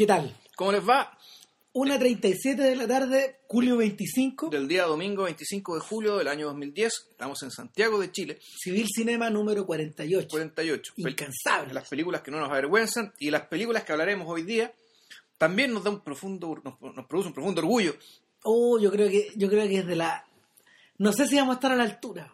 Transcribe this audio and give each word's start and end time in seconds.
¿Qué 0.00 0.06
tal? 0.06 0.34
¿Cómo 0.56 0.72
les 0.72 0.80
va? 0.88 1.14
1.37 1.74 2.56
de 2.56 2.74
la 2.74 2.88
tarde, 2.88 3.40
julio 3.46 3.76
25, 3.76 4.48
Del 4.48 4.66
día 4.66 4.84
domingo 4.84 5.24
25 5.24 5.74
de 5.74 5.80
julio 5.82 6.16
del 6.16 6.28
año 6.28 6.46
2010. 6.46 7.08
Estamos 7.10 7.42
en 7.42 7.50
Santiago 7.50 8.00
de 8.00 8.10
Chile, 8.10 8.38
Civil 8.40 8.86
Cinema 8.88 9.28
número 9.28 9.66
48. 9.66 10.26
48. 10.30 10.94
Pel- 10.96 11.10
Incansable. 11.10 11.74
Las 11.74 11.86
películas 11.86 12.22
que 12.22 12.30
no 12.30 12.40
nos 12.40 12.48
avergüenzan 12.48 13.12
y 13.18 13.30
las 13.30 13.42
películas 13.48 13.84
que 13.84 13.92
hablaremos 13.92 14.26
hoy 14.26 14.42
día 14.44 14.72
también 15.36 15.70
nos 15.74 15.84
da 15.84 15.90
un 15.90 16.00
profundo, 16.00 16.58
nos, 16.64 16.80
nos 16.80 17.04
produce 17.06 17.28
un 17.28 17.34
profundo 17.34 17.60
orgullo. 17.60 17.94
Oh, 18.44 18.78
yo 18.78 18.90
creo 18.90 19.10
que 19.10 19.28
yo 19.36 19.50
creo 19.50 19.68
que 19.68 19.80
es 19.80 19.86
de 19.86 19.96
la 19.96 20.24
no 20.96 21.12
sé 21.12 21.26
si 21.26 21.36
vamos 21.36 21.56
a 21.56 21.56
estar 21.56 21.72
a 21.72 21.76
la 21.76 21.84
altura. 21.84 22.32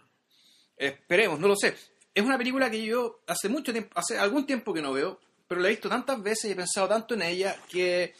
Esperemos, 0.76 1.40
no 1.40 1.48
lo 1.48 1.56
sé. 1.56 1.74
Es 2.14 2.24
una 2.24 2.38
película 2.38 2.70
que 2.70 2.84
yo 2.84 3.22
hace 3.26 3.48
mucho 3.48 3.72
tiempo, 3.72 3.90
hace 3.96 4.16
algún 4.16 4.46
tiempo 4.46 4.72
que 4.72 4.82
no 4.82 4.92
veo, 4.92 5.18
pero 5.48 5.60
la 5.60 5.68
he 5.68 5.72
visto 5.72 5.88
tantas 5.88 6.22
veces 6.22 6.44
y 6.46 6.52
he 6.52 6.56
pensado 6.56 6.88
tanto 6.88 7.14
en 7.14 7.22
ella 7.22 7.56
que 7.70 8.14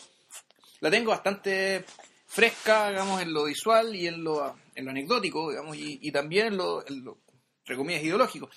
la 0.81 0.91
tengo 0.91 1.11
bastante 1.11 1.85
fresca, 2.27 2.91
digamos, 2.91 3.23
en 3.23 3.33
lo 3.33 3.45
visual 3.45 3.95
y 3.95 4.07
en 4.07 4.23
lo, 4.23 4.57
en 4.75 4.85
lo 4.85 4.91
anecdótico, 4.91 5.51
digamos, 5.51 5.77
y, 5.77 5.99
y 6.03 6.13
también 6.13 6.49
en 6.49 6.57
lo, 6.57 6.87
en 6.87 7.05
lo, 7.05 7.19
entre 7.61 7.77
comillas, 7.77 8.03
ideológico. 8.03 8.49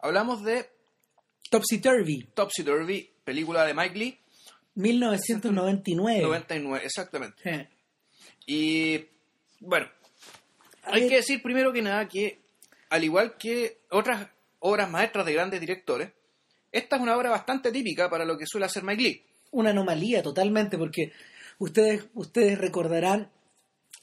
Hablamos 0.00 0.42
de 0.44 0.68
Topsy 1.50 1.78
Turvy, 1.80 2.24
Topsy 2.34 2.62
Turvy, 2.64 3.10
película 3.24 3.64
de 3.64 3.74
Mike 3.74 3.98
Lee, 3.98 4.18
1999. 4.74 6.20
99, 6.22 6.84
exactamente. 6.84 7.42
Eh, 7.44 7.68
Y 8.46 9.06
bueno, 9.60 9.88
hay 10.84 11.00
ver. 11.02 11.08
que 11.10 11.16
decir 11.16 11.42
primero 11.42 11.72
que 11.72 11.82
nada 11.82 12.08
que, 12.08 12.40
al 12.90 13.04
igual 13.04 13.36
que 13.36 13.80
otras 13.90 14.28
obras 14.60 14.90
maestras 14.90 15.26
de 15.26 15.32
grandes 15.34 15.60
directores, 15.60 16.10
esta 16.72 16.96
es 16.96 17.02
una 17.02 17.16
obra 17.16 17.30
bastante 17.30 17.72
típica 17.72 18.08
para 18.10 18.24
lo 18.24 18.36
que 18.36 18.46
suele 18.46 18.66
hacer 18.66 18.82
Mike 18.82 19.02
Lee. 19.02 19.22
Una 19.50 19.70
anomalía 19.70 20.22
totalmente 20.22 20.76
porque 20.76 21.12
ustedes 21.58 22.06
ustedes 22.14 22.58
recordarán 22.58 23.30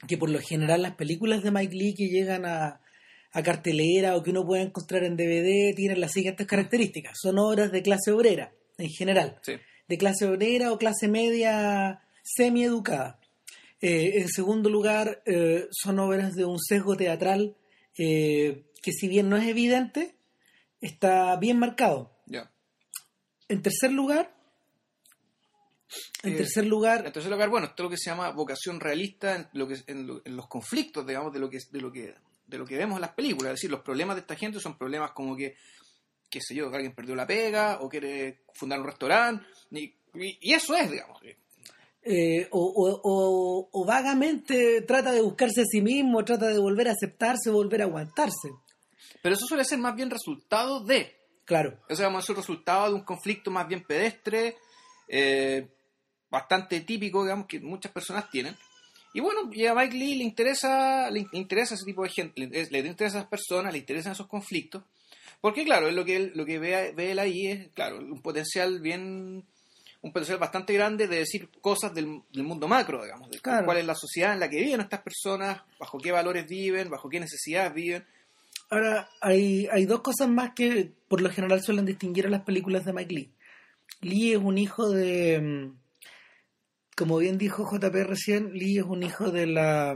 que 0.08 0.18
por 0.18 0.30
lo 0.30 0.40
general 0.40 0.82
las 0.82 0.96
películas 0.96 1.44
de 1.44 1.52
Mike 1.52 1.76
Lee 1.76 1.94
que 1.94 2.08
llegan 2.08 2.46
a, 2.46 2.82
a 3.36 3.44
cartelera 3.44 4.16
o 4.16 4.24
que 4.24 4.32
uno 4.32 4.46
puede 4.46 4.64
encontrar 4.64 5.04
en 5.04 5.18
DVD 5.18 5.76
tienen 5.76 6.00
las 6.00 6.14
siguientes 6.14 6.48
características. 6.48 7.18
Son 7.22 7.38
obras 7.38 7.72
de 7.72 7.82
clase 7.82 8.12
obrera, 8.12 8.54
en 8.78 8.90
general. 8.90 9.40
Sí. 9.42 9.54
de 9.88 9.98
clase 9.98 10.26
obrera 10.26 10.72
o 10.72 10.78
clase 10.78 11.08
media 11.08 12.02
semieducada. 12.24 13.20
Eh, 13.82 14.22
en 14.22 14.30
segundo 14.30 14.70
lugar, 14.70 15.22
eh, 15.26 15.68
son 15.72 16.00
obras 16.00 16.34
de 16.34 16.46
un 16.46 16.60
sesgo 16.60 16.96
teatral 16.96 17.56
eh, 17.98 18.64
que 18.82 18.92
si 18.94 19.08
bien 19.08 19.30
no 19.30 19.38
es 19.38 19.48
evidente, 19.48 20.16
está 20.80 21.36
bien 21.36 21.60
marcado. 21.60 22.15
En 23.48 23.62
tercer 23.62 23.92
lugar, 23.92 24.34
en 26.24 26.34
Eh, 26.34 26.38
tercer 26.38 26.66
lugar, 26.66 27.06
En 27.06 27.14
tercer 27.14 27.32
lugar, 27.32 27.50
bueno, 27.50 27.68
esto 27.68 27.84
es 27.84 27.86
lo 27.86 27.90
que 27.92 27.98
se 27.98 28.10
llama 28.10 28.32
vocación 28.32 28.80
realista 28.80 29.36
en, 29.36 29.48
lo 29.54 29.68
que, 29.68 29.78
en, 29.88 30.08
lo- 30.08 30.22
en 30.26 30.36
los 30.36 30.48
conflictos, 30.48 31.06
digamos, 31.06 31.32
de 31.32 31.40
lo 31.40 31.50
que 31.50 31.60
de 31.72 31.82
lo 31.82 31.92
que 31.92 32.16
de 32.48 32.58
lo 32.60 32.66
que 32.66 32.78
vemos 32.78 32.96
en 32.98 33.02
las 33.02 33.14
películas. 33.14 33.54
Es 33.54 33.56
decir, 33.58 33.72
los 33.72 33.82
problemas 33.82 34.16
de 34.16 34.22
esta 34.22 34.36
gente 34.36 34.60
son 34.60 34.78
problemas 34.78 35.12
como 35.12 35.36
que, 35.36 35.56
qué 36.30 36.40
sé 36.42 36.54
yo, 36.54 36.70
que 36.70 36.76
alguien 36.76 36.94
perdió 36.94 37.16
la 37.16 37.26
pega 37.26 37.80
o 37.82 37.90
quiere 37.90 38.42
fundar 38.54 38.80
un 38.80 38.86
restaurante. 38.86 39.46
Y, 39.72 39.84
y- 40.14 40.38
y 40.42 40.54
eso 40.54 40.76
es, 40.76 40.92
digamos. 40.92 41.20
eh, 42.08 42.48
o, 42.52 42.60
o- 42.60 43.02
o- 43.04 43.70
o 43.72 43.86
vagamente 43.86 44.82
trata 44.84 45.12
de 45.12 45.22
buscarse 45.22 45.62
a 45.62 45.66
sí 45.66 45.82
mismo, 45.82 46.24
trata 46.24 46.48
de 46.48 46.60
volver 46.60 46.88
a 46.88 46.92
aceptarse, 46.92 47.50
volver 47.50 47.82
a 47.82 47.86
aguantarse. 47.86 48.50
Pero 49.24 49.34
eso 49.34 49.46
suele 49.48 49.66
ser 49.66 49.80
más 49.80 49.96
bien 49.96 50.12
resultado 50.12 50.84
de. 50.84 51.15
Claro, 51.46 51.80
O 51.90 51.96
sea, 51.96 52.10
es 52.18 52.30
el 52.30 52.36
resultado 52.36 52.88
de 52.90 52.96
un 52.96 53.04
conflicto 53.04 53.52
más 53.52 53.68
bien 53.68 53.84
pedestre, 53.84 54.58
eh, 55.08 55.68
bastante 56.30 56.82
típico, 56.82 57.24
digamos, 57.24 57.46
que 57.46 57.60
muchas 57.60 57.92
personas 57.92 58.30
tienen. 58.32 58.56
Y 59.14 59.22
bueno, 59.22 59.50
y 59.54 59.66
a 59.66 59.74
Mike 59.76 59.96
Lee 59.96 60.16
le 60.16 60.24
interesa, 60.24 61.10
le 61.10 61.26
interesa 61.32 61.76
ese 61.76 61.86
tipo 61.86 62.04
de 62.04 62.10
gente, 62.10 62.42
le, 62.48 62.66
le 62.66 62.80
interesa 62.80 63.18
a 63.18 63.22
esas 63.22 63.30
personas, 63.30 63.72
le 63.72 63.80
interesan 63.80 64.12
esos 64.12 64.28
conflictos. 64.28 64.84
Porque 65.40 65.64
claro, 65.64 65.88
es 65.88 65.94
lo 65.94 66.04
que 66.04 66.16
él, 66.18 66.32
lo 66.36 66.46
que 66.46 66.60
ve, 66.60 66.92
ve 66.96 67.12
él 67.12 67.20
ahí 67.20 67.48
es, 67.48 67.70
claro, 67.74 68.00
un 68.00 68.22
potencial 68.22 68.82
bien, 68.82 69.46
un 70.02 70.12
potencial 70.12 70.40
bastante 70.40 70.74
grande 70.74 71.08
de 71.08 71.18
decir 71.20 71.50
cosas 71.62 71.94
del, 71.94 72.24
del 72.34 72.44
mundo 72.44 72.68
macro, 72.68 73.04
digamos, 73.04 73.30
de 73.30 73.40
Claro. 73.40 73.66
cuál 73.66 73.78
es 73.78 73.86
la 73.86 73.96
sociedad 73.96 74.34
en 74.34 74.40
la 74.40 74.50
que 74.50 74.58
viven 74.62 74.82
estas 74.82 75.02
personas, 75.02 75.62
bajo 75.80 76.00
qué 76.00 76.12
valores 76.12 76.48
viven, 76.48 76.90
bajo 76.90 77.08
qué 77.10 77.20
necesidades 77.20 77.74
viven. 77.74 78.06
Ahora, 78.70 79.10
hay, 79.22 79.68
hay 79.72 79.86
dos 79.86 80.02
cosas 80.02 80.28
más 80.30 80.52
que 80.56 80.92
por 81.08 81.22
lo 81.22 81.30
general 81.30 81.62
suelen 81.62 81.86
distinguir 81.86 82.26
a 82.28 82.30
las 82.30 82.42
películas 82.44 82.86
de 82.86 82.94
Mike 82.94 83.14
Lee. 83.14 83.32
Lee 84.02 84.32
es 84.34 84.38
un 84.38 84.58
hijo 84.58 84.90
de, 84.90 85.40
mm, 85.40 85.78
como 86.98 87.18
bien 87.18 87.38
dijo 87.38 87.64
JP 87.70 88.04
recién, 88.04 88.54
Lee 88.54 88.78
es 88.80 88.84
un 88.86 89.04
hijo 89.04 89.32
de 89.32 89.46
la 89.48 89.96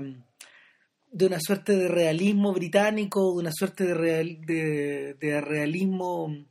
de 1.12 1.26
una 1.26 1.40
suerte 1.40 1.76
de 1.76 1.88
realismo 1.88 2.54
británico, 2.54 3.34
de 3.34 3.40
una 3.40 3.52
suerte 3.52 3.84
de, 3.84 3.94
real- 3.96 4.42
de, 4.46 5.16
de 5.16 5.42
realismo 5.42 6.46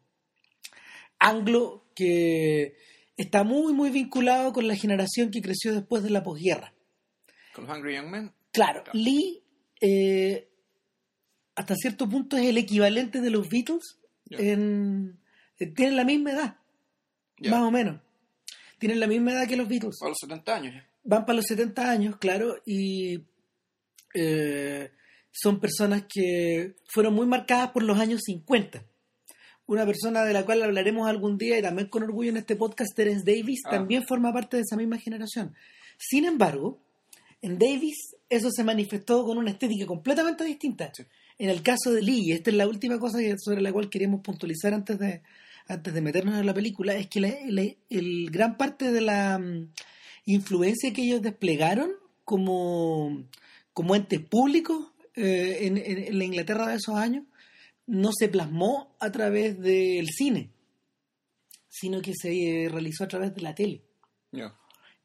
anglo 1.18 1.84
que 1.94 2.74
está 3.16 3.44
muy, 3.44 3.72
muy 3.72 3.90
vinculado 3.90 4.52
con 4.52 4.66
la 4.66 4.76
generación 4.76 5.30
que 5.30 5.40
creció 5.42 5.72
después 5.74 6.02
de 6.02 6.10
la 6.10 6.22
posguerra. 6.22 6.72
Con 7.54 7.66
los 7.66 7.76
Hungry 7.76 7.94
Young 7.96 8.08
Men, 8.10 8.32
Claro, 8.52 8.82
Claro. 8.82 8.98
Lee 8.98 9.42
eh, 9.80 10.48
hasta 11.58 11.74
cierto 11.74 12.08
punto 12.08 12.36
es 12.36 12.46
el 12.46 12.56
equivalente 12.58 13.20
de 13.20 13.30
los 13.30 13.48
Beatles. 13.48 13.98
En, 14.30 15.19
eh, 15.58 15.66
tienen 15.66 15.96
la 15.96 16.04
misma 16.04 16.32
edad, 16.32 16.56
más 17.50 17.60
o 17.62 17.70
menos. 17.70 18.00
Tienen 18.78 19.00
la 19.00 19.06
misma 19.06 19.32
edad 19.32 19.48
que 19.48 19.56
los 19.56 19.68
Beatles. 19.68 19.97
a 20.02 20.08
los 20.08 20.18
70 20.20 20.54
años. 20.54 20.84
Van 21.04 21.24
para 21.26 21.36
los 21.36 21.47
70 21.47 21.91
años, 21.91 22.16
claro, 22.18 22.56
y 22.64 23.24
eh, 24.14 24.91
son 25.32 25.58
personas 25.60 26.04
que 26.08 26.76
fueron 26.88 27.14
muy 27.14 27.26
marcadas 27.26 27.70
por 27.72 27.82
los 27.82 27.98
años 27.98 28.20
50. 28.24 28.84
Una 29.66 29.84
persona 29.84 30.24
de 30.24 30.32
la 30.32 30.44
cual 30.44 30.62
hablaremos 30.62 31.08
algún 31.08 31.36
día 31.38 31.58
y 31.58 31.62
también 31.62 31.88
con 31.88 32.02
orgullo 32.02 32.30
en 32.30 32.36
este 32.38 32.56
podcast, 32.56 32.94
Terence 32.94 33.24
Davis, 33.24 33.60
Ah. 33.66 33.70
también 33.70 34.06
forma 34.06 34.32
parte 34.32 34.56
de 34.56 34.62
esa 34.62 34.76
misma 34.76 34.98
generación. 34.98 35.54
Sin 35.98 36.24
embargo, 36.24 36.80
en 37.42 37.58
Davis 37.58 37.97
eso 38.28 38.50
se 38.50 38.64
manifestó 38.64 39.24
con 39.24 39.38
una 39.38 39.50
estética 39.50 39.86
completamente 39.86 40.44
distinta. 40.44 40.91
Sí. 40.94 41.04
En 41.38 41.50
el 41.50 41.62
caso 41.62 41.93
de 41.93 42.03
Lee, 42.03 42.32
esta 42.32 42.50
es 42.50 42.56
la 42.56 42.66
última 42.66 42.99
cosa 42.99 43.19
sobre 43.38 43.60
la 43.62 43.72
cual 43.72 43.88
queremos 43.91 44.21
puntualizar 44.22 44.75
antes 44.75 44.99
de, 44.99 45.22
antes 45.69 45.94
de 45.94 46.00
meternos 46.00 46.34
en 46.38 46.47
la 46.47 46.54
película, 46.54 46.94
es 46.97 47.06
que 47.09 47.21
la- 47.21 47.62
el 47.91 48.31
gran 48.31 48.56
parte 48.56 48.91
de 48.91 49.00
la 49.00 49.38
mm, 49.38 49.71
influencia 50.27 50.93
que 50.93 51.03
ellos 51.03 51.22
desplegaron 51.22 51.91
como, 52.25 53.25
como 53.72 53.94
entes 53.94 54.21
públicos 54.21 54.88
eh, 55.15 55.59
en, 55.66 56.19
la 56.19 56.25
Inglaterra 56.25 56.66
de 56.69 56.77
esos 56.77 56.94
años 56.97 57.25
no 57.87 58.10
se 58.12 58.28
plasmó 58.28 58.94
a 59.00 59.10
través 59.10 59.59
del 59.60 60.06
cine, 60.09 60.50
sino 61.69 62.03
que 62.03 62.12
se 62.15 62.65
eh, 62.65 62.69
realizó 62.69 63.04
a 63.04 63.09
través 63.09 63.34
de 63.34 63.41
la 63.43 63.54
tele. 63.54 63.82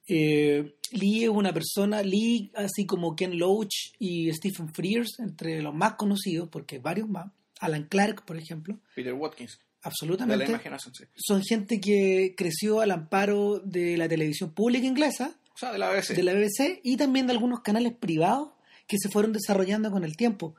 Eh, 0.07 0.75
Lee 0.91 1.23
es 1.23 1.29
una 1.29 1.53
persona, 1.53 2.01
Lee, 2.03 2.51
así 2.55 2.85
como 2.85 3.15
Ken 3.15 3.37
Loach 3.37 3.93
y 3.99 4.31
Stephen 4.33 4.73
Frears, 4.73 5.19
entre 5.19 5.61
los 5.61 5.73
más 5.73 5.93
conocidos, 5.95 6.49
porque 6.49 6.75
hay 6.75 6.81
varios 6.81 7.09
más, 7.09 7.31
Alan 7.59 7.85
Clark, 7.87 8.25
por 8.25 8.37
ejemplo, 8.37 8.79
Peter 8.95 9.13
Watkins, 9.13 9.51
de 9.57 9.57
la 9.63 9.87
absolutamente, 9.89 10.45
imaginación, 10.45 10.93
sí. 10.93 11.05
son 11.15 11.41
gente 11.43 11.79
que 11.79 12.33
creció 12.37 12.81
al 12.81 12.91
amparo 12.91 13.59
de 13.59 13.97
la 13.97 14.07
televisión 14.09 14.51
pública 14.53 14.85
inglesa, 14.85 15.35
O 15.53 15.57
sea, 15.57 15.71
de 15.71 15.77
la 15.79 15.89
BBC. 15.89 16.13
de 16.15 16.23
la 16.23 16.33
BBC 16.33 16.79
y 16.83 16.97
también 16.97 17.25
de 17.27 17.33
algunos 17.33 17.61
canales 17.61 17.93
privados 17.93 18.49
que 18.87 18.97
se 18.97 19.09
fueron 19.09 19.31
desarrollando 19.33 19.89
con 19.91 20.03
el 20.03 20.15
tiempo. 20.17 20.55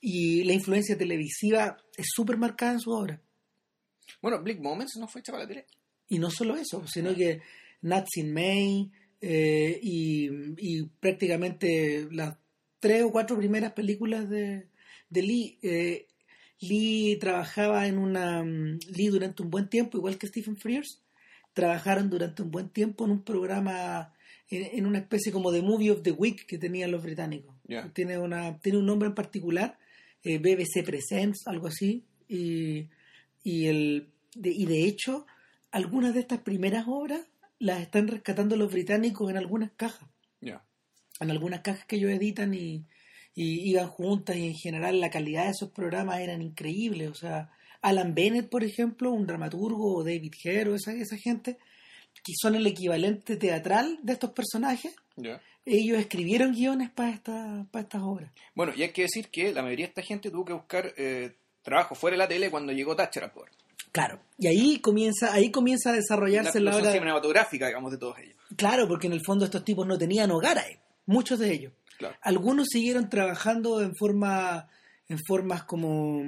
Y 0.00 0.44
la 0.44 0.52
influencia 0.52 0.96
televisiva 0.98 1.78
es 1.96 2.06
súper 2.14 2.36
marcada 2.36 2.72
en 2.72 2.80
su 2.80 2.90
obra. 2.90 3.20
Bueno, 4.22 4.40
Bleak 4.42 4.60
Moments 4.60 4.96
no 4.98 5.08
fue 5.08 5.20
hecha 5.20 5.32
para 5.32 5.44
la 5.44 5.48
tele. 5.48 5.66
Y 6.08 6.18
no 6.18 6.30
solo 6.30 6.56
eso, 6.56 6.86
sino 6.86 7.14
que 7.14 7.40
Nuts 7.84 8.16
in 8.16 8.32
May 8.32 8.90
eh, 9.20 9.78
y, 9.82 10.28
y 10.58 10.82
prácticamente 11.00 12.08
las 12.10 12.36
tres 12.80 13.02
o 13.04 13.12
cuatro 13.12 13.36
primeras 13.36 13.72
películas 13.72 14.28
de, 14.28 14.68
de 15.10 15.22
Lee. 15.22 15.58
eh, 15.62 16.06
Lee 16.60 17.16
trabajaba 17.20 17.86
en 17.86 17.98
una. 17.98 18.42
mm, 18.42 18.78
Lee 18.96 19.08
durante 19.08 19.42
un 19.42 19.50
buen 19.50 19.68
tiempo, 19.68 19.98
igual 19.98 20.16
que 20.18 20.26
Stephen 20.28 20.56
Frears, 20.56 21.02
trabajaron 21.52 22.08
durante 22.10 22.42
un 22.42 22.50
buen 22.50 22.68
tiempo 22.70 23.04
en 23.04 23.10
un 23.12 23.22
programa, 23.22 24.12
en, 24.48 24.78
en 24.78 24.86
una 24.86 24.98
especie 24.98 25.30
como 25.32 25.52
de 25.52 25.62
Movie 25.62 25.90
of 25.90 26.02
the 26.02 26.12
Week 26.12 26.46
que 26.46 26.58
tenían 26.58 26.90
los 26.90 27.02
británicos. 27.02 27.54
Tiene, 27.92 28.18
una, 28.18 28.58
tiene 28.60 28.78
un 28.78 28.86
nombre 28.86 29.08
en 29.08 29.14
particular, 29.14 29.78
eh, 30.22 30.38
BBC 30.38 30.84
Presents, 30.84 31.46
algo 31.46 31.66
así, 31.66 32.04
y, 32.28 32.88
y, 33.42 33.66
el, 33.66 34.08
de, 34.34 34.50
y 34.50 34.64
de 34.66 34.84
hecho, 34.84 35.26
algunas 35.70 36.14
de 36.14 36.20
estas 36.20 36.40
primeras 36.40 36.84
obras 36.88 37.20
las 37.58 37.80
están 37.80 38.08
rescatando 38.08 38.56
los 38.56 38.72
británicos 38.72 39.30
en 39.30 39.36
algunas 39.36 39.72
cajas, 39.72 40.08
en 40.40 41.30
algunas 41.30 41.60
cajas 41.60 41.86
que 41.86 41.96
ellos 41.96 42.10
editan 42.10 42.54
y, 42.54 42.84
y 43.34 43.70
iban 43.70 43.88
juntas 43.88 44.36
y 44.36 44.46
en 44.46 44.54
general 44.54 45.00
la 45.00 45.10
calidad 45.10 45.44
de 45.44 45.50
esos 45.50 45.70
programas 45.70 46.20
eran 46.20 46.42
increíbles, 46.42 47.08
o 47.10 47.14
sea, 47.14 47.50
Alan 47.84 48.14
Bennett, 48.14 48.48
por 48.48 48.64
ejemplo, 48.64 49.12
un 49.12 49.26
dramaturgo, 49.26 49.96
o 49.96 50.02
David 50.02 50.32
Hare, 50.42 50.70
o 50.70 50.74
esa, 50.74 50.94
esa 50.94 51.18
gente, 51.18 51.58
que 52.24 52.32
son 52.40 52.54
el 52.54 52.66
equivalente 52.66 53.36
teatral 53.36 53.98
de 54.02 54.14
estos 54.14 54.30
personajes, 54.30 54.96
ellos 55.66 55.98
escribieron 55.98 56.52
guiones 56.52 56.90
para 56.90 57.10
esta, 57.10 57.66
para 57.70 57.82
estas 57.82 58.00
obras. 58.02 58.32
Bueno, 58.54 58.72
y 58.74 58.84
hay 58.84 58.90
que 58.90 59.02
decir 59.02 59.28
que 59.28 59.52
la 59.52 59.62
mayoría 59.62 59.84
de 59.84 59.90
esta 59.90 60.02
gente 60.02 60.30
tuvo 60.30 60.46
que 60.46 60.54
buscar 60.54 60.94
eh, 60.96 61.34
trabajo 61.62 61.94
fuera 61.94 62.14
de 62.14 62.18
la 62.18 62.28
tele 62.28 62.50
cuando 62.50 62.72
llegó 62.72 62.96
Thatcher 62.96 63.24
al 63.24 63.32
poder. 63.32 63.52
Claro. 63.94 64.20
Y 64.38 64.48
ahí 64.48 64.80
comienza, 64.80 65.32
ahí 65.32 65.52
comienza 65.52 65.90
a 65.90 65.92
La 65.92 65.98
desarrollarse 65.98 66.58
la, 66.58 66.70
explosión 66.72 66.82
obra. 66.82 66.92
cinematográfica, 67.00 67.66
digamos, 67.68 67.92
de 67.92 67.98
todos 67.98 68.18
ellos. 68.18 68.36
Claro, 68.56 68.88
porque 68.88 69.06
en 69.06 69.12
el 69.12 69.22
fondo 69.24 69.44
estos 69.44 69.64
tipos 69.64 69.86
no 69.86 69.96
tenían 69.96 70.32
hogar 70.32 70.58
ahí, 70.58 70.76
muchos 71.06 71.38
de 71.38 71.52
ellos. 71.52 71.72
Claro. 71.96 72.16
Algunos 72.22 72.66
siguieron 72.70 73.08
trabajando 73.08 73.80
en 73.80 73.94
forma, 73.94 74.68
en 75.06 75.18
formas 75.28 75.62
como 75.62 76.24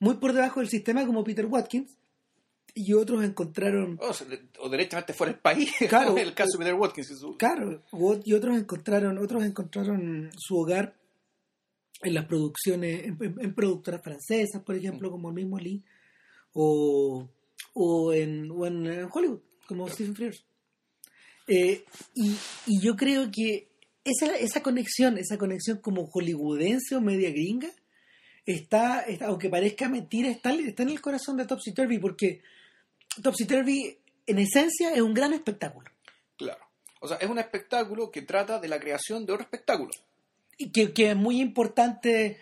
muy 0.00 0.14
por 0.16 0.32
debajo 0.32 0.60
del 0.60 0.70
sistema, 0.70 1.04
como 1.04 1.22
Peter 1.22 1.44
Watkins, 1.44 1.94
y 2.74 2.94
otros 2.94 3.22
encontraron, 3.24 3.98
O, 4.60 4.68
derechamente 4.70 5.12
fuera 5.12 5.32
del 5.34 5.42
país. 5.42 5.70
Claro. 5.88 6.16
el 6.16 6.32
caso 6.32 6.52
de 6.56 6.64
Peter 6.64 6.74
Watkins. 6.74 7.08
su- 7.18 7.36
claro, 7.36 7.82
y 8.24 8.32
otros 8.32 8.56
encontraron, 8.56 9.18
otros 9.18 9.44
encontraron 9.44 10.30
su 10.34 10.56
hogar 10.56 10.94
en 12.02 12.14
las 12.14 12.24
producciones, 12.24 13.04
en, 13.04 13.18
en- 13.20 13.36
en 13.38 13.54
productoras 13.54 14.00
francesas, 14.02 14.62
por 14.64 14.76
ejemplo, 14.76 15.10
como 15.10 15.28
el 15.28 15.34
mismo 15.34 15.58
Lee, 15.58 15.82
o, 16.60 17.28
o, 17.74 18.12
en, 18.12 18.50
o 18.50 18.66
en, 18.66 18.86
en 18.86 19.08
Hollywood, 19.12 19.40
como 19.68 19.88
Stephen 19.88 20.16
Frears. 20.16 20.44
Eh, 21.46 21.84
y, 22.14 22.36
y 22.66 22.80
yo 22.80 22.96
creo 22.96 23.30
que 23.30 23.68
esa, 24.04 24.36
esa 24.36 24.62
conexión, 24.62 25.18
esa 25.18 25.38
conexión 25.38 25.78
como 25.78 26.06
hollywoodense 26.06 26.96
o 26.96 27.00
media 27.00 27.30
gringa, 27.30 27.68
está, 28.44 29.00
está- 29.02 29.26
aunque 29.26 29.48
parezca 29.48 29.88
mentira, 29.88 30.28
está, 30.30 30.52
está 30.52 30.82
en 30.82 30.88
el 30.90 31.00
corazón 31.00 31.36
de 31.36 31.46
Topsy 31.46 31.72
Turvy, 31.72 31.98
porque 31.98 32.42
Topsy 33.22 33.44
Turvy 33.46 33.96
en 34.26 34.38
esencia 34.38 34.92
es 34.92 35.00
un 35.00 35.14
gran 35.14 35.32
espectáculo. 35.32 35.90
Claro. 36.36 36.60
O 37.00 37.06
sea, 37.08 37.18
es 37.18 37.28
un 37.30 37.38
espectáculo 37.38 38.10
que 38.10 38.22
trata 38.22 38.58
de 38.58 38.68
la 38.68 38.80
creación 38.80 39.24
de 39.24 39.32
otro 39.32 39.44
espectáculo. 39.44 39.90
y 40.60 40.70
que, 40.70 40.92
que 40.92 41.10
es 41.12 41.16
muy 41.16 41.40
importante 41.40 42.38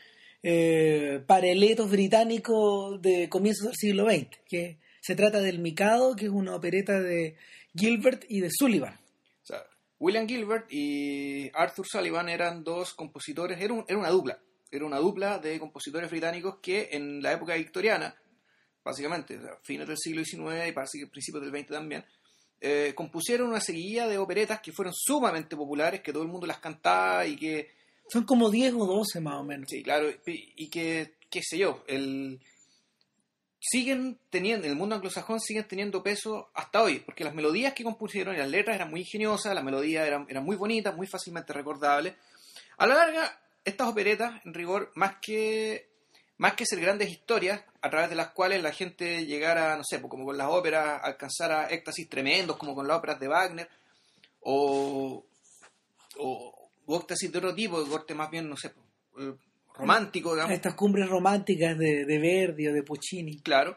eh, 0.48 1.24
para 1.26 1.48
el 1.48 1.60
etos 1.64 1.90
británico 1.90 2.98
de 2.98 3.28
comienzos 3.28 3.66
del 3.66 3.74
siglo 3.74 4.04
XX, 4.08 4.28
que 4.48 4.78
se 5.00 5.16
trata 5.16 5.40
del 5.40 5.58
Mikado, 5.58 6.14
que 6.14 6.26
es 6.26 6.30
una 6.30 6.54
opereta 6.54 7.00
de 7.00 7.34
Gilbert 7.74 8.24
y 8.28 8.40
de 8.40 8.50
Sullivan. 8.50 8.96
William 9.98 10.28
Gilbert 10.28 10.66
y 10.70 11.50
Arthur 11.54 11.86
Sullivan 11.88 12.28
eran 12.28 12.62
dos 12.62 12.92
compositores, 12.94 13.58
era, 13.60 13.72
un- 13.72 13.84
era 13.88 13.98
una 13.98 14.10
dupla, 14.10 14.38
era 14.70 14.84
una 14.84 14.98
dupla 14.98 15.38
de 15.38 15.58
compositores 15.58 16.10
británicos 16.10 16.58
que 16.60 16.90
en 16.92 17.22
la 17.22 17.32
época 17.32 17.54
victoriana, 17.54 18.14
básicamente, 18.84 19.38
o 19.38 19.58
fines 19.62 19.88
del 19.88 19.96
siglo 19.96 20.22
XIX 20.22 20.68
y 20.68 21.06
principios 21.06 21.42
del 21.42 21.50
XX 21.50 21.66
también, 21.72 22.04
eh, 22.60 22.92
compusieron 22.94 23.48
una 23.48 23.60
seguidilla 23.60 24.06
de 24.06 24.18
operetas 24.18 24.60
que 24.60 24.70
fueron 24.72 24.92
sumamente 24.94 25.56
populares, 25.56 26.02
que 26.02 26.12
todo 26.12 26.22
el 26.24 26.28
mundo 26.28 26.46
las 26.46 26.58
cantaba 26.58 27.26
y 27.26 27.36
que, 27.36 27.70
Son 28.08 28.24
como 28.24 28.50
10 28.50 28.74
o 28.74 28.86
12 28.86 29.20
más 29.20 29.34
o 29.34 29.44
menos. 29.44 29.68
sí, 29.68 29.82
claro, 29.82 30.10
y, 30.10 30.52
y 30.56 30.68
que, 30.68 31.14
qué 31.30 31.42
sé 31.42 31.58
yo, 31.58 31.84
el, 31.88 32.40
siguen 33.68 34.18
teniendo, 34.30 34.66
en 34.66 34.72
el 34.72 34.78
mundo 34.78 34.94
anglosajón 34.94 35.40
siguen 35.40 35.66
teniendo 35.66 36.02
peso 36.02 36.50
hasta 36.54 36.82
hoy, 36.82 37.00
porque 37.00 37.24
las 37.24 37.34
melodías 37.34 37.74
que 37.74 37.84
compusieron 37.84 38.34
y 38.34 38.38
las 38.38 38.48
letras 38.48 38.76
eran 38.76 38.90
muy 38.90 39.00
ingeniosas, 39.00 39.54
las 39.54 39.64
melodías 39.64 40.06
eran, 40.06 40.26
eran 40.28 40.44
muy 40.44 40.56
bonitas, 40.56 40.94
muy 40.94 41.06
fácilmente 41.06 41.52
recordables. 41.52 42.14
A 42.78 42.86
la 42.86 42.94
larga, 42.94 43.40
estas 43.64 43.88
operetas, 43.88 44.40
en 44.44 44.54
rigor, 44.54 44.92
más 44.94 45.16
que, 45.20 45.90
más 46.38 46.54
que 46.54 46.66
ser 46.66 46.80
grandes 46.80 47.10
historias, 47.10 47.60
a 47.80 47.90
través 47.90 48.08
de 48.08 48.16
las 48.16 48.30
cuales 48.30 48.62
la 48.62 48.72
gente 48.72 49.26
llegara, 49.26 49.76
no 49.76 49.82
sé, 49.84 49.98
pues, 49.98 50.10
como 50.10 50.24
con 50.24 50.38
las 50.38 50.48
óperas, 50.48 51.00
alcanzara 51.02 51.68
éxtasis 51.68 52.08
tremendos, 52.08 52.56
como 52.56 52.74
con 52.74 52.86
las 52.86 52.98
óperas 52.98 53.18
de 53.18 53.28
Wagner, 53.28 53.68
o, 54.40 55.24
o, 56.18 56.55
o 56.86 56.96
éxtasis 56.96 57.30
de 57.30 57.38
otro 57.38 57.54
tipo, 57.54 57.82
de 57.82 57.90
corte 57.90 58.14
más 58.14 58.30
bien, 58.30 58.48
no 58.48 58.56
sé, 58.56 58.72
eh, 59.18 59.34
romántico, 59.74 60.34
digamos. 60.34 60.54
Estas 60.54 60.74
cumbres 60.74 61.08
románticas 61.08 61.76
de, 61.78 62.04
de 62.04 62.18
Verdi 62.18 62.68
o 62.68 62.72
de 62.72 62.82
Puccini. 62.82 63.40
Claro. 63.40 63.76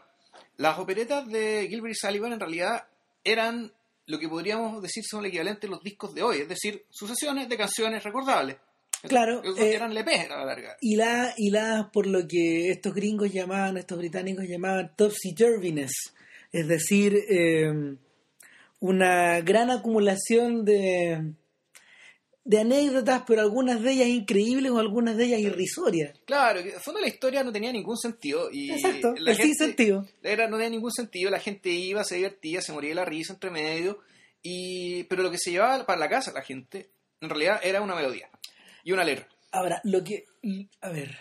Las 0.57 0.77
operetas 0.79 1.27
de 1.27 1.67
Gilbert 1.69 1.95
y 1.95 1.95
Sullivan 1.95 2.33
en 2.33 2.39
realidad 2.39 2.88
eran 3.23 3.71
lo 4.06 4.19
que 4.19 4.27
podríamos 4.27 4.81
decir 4.81 5.03
son 5.07 5.21
el 5.21 5.27
equivalente 5.27 5.67
a 5.67 5.69
los 5.69 5.83
discos 5.83 6.13
de 6.15 6.23
hoy, 6.23 6.39
es 6.39 6.50
decir, 6.50 6.85
sucesiones 6.89 7.47
de 7.47 7.57
canciones 7.57 8.03
recordables. 8.03 8.57
Claro, 9.03 9.41
eh, 9.44 9.75
eran 9.75 9.94
LPs 9.94 10.31
a 10.31 10.38
la 10.38 10.45
larga. 10.45 10.75
Hiladas 10.81 11.35
hiladas 11.38 11.85
por 11.94 12.07
lo 12.07 12.27
que 12.27 12.69
estos 12.71 12.94
gringos 12.94 13.31
llamaban, 13.31 13.77
estos 13.77 13.97
británicos 13.97 14.45
llamaban 14.45 14.91
topsy-turviness, 14.97 15.91
es 16.51 16.67
decir, 16.67 17.15
eh, 17.29 17.95
una 18.79 19.41
gran 19.41 19.69
acumulación 19.69 20.65
de, 20.65 21.35
de 22.50 22.62
anécdotas, 22.62 23.22
pero 23.28 23.42
algunas 23.42 23.80
de 23.84 23.92
ellas 23.92 24.07
increíbles 24.07 24.72
o 24.72 24.80
algunas 24.80 25.16
de 25.16 25.25
ellas 25.25 25.40
irrisorias. 25.40 26.18
Claro, 26.25 26.63
que 26.63 26.72
fondo 26.80 27.00
la 27.00 27.07
historia 27.07 27.44
no 27.44 27.51
tenía 27.51 27.72
ningún 27.72 27.96
sentido. 27.96 28.50
Y 28.51 28.72
Exacto, 28.72 29.13
la 29.19 29.34
el 29.34 29.38
sin 29.38 29.54
sentido. 29.54 30.07
Era, 30.24 30.48
no 30.50 30.57
tenía 30.57 30.72
ningún 30.72 30.92
sentido, 30.92 31.30
la 31.30 31.40
gente 31.40 31.69
iba, 31.69 32.04
se 32.04 32.16
divertía, 32.16 32.60
se 32.63 32.74
moría 32.74 32.90
de 32.90 32.96
la 32.96 33.06
risa 33.06 33.34
entre 33.34 33.51
medio. 33.51 34.00
Y, 34.42 35.04
pero 35.04 35.22
lo 35.22 35.30
que 35.30 35.38
se 35.38 35.51
llevaba 35.51 35.86
para 35.86 36.00
la 36.00 36.10
casa 36.10 36.31
la 36.34 36.42
gente, 36.42 36.90
en 37.22 37.30
realidad 37.30 37.60
era 37.62 37.84
una 37.84 37.94
melodía 37.94 38.31
y 38.84 38.94
una 38.94 39.04
letra. 39.04 39.28
Ahora, 39.52 39.80
lo 39.84 40.04
que, 40.04 40.25
a 40.81 40.90
ver, 40.90 41.19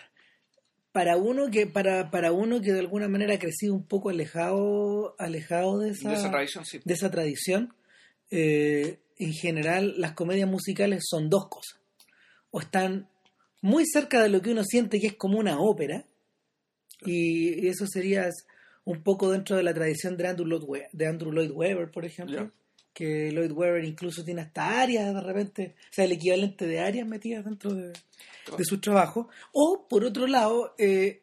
para 0.91 1.15
uno 1.15 1.51
que 1.51 1.67
para, 1.67 2.09
para 2.09 2.31
uno 2.31 2.59
que 2.59 2.73
de 2.73 2.79
alguna 2.79 3.07
manera 3.07 3.35
ha 3.35 3.39
crecido 3.39 3.75
un 3.75 3.85
poco 3.85 4.09
alejado 4.09 5.13
alejado 5.19 5.77
de 5.77 5.91
esa, 5.91 6.09
De 6.09 6.15
esa 6.15 6.31
tradición, 6.31 6.65
sí. 6.65 6.79
de 6.83 6.93
esa 6.95 7.11
tradición, 7.11 7.75
eh, 8.31 8.97
en 9.19 9.33
general 9.33 9.93
las 9.97 10.13
comedias 10.13 10.49
musicales 10.49 11.03
son 11.07 11.29
dos 11.29 11.47
cosas. 11.49 11.79
O 12.51 12.59
están 12.61 13.07
muy 13.61 13.85
cerca 13.85 14.21
de 14.23 14.29
lo 14.29 14.41
que 14.41 14.51
uno 14.51 14.63
siente 14.63 14.99
que 14.99 15.07
es 15.07 15.15
como 15.15 15.37
una 15.37 15.59
ópera, 15.59 16.05
y 17.05 17.67
eso 17.67 17.85
sería 17.87 18.29
un 18.85 19.03
poco 19.03 19.31
dentro 19.31 19.55
de 19.55 19.63
la 19.63 19.73
tradición 19.73 20.17
de 20.17 20.27
Andrew 20.27 20.47
Lloyd 20.47 20.63
Webber, 20.63 20.89
de 20.91 21.07
Andrew 21.07 21.31
Lloyd 21.31 21.51
Webber 21.51 21.91
por 21.91 22.05
ejemplo, 22.05 22.51
que 22.93 23.31
Lloyd 23.31 23.51
Webber 23.51 23.83
incluso 23.85 24.23
tiene 24.23 24.41
hasta 24.41 24.81
áreas 24.81 25.13
de 25.13 25.21
repente, 25.21 25.75
o 25.77 25.93
sea, 25.93 26.05
el 26.05 26.11
equivalente 26.13 26.65
de 26.65 26.79
áreas 26.79 27.07
metidas 27.07 27.45
dentro 27.45 27.73
de, 27.73 27.89
de 28.57 28.65
sus 28.65 28.81
trabajos. 28.81 29.27
O, 29.53 29.85
por 29.87 30.03
otro 30.03 30.27
lado, 30.27 30.73
eh, 30.77 31.21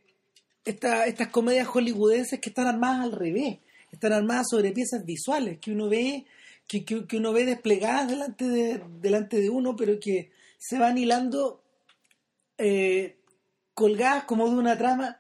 esta- 0.64 1.06
estas 1.06 1.28
comedias 1.28 1.66
hollywoodenses 1.66 2.40
que 2.40 2.49
están 2.50 2.66
armadas 2.66 3.00
al 3.04 3.12
revés, 3.12 3.58
están 3.90 4.12
armadas 4.12 4.46
sobre 4.50 4.72
piezas 4.72 5.04
visuales 5.04 5.58
que 5.58 5.72
uno 5.72 5.88
ve, 5.88 6.25
que, 6.66 6.84
que- 6.84 7.06
que 7.06 7.16
uno 7.18 7.32
ve 7.32 7.44
desplegadas 7.44 8.08
delante 8.08 8.46
de, 8.49 8.82
delante 9.00 9.40
de 9.40 9.50
uno, 9.50 9.76
pero 9.76 9.99
que 10.00 10.30
se 10.58 10.78
van 10.78 10.99
hilando 10.99 11.62
eh, 12.58 13.16
colgadas 13.75 14.25
como 14.25 14.49
de 14.49 14.56
una 14.56 14.76
trama 14.78 15.18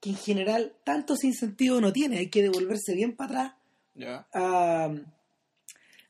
que 0.00 0.10
en 0.10 0.16
general 0.16 0.74
tanto 0.84 1.16
sin 1.16 1.32
sentido 1.34 1.80
no 1.80 1.92
tiene. 1.92 2.18
Hay 2.18 2.28
que 2.28 2.42
devolverse 2.42 2.94
bien 2.94 3.16
para 3.16 3.30
atrás 3.30 3.52
a, 4.32 4.94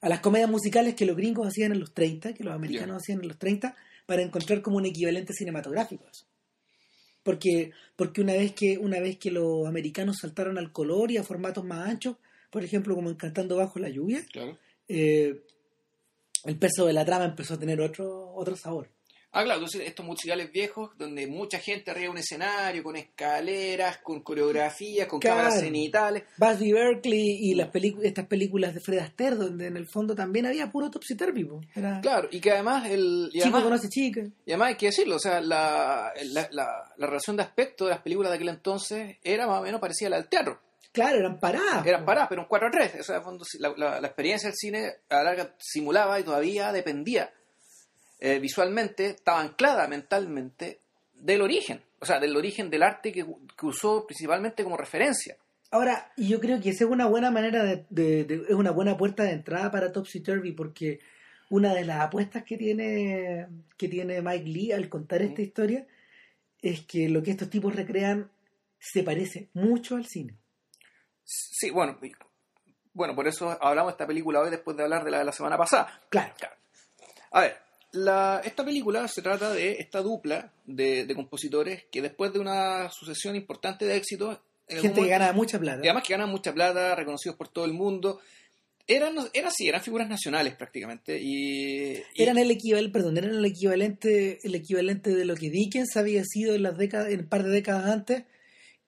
a 0.00 0.08
las 0.08 0.20
comedias 0.20 0.50
musicales 0.50 0.94
que 0.94 1.06
los 1.06 1.16
gringos 1.16 1.46
hacían 1.46 1.72
en 1.72 1.80
los 1.80 1.94
30, 1.94 2.34
que 2.34 2.44
los 2.44 2.54
americanos 2.54 2.96
hacían 3.02 3.20
en 3.22 3.28
los 3.28 3.38
30, 3.38 3.74
para 4.06 4.22
encontrar 4.22 4.60
como 4.62 4.76
un 4.78 4.86
equivalente 4.86 5.32
cinematográfico 5.32 6.04
eso. 6.10 6.26
Porque, 7.22 7.70
porque 7.96 8.20
una 8.20 8.34
vez 8.34 8.52
que 8.52 8.76
una 8.76 9.00
vez 9.00 9.16
que 9.16 9.30
los 9.30 9.66
americanos 9.66 10.18
saltaron 10.20 10.58
al 10.58 10.72
color 10.72 11.10
y 11.10 11.16
a 11.16 11.22
formatos 11.22 11.64
más 11.64 11.88
anchos, 11.88 12.16
por 12.50 12.62
ejemplo, 12.64 12.94
como 12.94 13.08
en 13.08 13.16
Cantando 13.16 13.56
bajo 13.56 13.78
la 13.78 13.88
lluvia, 13.88 14.22
Claro. 14.30 14.58
Eh, 14.88 15.42
el 16.44 16.58
peso 16.58 16.86
de 16.86 16.92
la 16.92 17.04
trama 17.04 17.24
empezó 17.24 17.54
a 17.54 17.58
tener 17.58 17.80
otro, 17.80 18.32
otro 18.34 18.56
sabor. 18.56 18.90
Ah, 19.36 19.42
claro, 19.42 19.58
entonces 19.58 19.80
estos 19.88 20.06
musicales 20.06 20.52
viejos 20.52 20.90
donde 20.96 21.26
mucha 21.26 21.58
gente 21.58 21.90
arriba 21.90 22.04
de 22.04 22.10
un 22.10 22.18
escenario, 22.18 22.84
con 22.84 22.94
escaleras, 22.94 23.98
con 23.98 24.20
coreografías, 24.20 25.08
con 25.08 25.18
Claro. 25.18 25.38
cámaras 25.38 25.58
cenitales. 25.60 26.22
Busby 26.36 26.70
Berkeley 26.72 27.38
y 27.40 27.54
las 27.56 27.70
estas 28.04 28.26
películas 28.28 28.74
de 28.74 28.80
Fred 28.80 28.98
Astaire, 29.00 29.34
donde 29.34 29.66
en 29.66 29.76
el 29.76 29.88
fondo 29.88 30.14
también 30.14 30.46
había 30.46 30.70
puro 30.70 30.88
topsy-turvy. 30.88 31.44
po. 31.48 31.60
Era 31.74 32.00
Claro, 32.00 32.28
y 32.30 32.38
que 32.40 32.52
además 32.52 32.88
el. 32.88 33.26
Y 33.30 33.38
chico 33.38 33.44
además, 33.56 33.62
conoce 33.64 33.88
chica. 33.88 34.20
y 34.46 34.52
además 34.52 34.68
hay 34.68 34.76
que 34.76 34.86
decirlo, 34.86 35.16
o 35.16 35.18
sea, 35.20 35.40
la, 35.40 36.12
la, 36.26 36.48
la, 36.52 36.92
la 36.96 37.06
relación 37.08 37.36
de 37.36 37.42
aspecto 37.42 37.86
de 37.86 37.90
las 37.90 38.02
películas 38.02 38.30
de 38.30 38.36
aquel 38.36 38.50
entonces 38.50 39.16
era 39.24 39.48
más 39.48 39.58
o 39.58 39.64
menos 39.64 39.80
parecida 39.80 40.06
a 40.06 40.10
la 40.10 40.16
del 40.18 40.28
teatro. 40.28 40.60
Claro, 40.94 41.18
eran 41.18 41.40
paradas. 41.40 41.84
Eran 41.84 42.04
paradas, 42.04 42.28
pero 42.28 42.42
un 42.42 42.48
4 42.48 42.68
a 42.68 42.70
3. 42.70 43.00
O 43.00 43.02
sea, 43.02 43.20
la, 43.58 43.74
la- 43.76 44.00
la 44.00 44.06
experiencia 44.06 44.48
del 44.48 44.56
cine 44.56 44.92
a 45.10 45.16
la 45.16 45.24
larga 45.24 45.54
simulaba 45.58 46.18
y 46.20 46.22
todavía 46.22 46.70
dependía 46.72 47.30
eh, 48.20 48.38
visualmente, 48.38 49.06
estaba 49.06 49.40
anclada 49.40 49.88
mentalmente 49.88 50.78
del 51.14 51.42
origen. 51.42 51.82
O 52.00 52.06
sea, 52.06 52.20
del 52.20 52.36
origen 52.36 52.70
del 52.70 52.84
arte 52.84 53.10
que, 53.12 53.26
que 53.58 53.66
usó 53.66 54.06
principalmente 54.06 54.62
como 54.62 54.76
referencia. 54.76 55.36
Ahora, 55.72 56.12
yo 56.16 56.38
creo 56.38 56.60
que 56.60 56.70
esa 56.70 56.84
es 56.84 56.90
una 56.90 57.06
buena 57.06 57.32
manera 57.32 57.64
de, 57.64 57.84
de- 57.90 58.24
de- 58.24 58.42
es 58.48 58.54
una 58.54 58.70
buena 58.70 58.96
puerta 58.96 59.24
de 59.24 59.32
entrada 59.32 59.70
para 59.72 59.90
Topsy 59.90 60.20
Turvy, 60.20 60.52
porque 60.52 61.00
una 61.50 61.74
de 61.74 61.84
las 61.84 62.00
apuestas 62.02 62.44
que 62.44 62.56
tiene, 62.56 63.48
que 63.76 63.88
tiene 63.88 64.22
Mike 64.22 64.44
Lee 64.48 64.70
al 64.72 64.88
contar 64.88 65.22
esta 65.22 65.42
historia 65.42 65.86
es 66.62 66.82
que 66.86 67.08
lo 67.08 67.20
que 67.22 67.32
estos 67.32 67.50
tipos 67.50 67.74
recrean 67.74 68.30
se 68.78 69.02
parece 69.02 69.48
mucho 69.54 69.96
al 69.96 70.06
cine. 70.06 70.36
Sí, 71.24 71.70
bueno, 71.70 71.98
bueno, 72.92 73.14
por 73.14 73.26
eso 73.26 73.56
hablamos 73.60 73.92
de 73.92 73.94
esta 73.94 74.06
película 74.06 74.40
hoy 74.40 74.50
después 74.50 74.76
de 74.76 74.82
hablar 74.84 75.04
de 75.04 75.10
la 75.10 75.18
de 75.18 75.24
la 75.24 75.32
semana 75.32 75.56
pasada. 75.56 76.00
Claro. 76.10 76.32
A 77.32 77.40
ver, 77.40 77.56
la, 77.92 78.40
esta 78.44 78.64
película 78.64 79.08
se 79.08 79.22
trata 79.22 79.52
de 79.52 79.72
esta 79.80 80.00
dupla 80.02 80.52
de, 80.66 81.04
de 81.06 81.14
compositores 81.14 81.84
que 81.90 82.02
después 82.02 82.32
de 82.32 82.38
una 82.40 82.90
sucesión 82.90 83.36
importante 83.36 83.84
de 83.86 83.96
éxitos... 83.96 84.38
Gente 84.66 85.02
que 85.02 85.08
gana 85.08 85.32
mucha 85.34 85.58
plata. 85.58 85.80
y 85.82 85.88
además 85.88 86.04
que 86.04 86.14
ganan 86.14 86.30
mucha 86.30 86.52
plata, 86.54 86.94
reconocidos 86.94 87.36
por 87.36 87.48
todo 87.48 87.66
el 87.66 87.74
mundo. 87.74 88.20
Eran, 88.86 89.14
eran 89.34 89.48
así, 89.48 89.68
eran 89.68 89.82
figuras 89.82 90.08
nacionales 90.08 90.54
prácticamente. 90.54 91.18
Y, 91.20 91.96
y- 91.96 92.02
eran 92.22 92.38
el 92.38 92.50
equivalente, 92.50 92.92
perdón, 92.92 93.18
eran 93.18 93.34
el 93.34 93.44
equivalente, 93.44 94.38
el 94.42 94.54
equivalente 94.54 95.14
de 95.14 95.24
lo 95.26 95.34
que 95.34 95.50
Dickens 95.50 95.96
había 95.98 96.22
sido 96.24 96.54
en 96.54 96.62
las 96.62 96.78
décadas, 96.78 97.10
en 97.12 97.20
un 97.20 97.28
par 97.28 97.42
de 97.42 97.50
décadas 97.50 97.84
antes, 97.86 98.24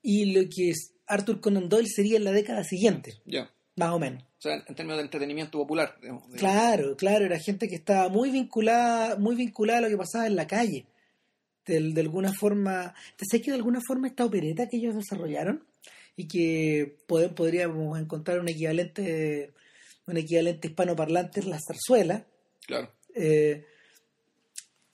y 0.02 0.32
lo 0.32 0.42
que 0.48 0.70
es 0.70 0.92
Arthur 1.06 1.40
Conan 1.40 1.68
Doyle 1.68 1.88
sería 1.88 2.16
en 2.16 2.24
la 2.24 2.32
década 2.32 2.64
siguiente, 2.64 3.14
ya, 3.24 3.50
más 3.76 3.90
o 3.90 3.98
menos. 3.98 4.22
o 4.22 4.40
sea, 4.42 4.54
en 4.66 4.74
términos 4.74 4.98
de 4.98 5.04
entretenimiento 5.04 5.58
popular. 5.58 5.96
digamos, 6.00 6.30
de- 6.30 6.38
Claro, 6.38 6.96
claro, 6.96 7.24
era 7.24 7.38
gente 7.38 7.68
que 7.68 7.74
estaba 7.76 8.08
muy 8.08 8.30
vinculada, 8.30 9.16
muy 9.16 9.34
vinculada 9.36 9.78
a 9.78 9.82
lo 9.82 9.88
que 9.88 9.96
pasaba 9.96 10.26
en 10.26 10.36
la 10.36 10.46
calle. 10.46 10.86
De, 11.64 11.80
de 11.80 12.00
alguna 12.00 12.32
forma, 12.32 12.94
¿te 13.16 13.24
sé 13.28 13.42
que 13.42 13.50
de 13.50 13.56
alguna 13.56 13.80
forma 13.84 14.06
esta 14.06 14.24
opereta 14.24 14.68
que 14.68 14.76
ellos 14.76 14.94
desarrollaron 14.94 15.64
y 16.16 16.28
que 16.28 16.96
pod- 17.08 17.34
podríamos 17.34 17.98
encontrar 17.98 18.38
un 18.38 18.48
equivalente, 18.48 19.52
un 20.06 20.16
equivalente 20.16 20.68
hispanoparlante 20.68 21.40
en 21.40 21.50
la 21.50 21.58
zarzuela, 21.58 22.24
Claro, 22.66 22.92
eh, 23.14 23.64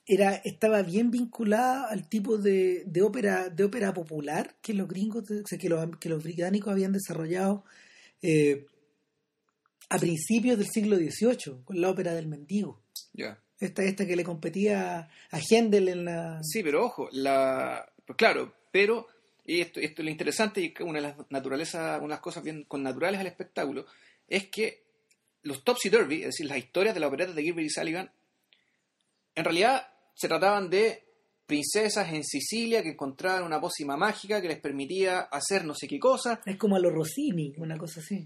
era, 0.05 0.35
estaba 0.35 0.81
bien 0.81 1.11
vinculada 1.11 1.87
al 1.89 2.07
tipo 2.09 2.37
de, 2.37 2.83
de 2.85 3.01
ópera, 3.01 3.49
de 3.49 3.63
ópera 3.63 3.93
popular 3.93 4.55
que 4.61 4.73
los 4.73 4.87
gringos, 4.87 5.29
o 5.29 5.47
sea, 5.47 5.57
que 5.57 5.69
los, 5.69 5.97
que 5.97 6.09
los 6.09 6.23
británicos 6.23 6.71
habían 6.71 6.91
desarrollado 6.91 7.63
eh, 8.21 8.65
a 9.89 9.97
principios 9.97 10.57
del 10.57 10.67
siglo 10.67 10.97
XVIII, 10.97 11.63
con 11.63 11.79
la 11.79 11.89
ópera 11.89 12.13
del 12.13 12.27
mendigo. 12.27 12.81
Esta, 13.59 13.83
esta 13.83 14.05
que 14.05 14.15
le 14.15 14.23
competía 14.23 15.09
a 15.31 15.39
Händel 15.39 15.87
en 15.87 16.05
la... 16.05 16.39
Sí, 16.43 16.63
pero 16.63 16.85
ojo, 16.85 17.07
la, 17.11 17.89
pues 18.05 18.17
claro, 18.17 18.53
pero 18.71 19.07
y 19.45 19.61
esto, 19.61 19.79
esto 19.79 20.01
es 20.01 20.05
lo 20.05 20.11
interesante 20.11 20.61
y 20.61 20.73
una 20.81 21.01
de 21.01 21.07
las 21.07 21.31
naturalezas, 21.31 21.97
una 21.97 22.07
de 22.07 22.13
las 22.15 22.19
cosas 22.19 22.43
bien 22.43 22.63
con 22.63 22.81
naturales 22.81 23.19
al 23.19 23.27
espectáculo 23.27 23.85
es 24.27 24.47
que 24.47 24.83
los 25.43 25.63
Topsy 25.63 25.89
Turvy, 25.89 26.21
es 26.21 26.27
decir, 26.27 26.45
las 26.45 26.57
historias 26.57 26.93
de 26.93 27.01
la 27.01 27.07
opereta 27.07 27.33
de 27.33 27.43
Gilbert 27.43 27.67
y 27.67 27.69
Sullivan, 27.69 28.11
en 29.35 29.43
realidad 29.43 29.92
se 30.13 30.27
trataban 30.27 30.69
de 30.69 31.03
princesas 31.45 32.11
en 32.13 32.23
Sicilia 32.23 32.81
que 32.81 32.89
encontraban 32.89 33.43
una 33.43 33.59
pócima 33.59 33.97
mágica 33.97 34.41
que 34.41 34.47
les 34.47 34.59
permitía 34.59 35.19
hacer 35.21 35.65
no 35.65 35.75
sé 35.75 35.87
qué 35.87 35.99
cosa. 35.99 36.41
Es 36.45 36.57
como 36.57 36.75
a 36.75 36.79
los 36.79 36.93
Rossini, 36.93 37.53
una 37.57 37.77
cosa 37.77 37.99
así. 37.99 38.23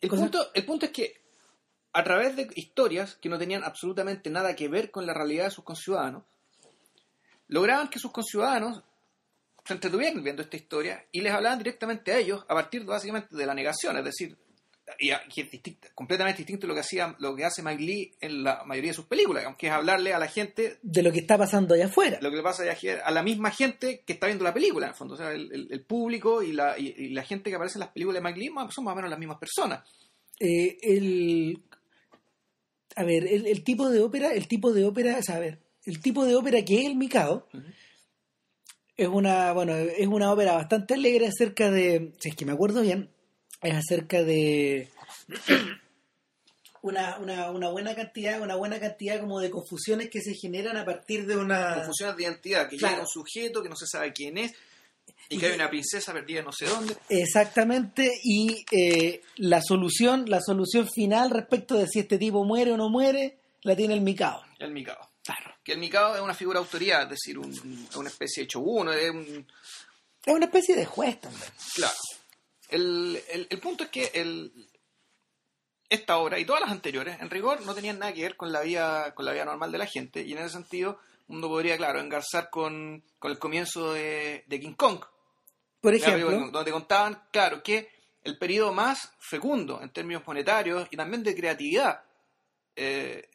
El 0.00 0.08
Cosa- 0.08 0.22
punto, 0.22 0.50
el 0.54 0.64
punto 0.64 0.86
es 0.86 0.92
que 0.92 1.20
a 1.92 2.04
través 2.04 2.36
de 2.36 2.48
historias 2.54 3.16
que 3.16 3.28
no 3.28 3.38
tenían 3.38 3.64
absolutamente 3.64 4.30
nada 4.30 4.54
que 4.56 4.68
ver 4.68 4.90
con 4.90 5.06
la 5.06 5.14
realidad 5.14 5.44
de 5.46 5.50
sus 5.50 5.64
conciudadanos, 5.64 6.24
lograban 7.48 7.88
que 7.88 7.98
sus 7.98 8.10
conciudadanos 8.12 8.82
se 9.64 9.74
entretuvieran 9.74 10.22
viendo 10.22 10.42
esta 10.42 10.56
historia 10.56 11.04
y 11.12 11.20
les 11.20 11.32
hablaban 11.32 11.58
directamente 11.58 12.12
a 12.12 12.18
ellos 12.18 12.44
a 12.48 12.54
partir 12.54 12.84
básicamente 12.84 13.34
de 13.36 13.46
la 13.46 13.54
negación, 13.54 13.96
es 13.98 14.04
decir, 14.04 14.36
y 14.98 15.10
es 15.10 15.50
distinta- 15.50 15.88
completamente 15.94 16.38
distinto 16.38 16.66
a 16.66 16.68
lo 16.68 16.74
que 16.74 16.80
hacía 16.80 17.14
lo 17.18 17.34
que 17.34 17.44
hace 17.44 17.62
Mike 17.62 17.82
Lee 17.82 18.14
en 18.20 18.44
la 18.44 18.62
mayoría 18.64 18.90
de 18.90 18.94
sus 18.94 19.06
películas, 19.06 19.44
aunque 19.44 19.66
es 19.66 19.72
hablarle 19.72 20.14
a 20.14 20.18
la 20.18 20.28
gente 20.28 20.78
De 20.82 21.02
lo 21.02 21.10
que 21.12 21.18
está 21.18 21.36
pasando 21.36 21.74
allá 21.74 21.86
afuera. 21.86 22.18
lo 22.22 22.30
que 22.30 22.36
le 22.36 22.42
pasa 22.42 22.62
a 23.04 23.10
la 23.10 23.22
misma 23.22 23.50
gente 23.50 24.02
que 24.06 24.12
está 24.12 24.26
viendo 24.26 24.44
la 24.44 24.54
película, 24.54 24.86
en 24.86 24.90
el 24.92 24.96
fondo. 24.96 25.14
O 25.14 25.16
sea, 25.16 25.32
el, 25.32 25.52
el- 25.52 25.68
el 25.72 25.80
público 25.82 26.42
y 26.42 26.52
la, 26.52 26.78
y, 26.78 26.94
y 26.96 27.08
la 27.10 27.24
gente 27.24 27.50
que 27.50 27.56
aparece 27.56 27.78
en 27.78 27.80
las 27.80 27.90
películas 27.90 28.22
de 28.22 28.28
Mike 28.28 28.40
Lee 28.40 28.52
son 28.70 28.84
más 28.84 28.92
o 28.92 28.96
menos 28.96 29.10
las 29.10 29.18
mismas 29.18 29.38
personas. 29.38 29.82
Eh, 30.38 30.76
el 30.82 31.62
a 32.94 33.04
ver 33.04 33.26
el, 33.26 33.46
el 33.46 33.64
tipo 33.64 33.88
de 33.90 34.00
ópera 34.00 34.32
el 34.32 34.46
tipo 34.48 34.72
de 34.72 34.84
ópera 34.84 35.18
o 35.18 35.22
sea, 35.22 35.36
a 35.36 35.40
ver 35.40 35.58
el 35.84 36.00
tipo 36.00 36.24
de 36.24 36.34
ópera 36.34 36.62
que 36.64 36.78
es 36.80 36.86
el 36.86 36.94
Mikado 36.96 37.46
es 38.96 39.08
una 39.08 39.52
bueno 39.52 39.74
es 39.74 40.06
una 40.06 40.32
ópera 40.32 40.52
bastante 40.54 40.94
alegre 40.94 41.26
acerca 41.26 41.70
de 41.70 42.12
si 42.18 42.30
es 42.30 42.36
que 42.36 42.46
me 42.46 42.52
acuerdo 42.52 42.80
bien 42.82 43.10
es 43.62 43.74
acerca 43.74 44.22
de 44.22 44.88
una, 46.82 47.18
una, 47.18 47.50
una 47.50 47.70
buena 47.70 47.94
cantidad 47.94 48.40
una 48.40 48.54
buena 48.56 48.78
cantidad 48.78 49.20
como 49.20 49.40
de 49.40 49.50
confusiones 49.50 50.08
que 50.10 50.20
se 50.20 50.34
generan 50.34 50.76
a 50.76 50.84
partir 50.84 51.26
de 51.26 51.36
una 51.36 51.74
confusiones 51.74 52.16
de 52.16 52.22
identidad, 52.24 52.68
que 52.68 52.76
Claro. 52.76 52.94
llega 52.94 53.02
un 53.04 53.08
sujeto 53.08 53.62
que 53.62 53.68
no 53.68 53.76
se 53.76 53.86
sabe 53.86 54.12
quién 54.12 54.38
es 54.38 54.52
y 55.28 55.38
que 55.38 55.46
hay 55.46 55.52
una 55.54 55.68
princesa 55.70 56.12
perdida 56.12 56.42
no 56.42 56.52
sé 56.52 56.66
dónde. 56.66 56.96
Exactamente, 57.08 58.12
y 58.22 58.64
eh, 58.70 59.22
la 59.36 59.60
solución, 59.62 60.24
la 60.28 60.40
solución 60.40 60.88
final 60.88 61.30
respecto 61.30 61.74
de 61.76 61.86
si 61.88 62.00
este 62.00 62.18
tipo 62.18 62.44
muere 62.44 62.72
o 62.72 62.76
no 62.76 62.88
muere, 62.90 63.38
la 63.62 63.74
tiene 63.74 63.94
el 63.94 64.00
Mikado. 64.02 64.42
El 64.58 64.72
Mikado. 64.72 65.10
Que 65.64 65.72
el 65.72 65.78
Mikado 65.78 66.14
es 66.14 66.20
una 66.22 66.34
figura 66.34 66.60
de 66.60 66.64
autoridad, 66.66 67.02
es 67.04 67.10
decir, 67.10 67.38
un- 67.38 67.86
es 67.90 67.96
una 67.96 68.08
especie 68.08 68.44
de 68.44 68.48
shogun, 68.48 68.88
es 68.90 69.10
un... 69.10 69.46
Es 70.24 70.32
una 70.34 70.44
especie 70.46 70.76
de 70.76 70.84
juez 70.86 71.20
también. 71.20 71.50
Claro. 71.74 71.94
El, 72.68 73.22
el- 73.30 73.46
el 73.50 73.60
punto 73.60 73.84
es 73.84 73.90
que 73.90 74.10
el, 74.14 74.52
esta 75.88 76.18
obra 76.18 76.38
y 76.38 76.44
todas 76.44 76.62
las 76.62 76.70
anteriores, 76.70 77.20
en 77.20 77.30
rigor, 77.30 77.64
no 77.64 77.74
tenían 77.74 77.98
nada 77.98 78.12
que 78.12 78.22
ver 78.22 78.36
con 78.36 78.52
la 78.52 78.60
vida, 78.62 79.14
con 79.14 79.24
la 79.24 79.32
vida 79.32 79.44
normal 79.44 79.70
de 79.72 79.78
la 79.78 79.86
gente, 79.86 80.22
y 80.22 80.32
en 80.32 80.38
ese 80.38 80.50
sentido 80.50 80.98
uno 81.28 81.48
podría, 81.48 81.76
claro, 81.76 82.00
engarzar 82.00 82.50
con, 82.50 83.02
con 83.18 83.30
el 83.30 83.38
comienzo 83.38 83.92
de, 83.92 84.44
de 84.46 84.60
King 84.60 84.74
Kong, 84.74 85.00
Por 85.80 85.92
película 85.92 86.14
ejemplo, 86.16 86.50
donde 86.50 86.70
contaban, 86.72 87.22
claro, 87.32 87.62
que 87.62 87.88
el 88.24 88.38
periodo 88.38 88.72
más 88.72 89.12
fecundo 89.20 89.80
en 89.82 89.90
términos 89.90 90.22
monetarios 90.26 90.88
y 90.90 90.96
también 90.96 91.22
de 91.22 91.34
creatividad 91.36 92.02
eh, 92.74 93.28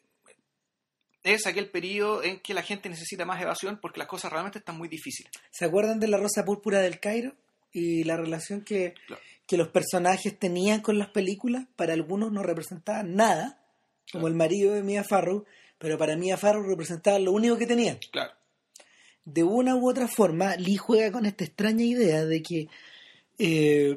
es 1.22 1.46
aquel 1.46 1.70
periodo 1.70 2.22
en 2.22 2.40
que 2.40 2.52
la 2.52 2.62
gente 2.62 2.88
necesita 2.88 3.24
más 3.24 3.40
evasión 3.40 3.78
porque 3.80 3.98
las 4.00 4.08
cosas 4.08 4.30
realmente 4.32 4.58
están 4.58 4.76
muy 4.76 4.88
difíciles. 4.88 5.32
¿se 5.50 5.64
acuerdan 5.64 6.00
de 6.00 6.08
la 6.08 6.18
Rosa 6.18 6.44
Púrpura 6.44 6.80
del 6.80 6.98
Cairo? 7.00 7.34
Y 7.72 8.04
la 8.04 8.16
relación 8.16 8.62
que, 8.62 8.94
Claro. 9.06 9.22
que 9.46 9.56
los 9.56 9.68
personajes 9.68 10.38
tenían 10.38 10.80
con 10.80 10.98
las 10.98 11.08
películas, 11.08 11.66
para 11.76 11.92
algunos 11.94 12.30
no 12.32 12.42
representaban 12.42 13.14
nada, 13.14 13.58
como 14.10 14.22
Claro. 14.22 14.28
el 14.28 14.34
marido 14.34 14.74
de 14.74 14.82
Mia 14.82 15.04
Farrow, 15.04 15.44
pero 15.78 15.96
para 15.98 16.16
Mia 16.16 16.36
Farrow 16.36 16.62
representaba 16.62 17.18
lo 17.18 17.32
único 17.32 17.56
que 17.56 17.66
tenían. 17.66 17.98
Claro, 18.10 18.32
de 19.24 19.42
una 19.44 19.76
u 19.76 19.88
otra 19.88 20.08
forma, 20.08 20.56
Lee 20.56 20.76
juega 20.76 21.12
con 21.12 21.26
esta 21.26 21.44
extraña 21.44 21.84
idea 21.84 22.24
de 22.24 22.42
que 22.42 22.68
eh, 23.38 23.96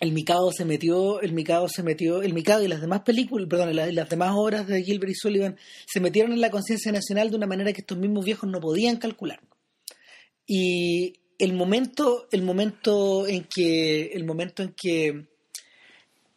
el 0.00 0.12
Mikado 0.12 0.50
se 0.52 0.64
metió, 0.64 1.20
el 1.20 1.32
Mikado 1.34 1.68
se 1.68 1.82
metió, 1.82 2.22
el 2.22 2.32
Mikado 2.32 2.64
y 2.64 2.68
las 2.68 2.80
demás 2.80 3.02
películas, 3.02 3.46
perdón, 3.48 3.76
las, 3.76 3.92
las 3.92 4.08
demás 4.08 4.32
obras 4.34 4.66
de 4.66 4.82
Gilbert 4.82 5.12
y 5.12 5.14
Sullivan 5.14 5.58
se 5.86 6.00
metieron 6.00 6.32
en 6.32 6.40
la 6.40 6.50
conciencia 6.50 6.90
nacional 6.90 7.30
de 7.30 7.36
una 7.36 7.46
manera 7.46 7.72
que 7.74 7.82
estos 7.82 7.98
mismos 7.98 8.24
viejos 8.24 8.48
no 8.50 8.58
podían 8.60 8.96
calcular. 8.96 9.40
Y 10.46 11.19
el 11.40 11.52
momento, 11.54 12.28
el 12.30 12.42
momento 12.42 13.26
en 13.26 13.44
que, 13.44 14.12
el 14.12 14.24
momento 14.24 14.62
en 14.62 14.74
que 14.80 15.26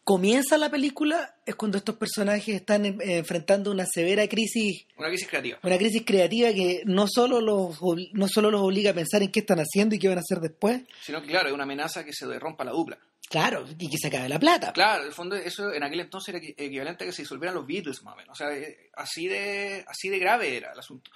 comienza 0.04 0.58
la 0.58 0.70
película 0.70 1.36
es 1.46 1.56
cuando 1.56 1.78
estos 1.78 1.96
personajes 1.96 2.56
están 2.56 2.86
eh, 2.86 2.96
enfrentando 3.20 3.72
una 3.72 3.86
severa 3.86 4.28
crisis 4.28 4.86
una 4.98 5.08
crisis 5.08 5.28
creativa. 5.30 5.60
una 5.64 5.78
crisis 5.78 6.04
creativa 6.06 6.52
que 6.54 6.82
no 6.86 7.06
solo 7.08 7.40
los 7.40 7.80
no 8.14 8.28
solo 8.28 8.52
los 8.52 8.62
obliga 8.62 8.92
a 8.92 8.94
pensar 8.94 9.22
en 9.24 9.32
qué 9.32 9.40
están 9.40 9.60
haciendo 9.60 9.96
y 9.96 10.00
qué 10.00 10.10
van 10.10 10.18
a 10.18 10.22
hacer 10.22 10.40
después, 10.40 10.82
Sino 11.02 11.22
que, 11.22 11.28
claro, 11.28 11.48
es 11.48 11.54
una 11.54 11.64
amenaza 11.64 12.04
que 12.04 12.12
se 12.14 12.26
rompa 12.38 12.66
la 12.66 12.72
dupla. 12.72 12.98
claro, 13.30 13.66
y 13.80 13.90
que 13.90 13.98
se 13.98 14.08
acabe 14.10 14.28
la 14.28 14.40
plata. 14.40 14.74
Claro, 14.74 15.04
en 15.04 15.08
el 15.08 15.14
fondo 15.14 15.36
eso 15.38 15.72
en 15.74 15.84
aquel 15.84 16.02
entonces 16.02 16.36
era 16.36 16.44
equi- 16.44 16.54
equivalente 16.58 17.06
a 17.06 17.08
que 17.08 17.14
se 17.14 17.22
disolvieran 17.22 17.56
los 17.56 17.66
Beatles 17.66 18.04
más 18.04 18.14
o 18.16 18.18
menos. 18.18 18.34
O 18.34 18.36
sea, 18.36 18.54
eh, 18.56 18.90
así 18.96 19.28
de, 19.28 19.86
así 19.88 20.10
de 20.10 20.20
grave 20.20 20.58
era 20.58 20.74
el 20.74 20.80
asunto. 20.80 21.12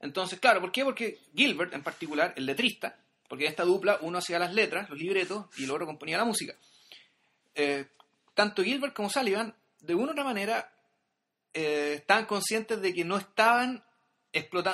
Entonces, 0.00 0.40
claro, 0.40 0.60
¿por 0.60 0.72
qué? 0.72 0.82
Porque 0.84 1.18
Gilbert 1.32 1.72
en 1.74 1.84
particular, 1.84 2.34
el 2.36 2.44
letrista, 2.46 2.98
porque 3.32 3.46
en 3.46 3.50
esta 3.50 3.64
dupla 3.64 3.96
uno 4.02 4.18
hacía 4.18 4.38
las 4.38 4.52
letras, 4.52 4.90
los 4.90 4.98
libretos, 4.98 5.46
y 5.56 5.64
el 5.64 5.70
otro 5.70 5.86
componía 5.86 6.18
la 6.18 6.26
música. 6.26 6.54
Eh, 7.54 7.86
tanto 8.34 8.62
Gilbert 8.62 8.92
como 8.92 9.08
Sullivan, 9.08 9.54
de 9.80 9.94
una 9.94 10.08
u 10.08 10.10
otra 10.10 10.22
manera, 10.22 10.70
eh, 11.54 11.94
estaban 11.96 12.26
conscientes 12.26 12.82
de 12.82 12.92
que 12.92 13.06
no 13.06 13.16
estaban 13.16 13.82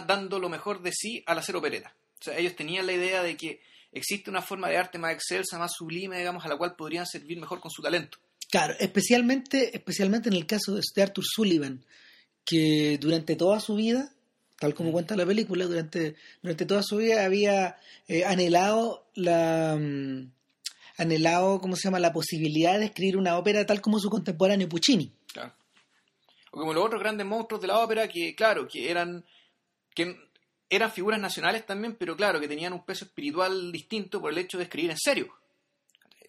dando 0.08 0.40
lo 0.40 0.48
mejor 0.48 0.82
de 0.82 0.90
sí 0.90 1.22
al 1.26 1.38
hacer 1.38 1.54
opereta. 1.54 1.94
O 2.20 2.24
sea, 2.24 2.36
ellos 2.36 2.56
tenían 2.56 2.86
la 2.86 2.94
idea 2.94 3.22
de 3.22 3.36
que 3.36 3.60
existe 3.92 4.28
una 4.28 4.42
forma 4.42 4.68
de 4.68 4.76
arte 4.76 4.98
más 4.98 5.12
excelsa, 5.12 5.56
más 5.56 5.74
sublime, 5.76 6.18
digamos, 6.18 6.44
a 6.44 6.48
la 6.48 6.56
cual 6.56 6.74
podrían 6.74 7.06
servir 7.06 7.38
mejor 7.38 7.60
con 7.60 7.70
su 7.70 7.80
talento. 7.80 8.18
Claro, 8.50 8.74
especialmente, 8.80 9.70
especialmente 9.72 10.30
en 10.30 10.34
el 10.34 10.46
caso 10.46 10.74
de 10.74 10.82
de 10.96 11.02
Arthur 11.04 11.24
Sullivan, 11.24 11.84
que 12.44 12.98
durante 13.00 13.36
toda 13.36 13.60
su 13.60 13.76
vida, 13.76 14.12
tal 14.58 14.74
como 14.74 14.92
cuenta 14.92 15.16
la 15.16 15.26
película, 15.26 15.66
durante, 15.66 16.16
durante 16.42 16.66
toda 16.66 16.82
su 16.82 16.96
vida 16.96 17.24
había 17.24 17.76
eh, 18.08 18.24
anhelado 18.24 19.06
la 19.14 19.76
mm, 19.78 20.30
anhelado, 20.98 21.60
¿cómo 21.60 21.76
se 21.76 21.84
llama?, 21.84 22.00
la 22.00 22.12
posibilidad 22.12 22.78
de 22.78 22.86
escribir 22.86 23.16
una 23.16 23.38
ópera 23.38 23.64
tal 23.64 23.80
como 23.80 23.98
su 23.98 24.10
contemporáneo 24.10 24.68
Puccini. 24.68 25.12
Claro. 25.32 25.54
O 26.50 26.58
como 26.58 26.74
los 26.74 26.84
otros 26.84 27.00
grandes 27.00 27.26
monstruos 27.26 27.62
de 27.62 27.68
la 27.68 27.78
ópera 27.78 28.08
que, 28.08 28.34
claro, 28.34 28.66
que 28.66 28.90
eran, 28.90 29.24
que 29.94 30.16
eran 30.68 30.90
figuras 30.90 31.20
nacionales 31.20 31.64
también, 31.64 31.96
pero 31.96 32.16
claro, 32.16 32.40
que 32.40 32.48
tenían 32.48 32.72
un 32.72 32.84
peso 32.84 33.04
espiritual 33.04 33.70
distinto 33.70 34.20
por 34.20 34.32
el 34.32 34.38
hecho 34.38 34.58
de 34.58 34.64
escribir 34.64 34.90
en 34.90 34.98
serio. 34.98 35.28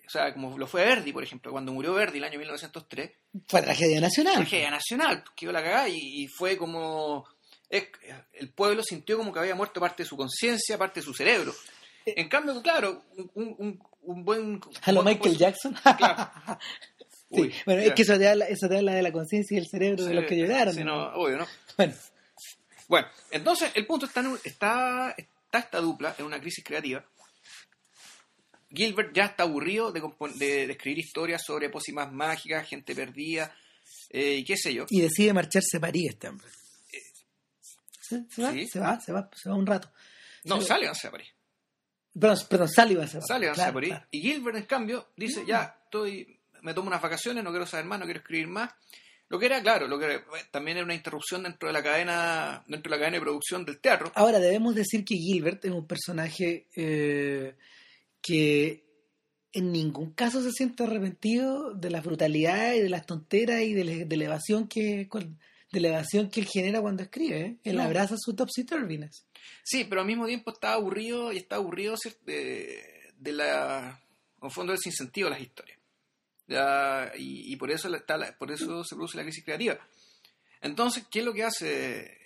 o 0.05 0.09
sea, 0.09 0.33
como 0.33 0.55
lo 0.57 0.67
fue 0.67 0.86
Verdi, 0.86 1.12
por 1.12 1.24
ejemplo, 1.24 1.51
cuando 1.51 1.74
murió 1.74 1.93
Verdi 1.93 2.19
el 2.19 2.25
año 2.25 2.38
1903. 2.38 3.12
Fue 3.48 3.62
tragedia 3.62 4.00
nacional. 4.00 4.36
Tragedia 4.36 4.69
nacional, 4.69 5.24
quedó 5.36 5.51
la 5.51 5.63
cagada 5.63 5.89
y, 5.89 5.98
y 5.98 6.27
fue 6.27 6.57
como... 6.57 7.25
es- 7.69 7.88
el 8.33 8.49
pueblo 8.49 8.83
sintió 8.83 9.17
como 9.17 9.31
que 9.33 9.39
había 9.39 9.55
muerto 9.55 9.79
parte 9.79 10.03
de 10.03 10.09
su 10.09 10.17
conciencia, 10.17 10.77
parte 10.77 10.99
de 10.99 11.05
su 11.05 11.13
cerebro. 11.13 11.53
En 12.05 12.27
cambio, 12.29 12.61
claro, 12.61 13.03
un, 13.17 13.31
un, 13.35 13.55
un- 13.59 13.83
un 14.03 14.23
buen... 14.25 14.61
A 14.83 14.91
lo 14.91 15.03
Michael 15.03 15.38
Jackson. 15.38 15.75
Claro. 15.97 16.31
Sí, 17.31 17.51
bueno, 17.63 17.81
es 17.83 17.93
que 17.93 18.01
eso 18.01 18.17
te 18.17 18.27
habla, 18.27 18.45
eso 18.47 18.67
te 18.67 18.77
habla 18.77 18.93
de 18.95 19.03
la 19.03 19.11
conciencia 19.11 19.55
y 19.55 19.59
el 19.59 19.67
cerebro 19.67 20.03
de 20.03 20.15
los 20.15 20.25
que 20.25 20.35
lloraron. 20.35 20.73
Sí, 20.73 20.83
no, 20.83 21.13
obvio, 21.13 21.38
¿no? 21.38 21.47
Bueno, 21.77 21.93
Bueno, 22.88 23.07
entonces 23.29 23.71
el 23.75 23.85
punto 23.85 24.07
está, 24.07 24.21
en 24.21 24.27
un- 24.27 24.39
está, 24.43 25.13
está 25.15 25.59
esta 25.59 25.79
dupla 25.79 26.15
en 26.17 26.25
una 26.25 26.39
crisis 26.41 26.63
creativa. 26.63 27.05
Gilbert 28.71 29.13
ya 29.15 29.25
está 29.25 29.43
aburrido 29.43 29.91
de, 29.91 30.01
de- 30.35 30.65
de 30.67 30.71
escribir 30.71 30.99
historias 31.05 31.43
sobre 31.45 31.69
pócimas 31.69 32.11
mágicas, 32.11 32.67
gente 32.67 32.95
perdida 32.95 33.55
eh, 34.09 34.35
y 34.38 34.43
qué 34.43 34.57
sé 34.57 34.73
yo. 34.73 34.85
y 34.89 35.01
decide 35.01 35.31
marcharse 35.33 35.77
a 35.77 35.79
París 35.79 36.09
este 36.09 36.29
hombre. 36.29 36.47
Se, 38.09 38.25
se 38.29 38.41
va, 38.41 38.51
Sí. 38.51 38.67
se 38.67 38.79
va, 38.79 38.99
se 38.99 39.11
va, 39.11 39.29
se 39.35 39.49
va 39.49 39.55
un 39.55 39.65
rato. 39.65 39.91
No, 40.45 40.59
Sí. 40.59 40.67
sale 40.67 40.87
hacia 40.87 41.11
París. 41.11 41.29
Perdón, 42.19 42.37
perdón 42.49 42.69
Sullivan 42.69 43.07
se 43.07 43.19
va. 43.19 43.23
Hacia 43.23 43.53
Claro, 43.53 43.73
París. 43.73 43.89
claro. 43.91 44.07
Y 44.11 44.21
Gilbert, 44.21 44.57
en 44.57 44.65
cambio, 44.65 45.09
dice, 45.15 45.43
ya, 45.47 45.79
estoy, 45.85 46.39
me 46.61 46.73
tomo 46.73 46.87
unas 46.87 47.01
vacaciones, 47.01 47.43
no 47.43 47.51
quiero 47.51 47.65
saber 47.65 47.85
más, 47.85 47.99
no 47.99 48.05
quiero 48.05 48.19
escribir 48.21 48.47
más. 48.47 48.71
Lo 49.29 49.37
que 49.37 49.45
era, 49.45 49.61
claro, 49.61 49.87
lo 49.87 49.99
que 49.99 50.05
era- 50.05 50.23
también 50.49 50.77
era 50.77 50.85
una 50.85 50.95
interrupción 50.95 51.43
dentro 51.43 51.67
de 51.69 51.73
la 51.73 51.83
cadena, 51.83 52.63
dentro 52.67 52.89
de 52.89 52.97
la 52.97 52.99
cadena 52.99 53.17
de 53.17 53.21
producción 53.21 53.63
del 53.63 53.79
teatro. 53.79 54.11
Ahora, 54.15 54.39
debemos 54.39 54.73
decir 54.73 55.05
que 55.05 55.15
Gilbert 55.15 55.63
es 55.65 55.71
un 55.71 55.85
personaje 55.85 56.67
eh, 56.75 57.55
que 58.21 58.85
en 59.53 59.71
ningún 59.71 60.13
caso 60.13 60.41
se 60.41 60.51
siente 60.51 60.83
arrepentido 60.83 61.73
de 61.73 61.89
las 61.91 62.03
brutalidades 62.03 62.77
y 62.79 62.81
de 62.81 62.89
las 62.89 63.05
tonteras 63.05 63.61
y 63.61 63.73
de 63.73 63.83
la, 63.83 64.05
de 64.05 64.17
la 64.17 64.25
evasión 64.25 64.67
que 64.67 65.07
de 65.71 65.79
la 65.79 65.89
evasión 65.89 66.29
que 66.29 66.39
él 66.41 66.47
genera 66.47 66.81
cuando 66.81 67.03
escribe. 67.03 67.41
¿eh? 67.41 67.57
Él 67.63 67.77
No. 67.77 67.83
abraza 67.83 68.15
su 68.17 68.35
topsy 68.35 68.63
turviness. 68.65 69.25
Sí, 69.63 69.85
pero 69.85 70.01
al 70.01 70.07
mismo 70.07 70.25
tiempo 70.25 70.51
está 70.51 70.73
aburrido 70.73 71.31
y 71.31 71.38
está 71.38 71.57
aburrido 71.57 71.95
de, 72.25 73.11
de 73.15 73.31
la, 73.31 74.01
en 74.41 74.51
fondo 74.51 74.71
del 74.71 74.79
sinsentido 74.79 75.27
de 75.27 75.31
las 75.35 75.41
historias. 75.41 75.77
Ya, 76.47 77.11
y, 77.17 77.53
y 77.53 77.55
por 77.57 77.69
eso 77.69 77.88
la- 77.89 77.97
está 77.97 78.17
la- 78.17 78.35
por 78.38 78.51
eso 78.51 78.83
se 78.83 78.95
produce 78.95 79.17
la 79.17 79.23
crisis 79.23 79.43
creativa. 79.45 79.77
Entonces, 80.61 81.05
¿qué 81.11 81.19
es 81.19 81.25
lo 81.25 81.33
que 81.33 81.43
hace 81.43 82.17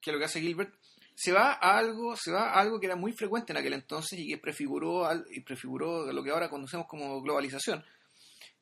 qué 0.00 0.10
es 0.10 0.14
lo 0.14 0.18
que 0.18 0.24
hace 0.24 0.40
Gilbert? 0.40 0.74
Se 1.14 1.30
va 1.32 1.52
a 1.52 1.76
algo, 1.76 2.16
se 2.16 2.32
va 2.32 2.50
a 2.52 2.60
algo 2.60 2.80
que 2.80 2.86
era 2.86 2.96
muy 2.96 3.12
frecuente 3.12 3.52
en 3.52 3.58
aquel 3.58 3.74
entonces 3.74 4.18
y 4.18 4.26
que 4.28 4.38
prefiguró 4.38 5.04
al- 5.04 5.26
y 5.30 5.40
prefiguró 5.40 6.10
lo 6.10 6.24
que 6.24 6.30
ahora 6.30 6.48
conocemos 6.48 6.86
como 6.86 7.20
globalización. 7.20 7.84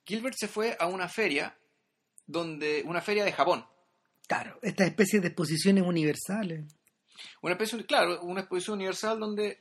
Gilbert 0.05 0.35
se 0.37 0.49
fue 0.49 0.77
a 0.79 0.87
una 0.87 1.09
feria 1.09 1.57
donde 2.27 2.83
una 2.85 3.01
feria 3.01 3.25
de 3.25 3.33
Japón. 3.33 3.65
Claro, 4.31 4.61
estas 4.63 4.87
especies 4.87 5.21
de 5.23 5.27
exposiciones 5.27 5.85
universales. 5.85 6.63
Una 7.43 7.55
especie, 7.55 7.85
claro, 7.85 8.23
una 8.23 8.43
exposición 8.43 8.77
universal 8.77 9.19
donde 9.19 9.59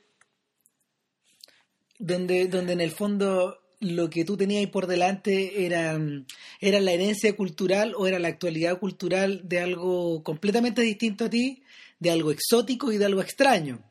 donde, 1.98 2.46
donde 2.46 2.74
en 2.74 2.80
el 2.80 2.92
fondo 2.92 3.58
lo 3.80 4.08
que 4.08 4.24
tú 4.24 4.36
tenías 4.36 4.60
ahí 4.60 4.68
por 4.68 4.86
delante 4.86 5.66
era, 5.66 5.98
era 6.60 6.78
la 6.78 6.92
herencia 6.92 7.34
cultural 7.34 7.94
o 7.96 8.06
era 8.06 8.20
la 8.20 8.28
actualidad 8.28 8.78
cultural 8.78 9.40
de 9.42 9.58
algo 9.58 10.22
completamente 10.22 10.82
distinto 10.82 11.24
a 11.24 11.30
ti, 11.30 11.64
de 11.98 12.12
algo 12.12 12.30
exótico 12.30 12.92
y 12.92 12.98
de 12.98 13.06
algo 13.06 13.22
extraño. 13.22 13.82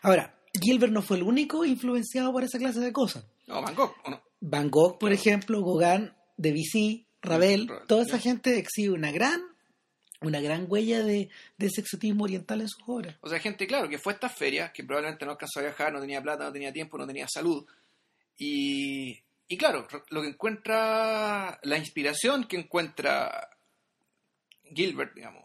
Ahora, 0.00 0.34
Gilbert 0.58 0.94
no 0.94 1.02
fue 1.02 1.18
el 1.18 1.24
único 1.24 1.66
influenciado 1.66 2.32
por 2.32 2.42
esa 2.42 2.58
clase 2.58 2.80
de 2.80 2.90
cosas. 2.90 3.26
no, 3.46 3.60
Bangkok, 3.60 3.98
¿o 4.06 4.10
no? 4.10 4.22
Van 4.40 4.70
Gogh, 4.70 4.98
por 4.98 5.12
ejemplo, 5.12 5.62
Gauguin, 5.62 6.10
Debussy, 6.38 7.06
Ravel, 7.20 7.68
Ravel, 7.68 7.86
toda 7.86 8.04
esa 8.04 8.18
gente 8.18 8.58
exhibe 8.58 8.94
una 8.94 9.12
gran, 9.12 9.51
una 10.22 10.40
gran 10.40 10.66
huella 10.68 11.02
de, 11.02 11.28
de 11.56 11.66
ese 11.66 11.82
oriental 12.18 12.60
en 12.60 12.68
sus 12.68 12.82
obras. 12.86 13.16
O 13.20 13.28
sea, 13.28 13.38
gente, 13.38 13.66
claro, 13.66 13.88
que 13.88 13.98
fue 13.98 14.12
a 14.12 14.14
estas 14.14 14.34
ferias, 14.34 14.72
que 14.72 14.84
probablemente 14.84 15.24
no 15.24 15.32
alcanzó 15.32 15.60
a 15.60 15.62
viajar, 15.62 15.92
no 15.92 16.00
tenía 16.00 16.22
plata, 16.22 16.44
no 16.44 16.52
tenía 16.52 16.72
tiempo, 16.72 16.98
no 16.98 17.06
tenía 17.06 17.26
salud. 17.28 17.66
Y, 18.38 19.22
y 19.48 19.56
claro, 19.56 19.86
lo 20.10 20.22
que 20.22 20.28
encuentra, 20.28 21.58
la 21.62 21.78
inspiración 21.78 22.44
que 22.44 22.56
encuentra 22.56 23.50
Gilbert, 24.74 25.14
digamos, 25.14 25.44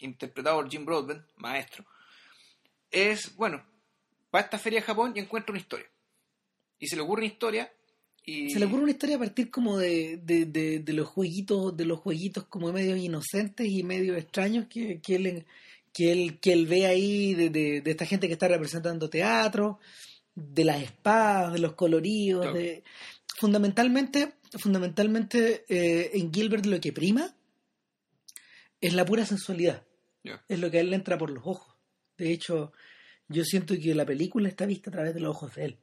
interpretado 0.00 0.56
por 0.56 0.70
Jim 0.70 0.84
Broadbent, 0.84 1.24
maestro, 1.36 1.84
es, 2.90 3.34
bueno, 3.36 3.64
va 4.34 4.40
a 4.40 4.42
esta 4.42 4.58
feria 4.58 4.80
de 4.80 4.86
Japón 4.86 5.12
y 5.14 5.20
encuentra 5.20 5.52
una 5.52 5.60
historia. 5.60 5.86
Y 6.78 6.86
se 6.86 6.96
le 6.96 7.02
ocurre 7.02 7.22
una 7.22 7.32
historia 7.32 7.72
y... 8.24 8.50
Se 8.50 8.58
le 8.58 8.66
ocurre 8.66 8.82
una 8.82 8.92
historia 8.92 9.16
a 9.16 9.20
partir 9.20 9.50
como 9.50 9.78
de, 9.78 10.18
de, 10.22 10.46
de, 10.46 10.78
de 10.80 10.92
los 10.92 11.08
jueguitos, 11.08 11.76
de 11.76 11.84
los 11.84 12.00
jueguitos 12.00 12.44
como 12.44 12.72
medio 12.72 12.96
inocentes 12.96 13.66
y 13.68 13.82
medio 13.82 14.16
extraños 14.16 14.66
que, 14.68 15.00
que 15.00 15.16
él 15.16 15.44
que 15.94 16.10
él, 16.10 16.40
que 16.40 16.52
él 16.52 16.66
ve 16.66 16.86
ahí 16.86 17.34
de, 17.34 17.80
esta 17.86 18.04
gente 18.04 18.26
que 18.26 18.32
está 18.34 18.48
representando 18.48 19.08
teatro, 19.08 19.78
de 20.34 20.64
las 20.64 20.82
espadas, 20.82 21.52
de 21.52 21.60
los 21.60 21.74
coloridos, 21.74 22.42
Claro. 22.42 22.58
de 22.58 22.82
fundamentalmente, 23.36 24.34
fundamentalmente 24.58 25.64
eh, 25.68 26.10
en 26.14 26.32
Gilbert 26.32 26.66
lo 26.66 26.80
que 26.80 26.92
prima 26.92 27.34
es 28.80 28.92
la 28.92 29.04
pura 29.04 29.24
sensualidad. 29.24 29.84
Es 30.48 30.58
lo 30.58 30.70
que 30.70 30.78
a 30.78 30.80
él 30.80 30.90
le 30.90 30.96
entra 30.96 31.16
por 31.16 31.30
los 31.30 31.46
ojos. 31.46 31.76
De 32.16 32.32
hecho, 32.32 32.72
yo 33.28 33.44
siento 33.44 33.74
que 33.80 33.94
la 33.94 34.06
película 34.06 34.48
está 34.48 34.66
vista 34.66 34.90
a 34.90 34.92
través 34.92 35.14
de 35.14 35.20
los 35.20 35.30
ojos 35.36 35.54
de 35.54 35.64
él. 35.66 35.78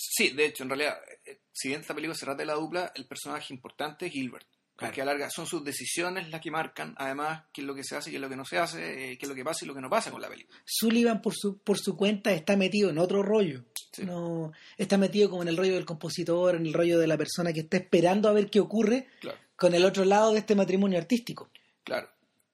Sí, 0.00 0.30
de 0.30 0.46
hecho, 0.46 0.62
en 0.62 0.70
realidad, 0.70 0.96
eh, 1.24 1.40
si 1.52 1.68
bien 1.68 1.80
esta 1.80 1.94
película 1.94 2.14
se 2.16 2.24
trata 2.24 2.38
de 2.38 2.46
la 2.46 2.54
dupla, 2.54 2.92
el 2.94 3.06
personaje 3.06 3.52
importante 3.52 4.06
es 4.06 4.12
Gilbert. 4.12 4.46
Porque 4.76 5.02
a 5.02 5.04
larga 5.04 5.28
son 5.28 5.44
sus 5.44 5.64
decisiones 5.64 6.28
las 6.30 6.40
que 6.40 6.52
marcan, 6.52 6.94
además, 6.98 7.46
qué 7.52 7.62
es 7.62 7.66
lo 7.66 7.74
que 7.74 7.82
se 7.82 7.96
hace 7.96 8.10
y 8.10 8.12
qué 8.12 8.18
es 8.18 8.22
lo 8.22 8.28
que 8.28 8.36
no 8.36 8.44
se 8.44 8.58
hace, 8.58 9.10
eh, 9.10 9.18
qué 9.18 9.26
es 9.26 9.28
lo 9.28 9.34
que 9.34 9.42
pasa 9.42 9.64
y 9.64 9.68
lo 9.68 9.74
que 9.74 9.80
no 9.80 9.90
pasa 9.90 10.12
con 10.12 10.20
la 10.22 10.28
película. 10.28 10.56
Sullivan 10.64 11.20
por 11.20 11.34
su, 11.34 11.58
por 11.58 11.78
su 11.78 11.96
cuenta 11.96 12.30
está 12.32 12.56
metido 12.56 12.90
en 12.90 12.98
otro 12.98 13.24
rollo. 13.24 13.64
Sí. 13.92 14.04
No, 14.04 14.52
está 14.76 14.96
metido 14.96 15.30
como 15.30 15.42
en 15.42 15.48
el 15.48 15.56
rollo 15.56 15.74
del 15.74 15.84
compositor, 15.84 16.54
en 16.54 16.64
el 16.64 16.72
rollo 16.72 16.96
de 17.00 17.08
la 17.08 17.18
persona 17.18 17.52
que 17.52 17.60
está 17.60 17.76
esperando 17.78 18.28
a 18.28 18.32
ver 18.32 18.50
qué 18.50 18.60
ocurre 18.60 19.08
Claro, 19.20 19.36
con 19.56 19.74
el 19.74 19.84
otro 19.84 20.04
lado 20.04 20.32
de 20.32 20.38
este 20.38 20.54
matrimonio 20.54 20.96
artístico. 20.98 21.50
claro. 21.82 22.08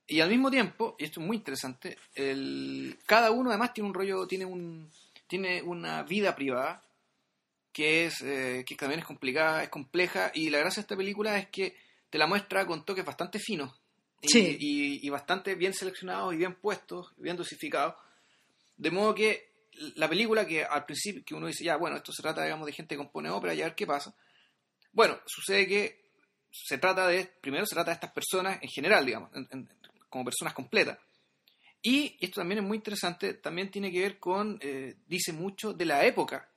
Y 0.06 0.20
al 0.20 0.28
mismo 0.28 0.50
tiempo, 0.50 0.96
y 0.98 1.04
esto 1.04 1.20
es 1.20 1.26
muy 1.26 1.36
interesante, 1.38 1.96
el, 2.14 2.98
cada 3.06 3.30
uno 3.30 3.48
además 3.50 3.72
tiene 3.72 3.88
un 3.88 3.94
rollo, 3.94 4.26
tiene 4.26 4.44
un 4.44 4.90
tiene 5.26 5.62
una 5.62 6.02
vida 6.02 6.34
privada 6.36 6.82
que 7.74 8.06
es 8.06 8.22
eh, 8.22 8.64
que 8.66 8.74
también 8.76 9.00
es 9.00 9.06
complicada, 9.06 9.62
es 9.64 9.68
compleja, 9.68 10.30
y 10.32 10.48
la 10.48 10.58
gracia 10.60 10.80
de 10.80 10.84
esta 10.84 10.96
película 10.96 11.36
es 11.38 11.48
que 11.48 11.76
te 12.08 12.16
la 12.16 12.26
muestra 12.26 12.64
con 12.66 12.84
toques 12.86 13.04
bastante 13.04 13.38
finos 13.38 13.78
y, 14.22 14.28
Sí. 14.28 14.56
y- 14.60 15.06
y 15.06 15.10
bastante 15.10 15.54
bien 15.56 15.74
seleccionados 15.74 16.32
y 16.32 16.36
bien 16.38 16.54
puestos, 16.54 17.12
bien 17.18 17.36
dosificados, 17.36 17.96
de 18.76 18.90
modo 18.90 19.14
que 19.14 19.52
la 19.96 20.08
película 20.08 20.46
que 20.46 20.64
al 20.64 20.86
principio 20.86 21.22
que 21.26 21.34
uno 21.34 21.48
dice, 21.48 21.64
ya, 21.64 21.76
bueno, 21.76 21.96
esto 21.96 22.12
se 22.12 22.22
trata, 22.22 22.44
digamos, 22.44 22.64
de 22.64 22.72
gente 22.72 22.94
que 22.94 22.98
compone 22.98 23.28
ópera 23.28 23.52
y 23.54 23.60
a 23.60 23.64
ver 23.64 23.74
qué 23.74 23.86
pasa. 23.86 24.14
Bueno, 24.92 25.18
sucede 25.26 25.66
que 25.66 26.04
se 26.52 26.78
trata 26.78 27.08
de, 27.08 27.26
primero 27.40 27.66
se 27.66 27.74
trata 27.74 27.90
de 27.90 27.94
estas 27.96 28.12
personas 28.12 28.58
en 28.62 28.68
general, 28.68 29.04
digamos, 29.04 29.30
en- 29.34 29.48
en- 29.50 29.68
como 30.08 30.24
personas 30.24 30.54
completas. 30.54 30.96
Y 31.82 32.16
esto 32.20 32.40
también 32.40 32.60
es 32.60 32.64
muy 32.64 32.76
interesante, 32.76 33.34
también 33.34 33.70
tiene 33.72 33.90
que 33.90 34.00
ver 34.00 34.18
con, 34.20 34.58
eh, 34.62 34.94
dice 35.08 35.32
mucho 35.32 35.72
de 35.72 35.84
la 35.84 36.04
época 36.06 36.48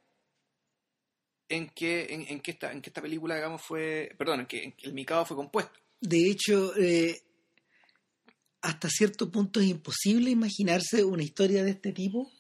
en 1.50 1.70
que, 1.70 2.14
en, 2.14 2.26
en 2.28 2.40
que, 2.42 2.52
esta, 2.52 2.72
en 2.72 2.82
que 2.82 2.90
esta 2.90 3.02
película, 3.02 3.36
digamos, 3.36 3.62
fue, 3.62 4.14
perdón, 4.18 4.42
en 4.42 4.46
que, 4.46 4.64
en 4.64 4.72
que 4.74 4.88
el 4.88 4.94
Mikado 4.94 5.26
fue 5.26 5.38
compuesto. 5.38 5.80
De 6.00 6.30
hecho, 6.30 6.76
eh, 6.78 7.22
hasta 8.62 8.90
cierto 8.90 9.32
punto 9.32 9.60
es 9.60 9.68
imposible 9.68 10.30
imaginarse 10.30 11.04
una 11.04 11.24
historia 11.24 11.64
de 11.64 11.72
este 11.72 11.92
tipo 11.92 12.32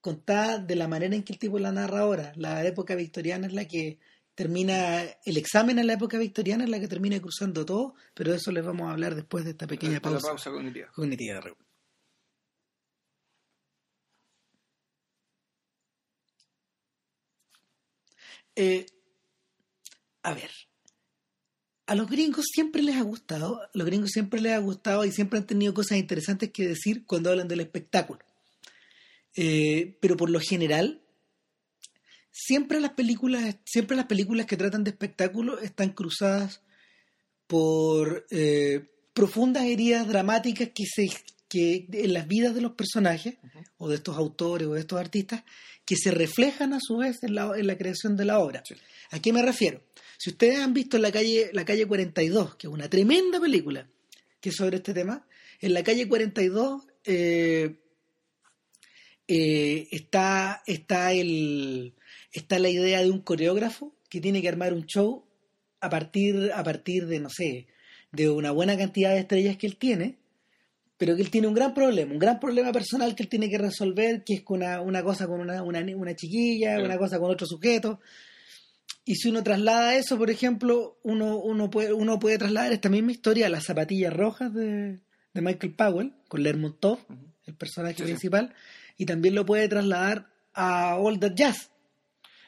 contada 0.00 0.58
de 0.58 0.76
la 0.76 0.88
manera 0.88 1.14
en 1.14 1.22
que 1.22 1.32
el 1.32 1.38
tipo 1.38 1.58
la 1.58 1.72
narra 1.72 2.00
ahora. 2.00 2.32
La 2.36 2.64
época 2.64 2.94
victoriana 2.94 3.46
es 3.46 3.52
la 3.52 3.66
que 3.66 3.98
termina, 4.34 5.02
el 5.24 5.36
examen 5.36 5.78
en 5.78 5.86
la 5.86 5.94
época 5.94 6.16
victoriana 6.16 6.64
es 6.64 6.70
la 6.70 6.78
que 6.78 6.88
termina 6.88 7.20
cruzando 7.20 7.66
todo, 7.66 7.94
pero 8.14 8.30
de 8.30 8.36
eso 8.36 8.52
les 8.52 8.64
vamos 8.64 8.88
a 8.88 8.92
hablar 8.92 9.14
después 9.14 9.44
de 9.44 9.50
esta 9.50 9.66
pequeña 9.66 10.00
pausa, 10.00 10.28
pausa 10.28 10.50
cognitiva. 10.50 10.88
cognitiva 10.94 11.40
Eh, 18.60 18.86
a 20.24 20.34
ver, 20.34 20.50
a 21.86 21.94
los 21.94 22.10
gringos 22.10 22.44
siempre 22.52 22.82
les 22.82 22.96
ha 22.96 23.02
gustado, 23.02 23.62
a 23.62 23.70
los 23.72 23.86
gringos 23.86 24.10
siempre 24.10 24.40
les 24.40 24.52
ha 24.52 24.58
gustado 24.58 25.04
y 25.04 25.12
siempre 25.12 25.38
han 25.38 25.46
tenido 25.46 25.72
cosas 25.72 25.98
interesantes 25.98 26.50
que 26.50 26.66
decir 26.66 27.06
cuando 27.06 27.30
hablan 27.30 27.46
del 27.46 27.60
espectáculo. 27.60 28.18
Eh, 29.36 29.96
pero 30.00 30.16
por 30.16 30.28
lo 30.28 30.40
general, 30.40 31.00
siempre 32.32 32.80
las 32.80 32.94
películas, 32.94 33.58
siempre 33.64 33.96
las 33.96 34.06
películas 34.06 34.46
que 34.46 34.56
tratan 34.56 34.82
de 34.82 34.90
espectáculo 34.90 35.60
están 35.60 35.90
cruzadas 35.90 36.60
por 37.46 38.26
eh, 38.32 38.90
profundas 39.12 39.66
heridas 39.66 40.08
dramáticas 40.08 40.70
que 40.74 40.84
se, 40.84 41.08
que 41.48 41.86
en 41.92 42.12
las 42.12 42.26
vidas 42.26 42.56
de 42.56 42.62
los 42.62 42.72
personajes, 42.72 43.36
o 43.76 43.88
de 43.88 43.94
estos 43.94 44.16
autores 44.16 44.66
o 44.66 44.74
de 44.74 44.80
estos 44.80 44.98
artistas, 44.98 45.44
que 45.88 45.96
se 45.96 46.10
reflejan 46.10 46.74
a 46.74 46.80
su 46.82 46.98
vez 46.98 47.22
en 47.22 47.34
la, 47.34 47.54
en 47.56 47.66
la 47.66 47.78
creación 47.78 48.14
de 48.14 48.26
la 48.26 48.40
obra. 48.40 48.62
¿A 49.10 49.20
qué 49.20 49.32
me 49.32 49.40
refiero? 49.40 49.80
Si 50.18 50.28
ustedes 50.28 50.58
han 50.58 50.74
visto 50.74 50.98
la 50.98 51.10
calle, 51.10 51.48
la 51.54 51.64
calle 51.64 51.86
42, 51.86 52.56
que 52.56 52.66
es 52.66 52.72
una 52.72 52.90
tremenda 52.90 53.40
película 53.40 53.88
que 54.38 54.50
es 54.50 54.56
sobre 54.56 54.76
este 54.76 54.92
tema, 54.92 55.26
en 55.62 55.72
la 55.72 55.82
calle 55.82 56.06
42 56.06 56.82
eh, 57.04 57.76
eh, 59.28 59.88
está, 59.90 60.62
está, 60.66 61.14
el, 61.14 61.94
está 62.32 62.58
la 62.58 62.68
idea 62.68 63.00
de 63.00 63.10
un 63.10 63.22
coreógrafo 63.22 63.96
que 64.10 64.20
tiene 64.20 64.42
que 64.42 64.48
armar 64.50 64.74
un 64.74 64.84
show 64.84 65.24
a 65.80 65.88
partir, 65.88 66.52
a 66.54 66.62
partir 66.64 67.06
de, 67.06 67.18
no 67.18 67.30
sé, 67.30 67.66
de 68.12 68.28
una 68.28 68.50
buena 68.50 68.76
cantidad 68.76 69.14
de 69.14 69.20
estrellas 69.20 69.56
que 69.56 69.66
él 69.66 69.78
tiene, 69.78 70.17
pero 70.98 71.14
que 71.14 71.22
él 71.22 71.30
tiene 71.30 71.46
un 71.46 71.54
gran 71.54 71.72
problema, 71.72 72.12
un 72.12 72.18
gran 72.18 72.40
problema 72.40 72.72
personal 72.72 73.14
que 73.14 73.22
él 73.22 73.28
tiene 73.28 73.48
que 73.48 73.56
resolver, 73.56 74.24
que 74.24 74.34
es 74.34 74.42
con 74.42 74.62
una, 74.62 75.02
cosa 75.04 75.28
con 75.28 75.40
una, 75.40 75.62
una, 75.62 76.16
chiquilla, 76.16 76.80
una 76.80 76.98
cosa 76.98 77.20
con 77.20 77.30
otro 77.30 77.46
sujeto. 77.46 78.00
Y 79.04 79.14
si 79.14 79.28
uno 79.28 79.44
traslada 79.44 79.94
eso, 79.94 80.18
por 80.18 80.28
ejemplo, 80.28 80.98
uno, 81.04 81.38
uno, 81.38 81.70
puede, 81.70 81.92
uno 81.92 82.18
puede 82.18 82.36
trasladar 82.36 82.72
esta 82.72 82.88
misma 82.88 83.12
historia 83.12 83.46
a 83.46 83.48
las 83.48 83.64
zapatillas 83.64 84.12
rojas 84.12 84.52
de, 84.52 84.98
Michael 85.34 85.72
Powell, 85.74 86.14
con 86.26 86.42
Lermontov, 86.42 86.98
el 87.46 87.54
personaje 87.54 88.02
principal, 88.02 88.52
y 88.96 89.06
también 89.06 89.36
lo 89.36 89.46
puede 89.46 89.68
trasladar 89.68 90.28
a 90.52 90.96
All 90.96 91.20
That 91.20 91.34
Jazz, 91.34 91.70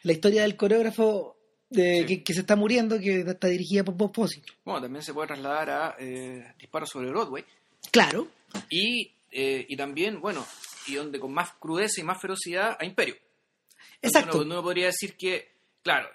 la 0.02 0.12
historia 0.12 0.42
del 0.42 0.56
coreógrafo 0.56 1.36
de, 1.70 2.22
que, 2.24 2.34
se 2.34 2.40
está 2.40 2.56
muriendo, 2.56 2.98
que 2.98 3.20
está 3.20 3.46
dirigida 3.46 3.84
por 3.84 3.94
Bob 3.94 4.12
Fosse. 4.12 4.42
Bueno, 4.64 4.82
también 4.82 5.04
se 5.04 5.14
puede 5.14 5.28
trasladar 5.28 5.70
a 5.70 5.96
eh, 6.00 6.52
Disparos 6.58 6.90
sobre 6.90 7.10
Broadway. 7.10 7.44
Claro. 7.92 8.26
Y, 8.68 9.14
eh, 9.30 9.66
y 9.68 9.76
también, 9.76 10.20
bueno, 10.20 10.46
y 10.86 10.94
donde 10.94 11.20
con 11.20 11.32
más 11.32 11.52
crudeza 11.54 12.00
y 12.00 12.04
más 12.04 12.20
ferocidad 12.20 12.76
a 12.78 12.84
Imperio. 12.84 13.16
Exacto. 14.02 14.42
Uno, 14.42 14.62
podría 14.62 14.86
decir 14.86 15.16
que, 15.16 15.56
claro, 15.82 16.08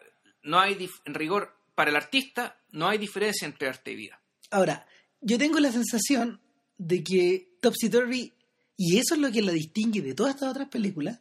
no 0.44 0.60
hay, 0.60 0.90
en 1.06 1.14
rigor, 1.14 1.56
para 1.76 1.90
el 1.90 1.96
artista, 1.96 2.60
no 2.72 2.88
hay 2.88 2.98
diferencia 2.98 3.46
entre 3.46 3.68
arte 3.68 3.92
y 3.92 3.96
vida. 3.96 4.20
Ahora, 4.52 4.88
yo 5.22 5.38
tengo 5.38 5.60
la 5.60 5.72
sensación 5.72 6.42
de 6.78 7.04
que 7.04 7.58
Topsy 7.62 7.90
Turvy, 7.90 8.34
y 8.78 8.98
eso 8.98 9.16
es 9.16 9.22
lo 9.22 9.32
que 9.32 9.42
la 9.42 9.52
distingue 9.52 10.02
de 10.02 10.14
todas 10.14 10.36
estas 10.36 10.50
otras 10.50 10.70
películas, 10.70 11.20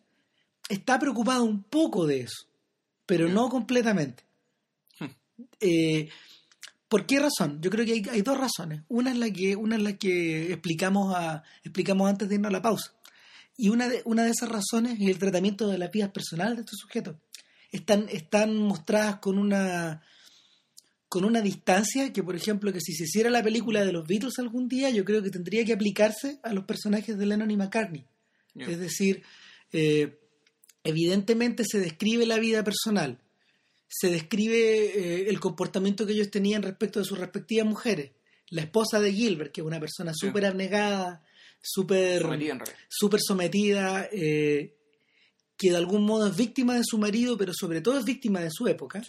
está 0.68 0.98
preocupado 0.98 1.44
un 1.44 1.62
poco 1.62 2.06
de 2.06 2.20
eso 2.20 2.48
pero 3.06 3.28
no 3.28 3.48
completamente. 3.48 4.24
Hmm. 4.98 5.06
Eh, 5.60 6.08
¿Por 6.94 7.06
qué 7.06 7.18
razón? 7.18 7.58
Yo 7.60 7.70
creo 7.70 7.84
que 7.84 8.08
hay, 8.08 8.22
dos 8.22 8.38
razones. 8.38 8.82
Una 8.86 9.10
es 9.10 9.18
la 9.18 9.28
que, 9.28 9.56
una 9.56 9.74
es 9.74 9.82
la 9.82 9.98
que 9.98 10.52
explicamos, 10.52 11.12
a, 11.12 11.42
explicamos 11.64 12.08
antes 12.08 12.28
de 12.28 12.36
irnos 12.36 12.50
a 12.50 12.52
la 12.52 12.62
pausa. 12.62 12.94
Y 13.56 13.70
una 13.70 13.88
de, 13.88 14.02
una 14.04 14.22
de 14.22 14.30
esas 14.30 14.48
razones 14.48 15.00
es 15.00 15.08
el 15.08 15.18
tratamiento 15.18 15.66
de 15.66 15.76
las 15.76 15.90
vidas 15.90 16.12
personales 16.12 16.54
de 16.54 16.60
estos 16.60 16.78
sujetos. 16.78 17.16
Están, 17.72 18.06
están 18.10 18.56
mostradas 18.56 19.16
con 19.16 19.40
una, 19.40 20.04
con 21.08 21.24
una 21.24 21.40
distancia 21.40 22.12
que, 22.12 22.22
por 22.22 22.36
ejemplo, 22.36 22.72
que 22.72 22.80
si 22.80 22.92
se 22.92 23.06
hiciera 23.06 23.28
la 23.28 23.42
película 23.42 23.84
de 23.84 23.90
los 23.90 24.06
Beatles 24.06 24.38
algún 24.38 24.68
día, 24.68 24.88
yo 24.90 25.04
creo 25.04 25.20
que 25.20 25.30
tendría 25.30 25.64
que 25.64 25.72
aplicarse 25.72 26.38
a 26.44 26.52
los 26.52 26.62
personajes 26.62 27.18
de 27.18 27.26
Lennon 27.26 27.50
y 27.50 27.56
McCartney. 27.56 28.06
Es 28.54 28.78
decir, 28.78 29.24
eh, 29.72 30.20
evidentemente 30.84 31.64
se 31.64 31.80
describe 31.80 32.24
la 32.24 32.38
vida 32.38 32.62
personal, 32.62 33.18
se 33.96 34.10
describe 34.10 34.56
eh, 34.56 35.28
el 35.28 35.38
comportamiento 35.38 36.04
que 36.04 36.14
ellos 36.14 36.30
tenían 36.30 36.64
respecto 36.64 36.98
de 36.98 37.04
sus 37.04 37.16
respectivas 37.16 37.64
mujeres. 37.64 38.10
La 38.48 38.62
esposa 38.62 38.98
de 38.98 39.12
Gilbert, 39.12 39.52
que 39.52 39.60
es 39.60 39.66
una 39.66 39.78
persona 39.78 40.12
súper 40.12 40.46
abnegada, 40.46 41.22
súper 41.62 42.22
sometida, 42.22 42.64
super 42.88 43.20
sometida 43.20 44.08
eh, 44.10 44.74
que 45.56 45.70
de 45.70 45.76
algún 45.76 46.04
modo 46.04 46.26
es 46.26 46.36
víctima 46.36 46.74
de 46.74 46.82
su 46.84 46.98
marido, 46.98 47.38
pero 47.38 47.52
sobre 47.54 47.80
todo 47.80 47.96
es 47.98 48.04
víctima 48.04 48.40
de 48.40 48.50
su 48.50 48.66
época. 48.66 49.00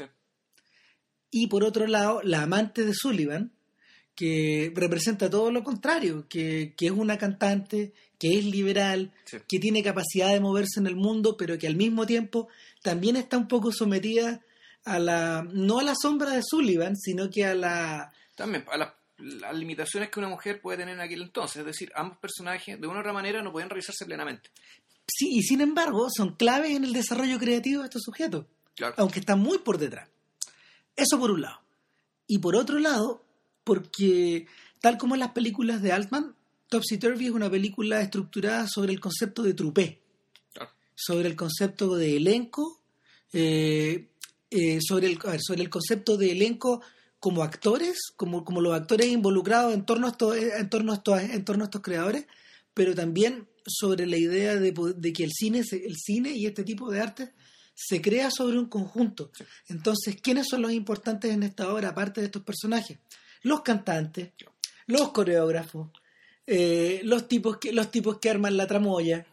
Y 1.31 1.47
por 1.47 1.63
otro 1.63 1.87
lado, 1.87 2.21
la 2.23 2.43
amante 2.43 2.85
de 2.85 2.93
Sullivan, 2.93 3.53
que 4.13 4.71
representa 4.75 5.31
todo 5.31 5.49
lo 5.49 5.63
contrario, 5.63 6.27
que, 6.29 6.75
que, 6.77 6.85
es 6.85 6.91
una 6.91 7.17
cantante, 7.17 7.91
que 8.19 8.37
es 8.37 8.45
liberal, 8.45 9.11
que 9.47 9.59
tiene 9.59 9.81
capacidad 9.81 10.31
de 10.31 10.39
moverse 10.39 10.79
en 10.79 10.85
el 10.85 10.95
mundo, 10.95 11.37
pero 11.37 11.57
que 11.57 11.65
al 11.65 11.75
mismo 11.75 12.05
tiempo 12.05 12.49
también 12.83 13.15
está 13.15 13.37
un 13.37 13.47
poco 13.47 13.71
sometida 13.71 14.45
a 14.85 14.99
la, 14.99 15.45
no 15.51 15.79
a 15.79 15.83
la 15.83 15.95
sombra 15.99 16.31
de 16.31 16.41
Sullivan, 16.43 16.95
sino 16.95 17.29
que 17.29 17.45
a 17.45 17.55
la... 17.55 18.13
También 18.35 18.65
a 18.71 18.77
las, 18.77 18.89
limitaciones 19.53 20.09
que 20.09 20.19
una 20.19 20.27
mujer 20.27 20.61
puede 20.61 20.79
tener 20.79 20.95
en 20.95 21.01
aquel 21.01 21.21
entonces, 21.21 21.57
es 21.57 21.65
decir, 21.65 21.91
ambos 21.95 22.17
personajes 22.17 22.79
de 22.79 22.85
una 22.85 22.97
u 22.97 22.99
otra 22.99 23.13
manera 23.13 23.41
no 23.41 23.51
pueden 23.51 23.69
realizarse 23.69 24.05
plenamente. 24.05 24.49
Sí, 25.07 25.29
y 25.37 25.41
sin 25.41 25.61
embargo 25.61 26.09
son 26.09 26.35
claves 26.35 26.71
en 26.71 26.83
el 26.83 26.91
desarrollo 26.91 27.39
creativo 27.39 27.81
de 27.81 27.87
estos 27.87 28.01
sujetos, 28.03 28.45
aunque 28.97 29.19
están 29.19 29.39
muy 29.39 29.59
por 29.59 29.77
detrás. 29.77 30.09
Eso 30.95 31.17
por 31.17 31.31
un 31.31 31.41
lado. 31.41 31.61
Y 32.27 32.39
por 32.39 32.55
otro 32.55 32.79
lado, 32.79 33.23
porque 33.63 34.47
tal 34.81 34.97
como 34.97 35.15
en 35.15 35.21
las 35.21 35.31
películas 35.31 35.81
de 35.81 35.91
Altman, 35.93 36.35
Topsy 36.69 36.97
Turvy 36.97 37.27
es 37.27 37.31
una 37.31 37.49
película 37.49 38.01
estructurada 38.01 38.67
sobre 38.67 38.91
el 38.91 38.99
concepto 38.99 39.43
de 39.43 39.53
trupé, 39.53 40.01
sobre 40.93 41.27
el 41.29 41.35
concepto 41.35 41.95
de 41.95 42.17
elenco, 42.17 42.81
eh, 43.31 44.07
eh, 44.51 44.79
sobre, 44.81 45.07
el, 45.07 45.19
sobre 45.39 45.61
el 45.61 45.69
concepto 45.69 46.17
de 46.17 46.31
elenco 46.31 46.81
como 47.19 47.43
actores, 47.43 47.97
como, 48.15 48.43
como 48.43 48.61
los 48.61 48.73
actores 48.73 49.07
involucrados 49.07 49.73
en 49.73 49.85
torno, 49.85 50.07
a 50.07 50.11
estos, 50.11 50.37
en, 50.37 50.69
torno 50.69 50.91
a 50.91 50.95
estos, 50.95 51.21
en 51.21 51.45
torno 51.45 51.63
a 51.63 51.65
estos 51.65 51.81
creadores, 51.81 52.27
pero 52.73 52.93
también 52.93 53.47
sobre 53.65 54.05
la 54.05 54.17
idea 54.17 54.55
de, 54.55 54.71
de, 54.71 55.13
que 55.13 55.23
el 55.23 55.31
cine, 55.31 55.63
el 55.71 55.95
cine 55.95 56.31
y 56.31 56.45
este 56.45 56.63
tipo 56.63 56.91
de 56.91 57.01
arte 57.01 57.33
se 57.73 58.01
crea 58.01 58.29
sobre 58.29 58.59
un 58.59 58.67
conjunto. 58.67 59.31
Entonces, 59.67 60.21
¿quiénes 60.21 60.47
son 60.47 60.61
los 60.61 60.71
importantes 60.71 61.31
en 61.31 61.43
esta 61.43 61.73
obra, 61.73 61.89
aparte 61.89 62.21
de 62.21 62.27
estos 62.27 62.43
personajes? 62.43 62.99
los 63.45 63.61
cantantes, 63.61 64.31
los 64.87 65.11
coreógrafos, 65.11 65.89
eh, 66.47 67.01
los 67.03 67.27
tipos 67.27 67.57
que 67.57 67.71
los 67.71 67.91
tipos 67.91 68.17
que 68.17 68.31
arman 68.31 68.57
la 68.57 68.65
tramoya. 68.65 69.25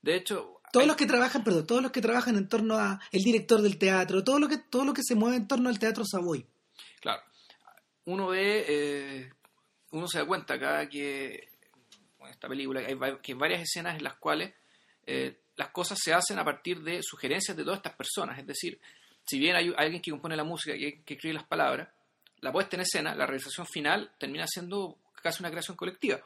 De 0.00 0.16
hecho, 0.16 0.60
todos 0.72 0.86
los 0.86 0.96
que 0.96 1.06
trabajan, 1.06 1.44
perdón, 1.44 1.66
todos 1.66 1.82
los 1.82 1.92
que 1.92 2.00
trabajan 2.00 2.36
en 2.36 2.48
torno 2.48 2.76
a 2.76 2.98
el 3.12 3.22
director 3.22 3.60
del 3.60 3.78
teatro, 3.78 4.24
todo 4.24 4.40
lo 4.40 4.48
que 4.48 4.56
todo 4.56 4.84
lo 4.84 4.94
que 4.94 5.02
se 5.04 5.14
mueve 5.14 5.36
en 5.36 5.46
torno 5.46 5.68
al 5.68 5.78
teatro 5.78 6.04
Savoy. 6.04 6.44
Claro. 7.00 7.22
Uno 8.06 8.28
ve 8.28 8.64
eh, 8.66 9.32
uno 9.92 10.08
se 10.08 10.18
da 10.18 10.24
cuenta 10.24 10.54
acá 10.54 10.88
que 10.88 11.48
en 12.20 12.26
esta 12.26 12.48
película 12.48 12.80
hay, 12.80 12.96
que 13.22 13.32
hay 13.32 13.38
varias 13.38 13.62
escenas 13.62 13.96
en 13.96 14.02
las 14.02 14.14
cuales 14.14 14.54
eh, 15.06 15.42
las 15.56 15.68
cosas 15.68 15.98
se 16.02 16.14
hacen 16.14 16.38
a 16.38 16.44
partir 16.44 16.82
de 16.82 17.00
sugerencias 17.02 17.54
de 17.56 17.64
todas 17.64 17.76
estas 17.76 17.94
personas, 17.94 18.38
es 18.38 18.46
decir, 18.46 18.80
si 19.26 19.38
bien 19.38 19.54
hay, 19.54 19.72
alguien 19.76 20.00
que 20.00 20.10
compone 20.10 20.36
la 20.36 20.44
música, 20.44 20.74
que, 20.74 21.02
que 21.04 21.14
escribe 21.14 21.34
las 21.34 21.44
palabras, 21.44 21.88
la 22.40 22.50
puesta 22.50 22.76
en 22.76 22.82
escena, 22.82 23.14
la 23.14 23.26
realización 23.26 23.66
final, 23.66 24.10
termina 24.18 24.46
siendo 24.46 24.96
casi 25.22 25.42
una 25.42 25.50
creación 25.50 25.76
colectiva. 25.76 26.20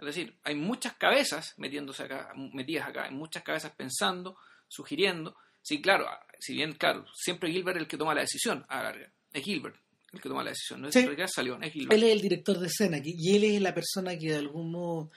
Es 0.00 0.06
decir, 0.06 0.34
hay 0.44 0.54
muchas 0.54 0.94
cabezas 0.94 1.54
metiéndose 1.58 2.04
acá, 2.04 2.32
metidas 2.34 2.88
acá, 2.88 3.04
hay 3.04 3.14
muchas 3.14 3.42
cabezas 3.42 3.72
pensando, 3.72 4.36
sugiriendo. 4.66 5.36
Sí, 5.62 5.80
claro, 5.80 6.06
si 6.38 6.54
bien, 6.54 6.72
claro, 6.72 7.06
siempre 7.14 7.50
Gilbert 7.50 7.76
es 7.76 7.82
el 7.82 7.88
que 7.88 7.98
toma 7.98 8.14
la 8.14 8.22
decisión 8.22 8.64
a 8.68 8.82
la 8.82 8.94
Es 9.32 9.44
Gilbert 9.44 9.76
el 10.12 10.20
que 10.20 10.28
toma 10.28 10.42
la 10.42 10.50
decisión, 10.50 10.80
no 10.82 10.88
es 10.88 10.96
el 10.96 11.14
que 11.14 11.28
salió, 11.28 11.60
es 11.60 11.72
Gilbert. 11.72 11.92
Él 11.92 12.04
es 12.04 12.12
el 12.12 12.20
director 12.20 12.58
de 12.58 12.66
escena 12.66 12.98
y 13.02 13.36
él 13.36 13.44
es 13.44 13.62
la 13.62 13.74
persona 13.74 14.18
que 14.18 14.30
de 14.30 14.38
algún 14.38 14.72
modo 14.72 15.10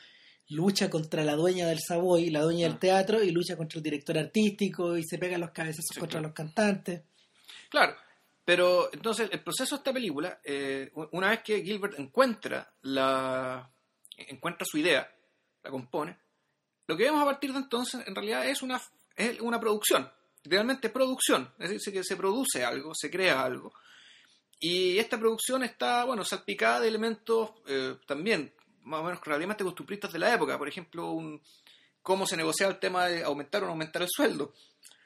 lucha 0.49 0.89
contra 0.89 1.23
la 1.23 1.35
dueña 1.35 1.67
del 1.67 1.79
Savoy, 1.79 2.29
la 2.29 2.41
dueña 2.41 2.67
del 2.67 2.75
ah. 2.75 2.79
teatro, 2.79 3.23
y 3.23 3.31
lucha 3.31 3.57
contra 3.57 3.77
el 3.77 3.83
director 3.83 4.17
artístico 4.17 4.97
y 4.97 5.03
se 5.03 5.17
pega 5.17 5.37
los 5.37 5.51
cabezazos 5.51 5.97
contra 5.97 6.21
los 6.21 6.33
cantantes. 6.33 7.01
Claro, 7.69 7.95
pero 8.45 8.93
entonces 8.93 9.29
el 9.31 9.41
proceso 9.41 9.75
de 9.75 9.79
esta 9.79 9.93
película, 9.93 10.39
eh, 10.43 10.91
una 11.11 11.31
vez 11.31 11.41
que 11.41 11.63
Gilbert 11.63 11.97
encuentra 11.97 12.71
la 12.83 13.67
encuentra 14.17 14.65
su 14.69 14.77
idea, 14.77 15.09
la 15.63 15.71
compone, 15.71 16.17
lo 16.87 16.97
que 16.97 17.03
vemos 17.03 17.21
a 17.21 17.25
partir 17.25 17.51
de 17.53 17.59
entonces 17.59 18.05
en 18.05 18.15
realidad 18.15 18.47
es 18.47 18.61
una, 18.61 18.81
es 19.15 19.39
una 19.39 19.59
producción, 19.59 20.11
realmente 20.43 20.89
producción, 20.89 21.53
es 21.59 21.69
decir, 21.69 21.93
que 21.93 22.03
se 22.03 22.17
produce 22.17 22.63
algo, 22.63 22.93
se 22.93 23.09
crea 23.09 23.43
algo. 23.43 23.73
Y 24.59 24.97
esta 24.97 25.19
producción 25.19 25.63
está, 25.63 26.05
bueno, 26.05 26.23
salpicada 26.23 26.79
de 26.81 26.87
elementos 26.87 27.51
eh, 27.67 27.97
también, 28.05 28.53
más 28.83 29.01
o 29.01 29.03
menos 29.03 29.21
relativamente 29.21 29.63
costumbristas 29.63 30.11
de 30.13 30.19
la 30.19 30.33
época. 30.33 30.57
Por 30.57 30.67
ejemplo, 30.67 31.11
un, 31.11 31.41
cómo 32.01 32.25
se 32.25 32.37
negociaba 32.37 32.71
el 32.71 32.79
tema 32.79 33.07
de 33.07 33.23
aumentar 33.23 33.63
o 33.63 33.65
no 33.65 33.71
aumentar 33.71 34.01
el 34.01 34.09
sueldo 34.09 34.53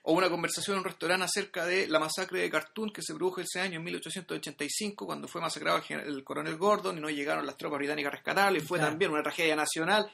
o 0.09 0.13
una 0.13 0.29
conversación 0.29 0.75
en 0.75 0.79
un 0.79 0.85
restaurante 0.85 1.25
acerca 1.25 1.65
de 1.65 1.85
la 1.89 1.99
masacre 1.99 2.39
de 2.39 2.49
Khartoum 2.49 2.91
que 2.91 3.01
se 3.01 3.13
produjo 3.13 3.41
ese 3.41 3.59
año 3.59 3.77
en 3.77 3.83
1885 3.83 5.05
cuando 5.05 5.27
fue 5.27 5.41
masacrado 5.41 5.81
el 5.89 6.23
coronel 6.23 6.55
Gordon 6.55 6.97
y 6.97 7.01
no 7.01 7.09
llegaron 7.09 7.45
las 7.45 7.57
tropas 7.57 7.79
británicas 7.79 8.13
a 8.13 8.15
rescatarlo 8.15 8.57
y 8.57 8.61
fue 8.61 8.79
también 8.79 9.11
una 9.11 9.21
tragedia 9.21 9.57
nacional. 9.57 10.09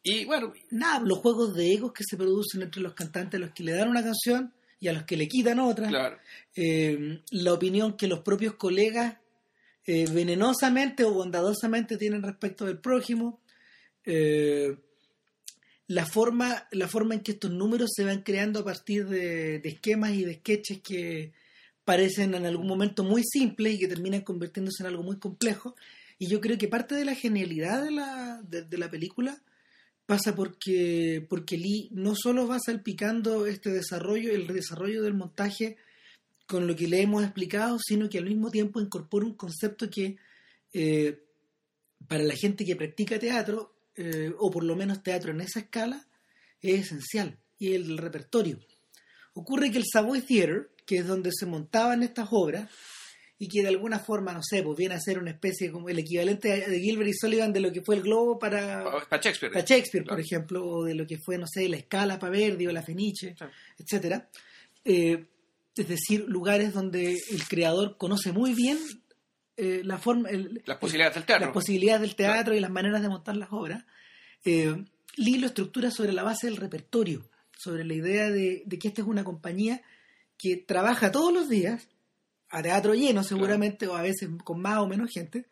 Y 0.00 0.24
bueno... 0.26 0.52
Nada, 0.70 1.00
los 1.00 1.18
juegos 1.18 1.56
de 1.56 1.72
egos 1.72 1.92
que 1.92 2.04
se 2.08 2.16
producen 2.16 2.62
entre 2.62 2.80
los 2.80 2.94
cantantes, 2.94 3.38
a 3.38 3.40
los 3.40 3.52
que 3.52 3.64
le 3.64 3.72
dan 3.72 3.88
una 3.88 4.04
canción 4.04 4.52
y 4.78 4.86
a 4.86 4.92
los 4.92 5.02
que 5.02 5.16
le 5.16 5.26
quitan 5.26 5.58
otra. 5.58 5.88
Claro. 5.88 6.18
Eh, 6.54 7.20
la 7.32 7.52
opinión 7.52 7.96
que 7.96 8.06
los 8.06 8.20
propios 8.20 8.54
colegas 8.54 9.16
eh, 9.86 10.06
venenosamente 10.08 11.02
o 11.02 11.12
bondadosamente 11.12 11.96
tienen 11.96 12.22
respecto 12.22 12.64
del 12.64 12.78
prójimo. 12.78 13.40
eh, 14.04 14.76
la, 15.88 16.06
forma, 16.06 16.66
la 16.72 16.88
forma 16.88 17.14
en 17.14 17.20
que 17.20 17.32
estos 17.32 17.50
números 17.50 17.90
se 17.94 18.04
van 18.04 18.22
creando 18.22 18.60
a 18.60 18.64
partir 18.64 19.06
de, 19.06 19.58
de 19.58 19.68
esquemas 19.68 20.12
y 20.12 20.24
de 20.24 20.34
sketches 20.34 20.80
que 20.80 21.32
parecen 21.84 22.34
en 22.34 22.46
algún 22.46 22.66
momento 22.66 23.04
muy 23.04 23.22
simples 23.22 23.74
y 23.74 23.78
que 23.78 23.88
terminan 23.88 24.22
convirtiéndose 24.22 24.82
en 24.82 24.88
algo 24.88 25.02
muy 25.02 25.18
complejo. 25.18 25.76
Y 26.18 26.28
yo 26.28 26.40
creo 26.40 26.58
que 26.58 26.68
parte 26.68 26.94
de 26.94 27.04
la 27.04 27.14
genialidad 27.14 27.84
de 27.84 27.90
la, 27.92 28.42
de, 28.42 28.62
de 28.62 28.78
la 28.78 28.90
película 28.90 29.40
pasa 30.06 30.34
porque, 30.34 31.24
porque 31.28 31.58
Lee 31.58 31.88
no 31.92 32.14
solo 32.14 32.46
va 32.46 32.58
salpicando 32.58 33.46
este 33.46 33.70
desarrollo, 33.70 34.32
el 34.32 34.46
desarrollo 34.46 35.02
del 35.02 35.14
montaje 35.14 35.76
con 36.46 36.66
lo 36.66 36.76
que 36.76 36.86
le 36.86 37.02
hemos 37.02 37.24
explicado, 37.24 37.78
sino 37.78 38.08
que 38.08 38.18
al 38.18 38.24
mismo 38.24 38.50
tiempo 38.50 38.80
incorpora 38.80 39.26
un 39.26 39.34
concepto 39.34 39.90
que 39.90 40.16
eh, 40.72 41.22
para 42.06 42.22
la 42.22 42.36
gente 42.36 42.64
que 42.64 42.76
practica 42.76 43.18
teatro, 43.18 43.75
eh, 43.96 44.32
o 44.38 44.50
por 44.50 44.64
lo 44.64 44.76
menos 44.76 45.02
teatro 45.02 45.32
en 45.32 45.40
esa 45.40 45.60
escala, 45.60 46.06
es 46.60 46.86
esencial, 46.86 47.38
y 47.58 47.74
el 47.74 47.98
repertorio. 47.98 48.58
Ocurre 49.34 49.70
que 49.70 49.78
el 49.78 49.84
Savoy 49.90 50.22
Theatre, 50.22 50.68
que 50.84 50.98
es 50.98 51.06
donde 51.06 51.30
se 51.32 51.46
montaban 51.46 52.02
estas 52.02 52.28
obras, 52.30 52.70
y 53.38 53.48
que 53.48 53.60
de 53.62 53.68
alguna 53.68 53.98
forma, 53.98 54.32
no 54.32 54.40
sé, 54.42 54.62
pues 54.62 54.78
viene 54.78 54.94
a 54.94 55.00
ser 55.00 55.18
una 55.18 55.30
especie 55.30 55.70
como 55.70 55.90
el 55.90 55.98
equivalente 55.98 56.48
de 56.48 56.80
Gilbert 56.80 57.10
y 57.10 57.12
Sullivan 57.12 57.52
de 57.52 57.60
lo 57.60 57.70
que 57.70 57.82
fue 57.82 57.96
el 57.96 58.02
globo 58.02 58.38
para, 58.38 58.82
Para 59.08 59.22
Shakespeare. 59.22 59.52
para 59.52 59.64
Shakespeare, 59.64 60.04
por 60.06 60.18
ejemplo, 60.18 60.66
o 60.66 60.84
de 60.84 60.94
lo 60.94 61.06
que 61.06 61.18
fue, 61.18 61.36
no 61.36 61.46
sé, 61.46 61.68
la 61.68 61.76
escala 61.76 62.18
para 62.18 62.32
Verdi 62.32 62.66
o 62.66 62.72
la 62.72 62.82
Fenice, 62.82 63.34
etcétera. 63.78 64.28
Eh, 64.84 65.26
es 65.76 65.88
decir, 65.88 66.24
lugares 66.26 66.72
donde 66.72 67.12
el 67.12 67.44
creador 67.46 67.98
conoce 67.98 68.32
muy 68.32 68.54
bien 68.54 68.78
eh, 69.56 69.80
la 69.84 69.98
forma, 69.98 70.28
el- 70.30 70.62
Las 70.66 70.78
posibilidades 70.78 71.14
del 71.14 71.24
teatro. 71.24 71.46
las 71.46 71.54
posibilidades 71.54 72.00
del 72.02 72.14
teatro 72.16 72.54
y 72.54 72.60
las 72.60 72.70
maneras 72.70 73.02
de 73.02 73.08
montar 73.08 73.36
las 73.36 73.48
obras. 73.52 73.84
Eh, 74.44 74.84
Lee 75.16 75.38
lo 75.38 75.46
estructura 75.46 75.90
sobre 75.90 76.12
la 76.12 76.22
base 76.22 76.46
del 76.46 76.56
repertorio, 76.58 77.28
sobre 77.56 77.84
la 77.84 77.94
idea 77.94 78.28
de, 78.30 78.62
de 78.66 78.78
que 78.78 78.88
esta 78.88 79.00
es 79.02 79.08
una 79.08 79.24
compañía 79.24 79.82
que 80.38 80.56
trabaja 80.58 81.10
todos 81.10 81.32
los 81.32 81.48
días, 81.48 81.88
a 82.50 82.62
teatro 82.62 82.94
lleno 82.94 83.22
seguramente, 83.24 83.86
o 83.88 83.96
a 83.96 84.02
veces 84.02 84.28
con 84.44 84.60
más 84.60 84.78
o 84.78 84.86
menos 84.86 85.10
gente, 85.10 85.46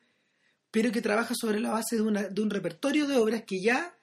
pero 0.70 0.92
que 0.92 1.00
trabaja 1.00 1.34
sobre 1.34 1.60
la 1.60 1.70
base 1.70 1.96
de, 1.96 2.02
una, 2.02 2.24
de 2.24 2.42
un 2.42 2.50
repertorio 2.50 3.06
de 3.06 3.16
obras 3.16 3.42
que 3.46 3.60
ya 3.62 3.94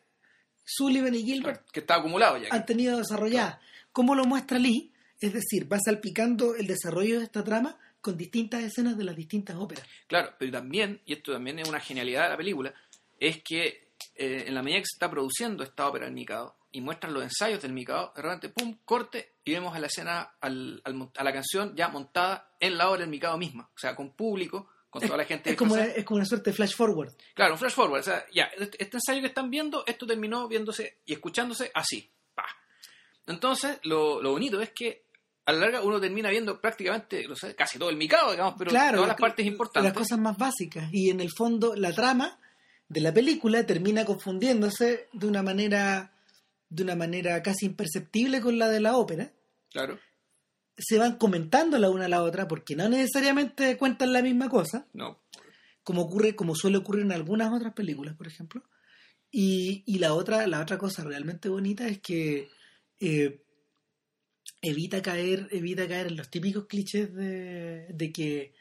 Sullivan 0.63 1.13
y 1.15 1.23
Gilbert 1.23 1.57
Claro, 1.59 1.71
que 1.71 1.79
está 1.81 1.95
acumulado 1.95 2.37
ya. 2.37 2.47
han 2.51 2.65
tenido 2.65 2.97
desarrolladas. 2.97 3.59
¿Cómo 3.91 4.15
lo 4.15 4.25
muestra 4.25 4.57
Lee? 4.57 4.91
Es 5.19 5.33
decir, 5.33 5.71
va 5.71 5.77
salpicando 5.83 6.55
el 6.55 6.65
desarrollo 6.67 7.19
de 7.19 7.25
esta 7.25 7.43
trama 7.43 7.77
con 8.01 8.17
distintas 8.17 8.63
escenas 8.63 8.97
de 8.97 9.03
las 9.03 9.15
distintas 9.15 9.55
óperas. 9.55 9.85
Claro, 10.07 10.33
pero 10.39 10.51
también, 10.51 11.01
y 11.05 11.13
esto 11.13 11.31
también 11.31 11.59
es 11.59 11.69
una 11.69 11.79
genialidad 11.79 12.23
de 12.23 12.29
la 12.29 12.37
película, 12.37 12.73
es 13.19 13.41
que 13.43 13.91
eh, 14.15 14.45
en 14.47 14.55
la 14.55 14.63
medida 14.63 14.79
que 14.79 14.85
se 14.85 14.95
está 14.95 15.09
produciendo 15.09 15.63
esta 15.63 15.87
ópera 15.87 16.05
del 16.05 16.13
Mikado 16.15 16.55
y 16.71 16.81
muestran 16.81 17.13
los 17.13 17.23
ensayos 17.23 17.61
del 17.61 17.73
Mikado, 17.73 18.11
de 18.15 18.21
repente, 18.21 18.49
pum, 18.49 18.77
corte 18.85 19.33
y 19.43 19.51
vemos 19.53 19.75
a 19.75 19.79
la 19.79 19.87
escena, 19.87 20.33
al- 20.41 20.81
al 20.83 21.09
a 21.15 21.23
la 21.23 21.33
canción 21.33 21.75
ya 21.75 21.89
montada 21.89 22.55
en 22.59 22.77
la 22.77 22.89
obra 22.89 23.01
del 23.01 23.09
Mikado 23.09 23.37
misma, 23.37 23.69
o 23.73 23.77
sea, 23.79 23.95
con 23.95 24.13
público, 24.13 24.69
con 24.89 25.01
toda 25.01 25.17
la 25.17 25.25
gente. 25.25 25.51
Es 25.51 25.55
como, 25.55 25.75
es 25.77 26.03
como 26.03 26.17
una 26.17 26.25
suerte 26.25 26.49
de 26.49 26.55
flash 26.55 26.73
forward. 26.75 27.13
Claro, 27.33 27.53
un 27.53 27.59
flash 27.59 27.73
forward, 27.73 27.99
o 28.01 28.03
sea, 28.03 28.25
ya, 28.33 28.45
este 28.57 28.83
este 28.83 28.97
ensayo 28.97 29.21
que 29.21 29.27
están 29.27 29.49
viendo, 29.51 29.83
esto 29.85 30.05
terminó 30.07 30.47
viéndose 30.47 30.97
y 31.05 31.13
escuchándose 31.13 31.71
así, 31.73 32.09
pa. 32.33 32.45
Entonces, 33.27 33.79
lo, 33.83 34.21
lo 34.21 34.31
bonito 34.31 34.59
es 34.61 34.71
que 34.71 35.05
a 35.51 35.53
la 35.53 35.59
larga 35.59 35.81
uno 35.83 35.99
termina 36.01 36.29
viendo 36.29 36.59
prácticamente, 36.59 37.27
no 37.27 37.35
sé, 37.35 37.53
casi 37.55 37.77
todo 37.77 37.89
el 37.89 37.97
Mikado, 37.97 38.31
digamos, 38.31 38.55
pero 38.57 38.71
claro, 38.71 38.97
todas 38.97 39.07
la- 39.07 39.13
las 39.13 39.19
partes 39.21 39.45
importantes. 39.45 39.83
Las 39.83 39.93
cosas 39.97 40.17
más 40.19 40.37
básicas. 40.37 40.89
Y 40.91 41.09
en 41.09 41.19
el 41.21 41.29
fondo, 41.31 41.75
la 41.75 41.91
trama 41.93 42.39
de 42.89 42.99
la 43.01 43.13
película 43.13 43.65
termina 43.65 44.03
confundiéndose 44.05 45.07
de 45.13 45.27
una 45.27 45.43
manera 45.43 46.13
de 46.69 46.83
una 46.83 46.95
manera 46.95 47.41
casi 47.43 47.65
imperceptible 47.65 48.39
con 48.41 48.57
la 48.57 48.69
de 48.69 48.79
la 48.79 48.95
ópera. 48.95 49.31
Claro, 49.71 49.99
Se 50.77 50.97
van 50.97 51.17
comentando 51.17 51.77
la 51.77 51.89
una 51.89 52.05
a 52.05 52.07
la 52.07 52.23
otra 52.23 52.47
porque 52.47 52.75
no 52.77 52.87
necesariamente 52.87 53.75
cuentan 53.77 54.13
la 54.13 54.21
misma 54.21 54.47
cosa. 54.49 54.87
no, 54.93 55.21
como 55.83 56.03
ocurre, 56.03 56.33
como 56.35 56.55
suele 56.55 56.77
ocurrir 56.77 57.03
en 57.03 57.11
algunas 57.11 57.51
otras 57.51 57.73
películas, 57.73 58.15
por 58.15 58.27
ejemplo. 58.27 58.63
Y, 59.31 59.83
y 59.85 59.99
la 59.99 60.13
otra, 60.13 60.45
la 60.47 60.61
otra 60.61 60.77
cosa 60.77 61.03
realmente 61.03 61.49
bonita 61.49 61.87
es 61.87 61.99
que 61.99 62.49
eh, 62.99 63.41
evita 64.61 65.01
caer, 65.01 65.47
evita 65.51 65.87
caer 65.87 66.07
en 66.07 66.17
los 66.17 66.29
típicos 66.29 66.65
clichés 66.67 67.13
de, 67.13 67.87
de 67.93 68.11
que 68.11 68.53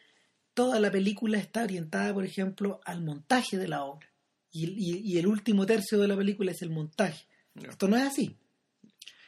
toda 0.54 0.80
la 0.80 0.90
película 0.90 1.38
está 1.38 1.62
orientada, 1.64 2.12
por 2.14 2.24
ejemplo, 2.24 2.80
al 2.84 3.02
montaje 3.02 3.56
de 3.58 3.68
la 3.68 3.84
obra. 3.84 4.08
Y, 4.52 4.66
y- 4.70 5.02
y 5.14 5.18
el 5.18 5.26
último 5.26 5.64
tercio 5.66 5.98
de 5.98 6.08
la 6.08 6.16
película 6.16 6.50
es 6.52 6.62
el 6.62 6.70
montaje. 6.70 7.24
Esto 7.68 7.86
no 7.88 7.96
es 7.96 8.02
así. 8.04 8.36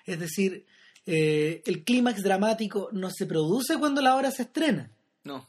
Es 0.05 0.19
decir, 0.19 0.67
eh, 1.07 1.63
el 1.67 1.85
clímax 1.85 2.23
dramático 2.23 2.89
no 2.93 3.11
se 3.11 3.27
produce 3.27 3.79
cuando 3.79 4.01
la 4.03 4.17
obra 4.17 4.31
se 4.31 4.43
estrena. 4.43 4.91
no. 5.25 5.49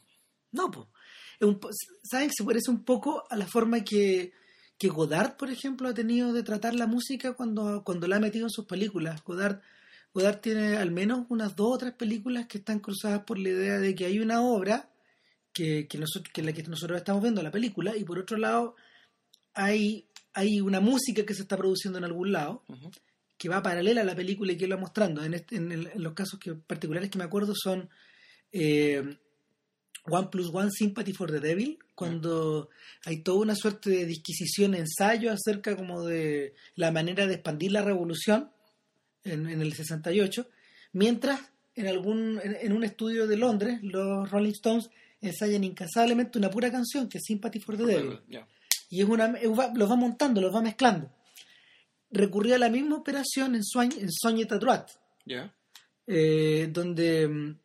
No, 0.52 0.70
pues. 0.70 0.86
¿Saben? 2.04 2.30
Se 2.32 2.44
parece 2.44 2.70
un 2.70 2.84
poco 2.84 3.24
a 3.28 3.34
la 3.36 3.46
forma 3.48 3.82
que, 3.82 4.32
que 4.78 4.86
Godard, 4.86 5.36
por 5.36 5.50
ejemplo, 5.50 5.88
ha 5.88 5.94
tenido 5.94 6.32
de 6.32 6.44
tratar 6.44 6.76
la 6.76 6.86
música 6.86 7.32
cuando, 7.32 7.82
cuando 7.82 8.06
la 8.06 8.16
ha 8.16 8.20
metido 8.20 8.46
en 8.46 8.50
sus 8.50 8.64
películas. 8.66 9.24
Godard, 9.24 9.60
Godard 10.14 10.40
tiene 10.40 10.76
al 10.76 10.90
menos 10.92 11.26
unas 11.28 11.54
dos 11.56 11.74
o 11.74 11.78
tres 11.78 11.92
películas 11.92 12.46
que 12.46 12.58
están 12.58 12.78
cruzadas 12.80 13.24
por 13.24 13.38
la 13.38 13.48
idea 13.50 13.78
de 13.78 13.94
que 13.94 14.06
hay 14.06 14.20
una 14.20 14.40
obra 14.42 14.88
que, 15.52 15.86
que, 15.88 15.98
nosotros, 15.98 16.32
que 16.32 16.42
la 16.42 16.52
que 16.52 16.62
nosotros 16.62 16.96
estamos 16.98 17.20
viendo, 17.22 17.42
la 17.42 17.50
película, 17.50 17.96
y 17.96 18.04
por 18.04 18.18
otro 18.18 18.36
lado 18.38 18.76
hay, 19.54 20.08
hay 20.32 20.60
una 20.60 20.80
música 20.80 21.24
que 21.26 21.34
se 21.34 21.42
está 21.42 21.56
produciendo 21.56 21.98
en 21.98 22.04
algún 22.04 22.32
lado 22.32 22.64
que 23.36 23.48
va 23.48 23.62
paralela 23.62 24.00
a 24.00 24.04
la 24.04 24.14
película 24.14 24.52
y 24.52 24.56
que 24.56 24.66
lo 24.68 24.76
va 24.76 24.80
mostrando. 24.82 25.24
En, 25.24 25.34
este- 25.34 25.56
en 25.56 25.70
el- 25.72 25.88
en 25.88 26.02
los 26.02 26.14
casos 26.14 26.38
que, 26.38 26.54
particulares 26.54 27.10
que 27.10 27.18
me 27.18 27.24
acuerdo 27.24 27.52
son 27.56 27.88
eh, 28.52 29.18
One 30.06 30.28
Plus 30.30 30.50
One 30.52 30.70
Sympathy 30.70 31.12
for 31.12 31.30
the 31.30 31.40
Devil, 31.40 31.78
cuando 31.94 32.68
hay 33.04 33.22
toda 33.22 33.38
una 33.40 33.54
suerte 33.56 33.90
de 33.90 34.06
disquisición, 34.06 34.74
ensayo 34.74 35.32
acerca 35.32 35.76
como 35.76 36.04
de 36.04 36.54
la 36.76 36.92
manera 36.92 37.26
de 37.26 37.34
expandir 37.34 37.72
la 37.72 37.82
revolución 37.82 38.50
en, 39.24 39.48
en 39.48 39.60
el 39.62 39.72
68, 39.72 40.46
mientras 40.92 41.40
en, 41.74 41.86
algún, 41.88 42.40
en, 42.42 42.56
en 42.60 42.72
un 42.72 42.84
estudio 42.84 43.26
de 43.26 43.36
Londres 43.36 43.78
los 43.82 44.30
Rolling 44.30 44.52
Stones 44.52 44.90
ensayan 45.20 45.64
incansablemente 45.64 46.38
una 46.38 46.50
pura 46.50 46.70
canción 46.70 47.08
que 47.08 47.18
es 47.18 47.24
Sympathy 47.24 47.58
for 47.60 47.76
the 47.76 47.84
Devil 47.84 48.20
y 48.90 49.00
es 49.00 49.08
una 49.08 49.28
los 49.28 49.90
va 49.90 49.96
montando, 49.96 50.40
los 50.40 50.54
va 50.54 50.60
mezclando. 50.62 51.10
Recurrió 52.10 52.54
a 52.54 52.58
la 52.58 52.68
misma 52.68 52.96
operación 52.96 53.54
en 53.56 53.64
Soigne, 53.64 53.96
en 54.02 54.08
Ya. 55.26 55.52
eh, 56.06 56.68
donde, 56.70 57.56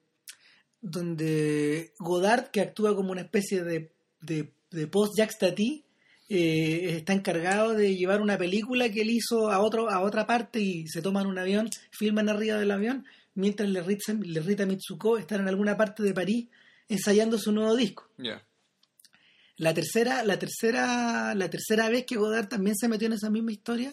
donde 0.81 1.93
Godard, 1.99 2.49
que 2.51 2.61
actúa 2.61 2.95
como 2.95 3.11
una 3.11 3.21
especie 3.21 3.63
de, 3.63 3.91
de, 4.21 4.51
de 4.71 4.87
post-Jacques 4.87 5.37
Tati, 5.37 5.83
eh, 6.31 6.97
está 6.97 7.13
encargado 7.13 7.73
de 7.73 7.95
llevar 7.95 8.21
una 8.21 8.37
película 8.37 8.89
que 8.91 9.01
él 9.01 9.09
hizo 9.09 9.51
a, 9.51 9.59
otro, 9.59 9.89
a 9.89 10.01
otra 10.01 10.27
parte 10.27 10.61
y 10.61 10.87
se 10.87 11.01
toman 11.01 11.25
un 11.25 11.39
avión, 11.39 11.71
filman 11.91 12.29
arriba 12.29 12.57
del 12.57 12.69
avión, 12.69 13.05
mientras 13.33 13.67
le 13.67 13.81
Rita, 13.81 14.13
le 14.13 14.39
Rita 14.39 14.67
Mitsuko 14.67 15.17
están 15.17 15.41
en 15.41 15.47
alguna 15.47 15.75
parte 15.75 16.03
de 16.03 16.13
París 16.13 16.47
ensayando 16.87 17.39
su 17.39 17.51
nuevo 17.51 17.75
disco. 17.75 18.11
La 19.57 19.73
tercera, 19.73 20.23
la 20.23 20.37
tercera, 20.37 21.33
la 21.33 21.49
tercera 21.49 21.89
vez 21.89 22.05
que 22.05 22.17
Godard 22.17 22.47
también 22.47 22.75
se 22.75 22.87
metió 22.87 23.07
en 23.07 23.13
esa 23.13 23.31
misma 23.31 23.51
historia, 23.51 23.91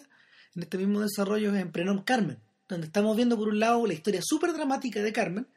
en 0.55 0.61
este 0.61 0.77
mismo 0.77 1.01
desarrollo 1.01 1.55
es 1.55 1.61
en 1.61 1.71
Prenom 1.71 2.03
Carmen, 2.03 2.37
donde 2.69 2.85
estamos 2.85 3.15
viendo 3.15 3.35
por 3.35 3.47
un 3.47 3.59
lado 3.59 3.85
la 3.87 3.93
historia 3.93 4.21
súper 4.23 4.53
dramática 4.53 5.01
de 5.01 5.11
Carmen 5.11 5.47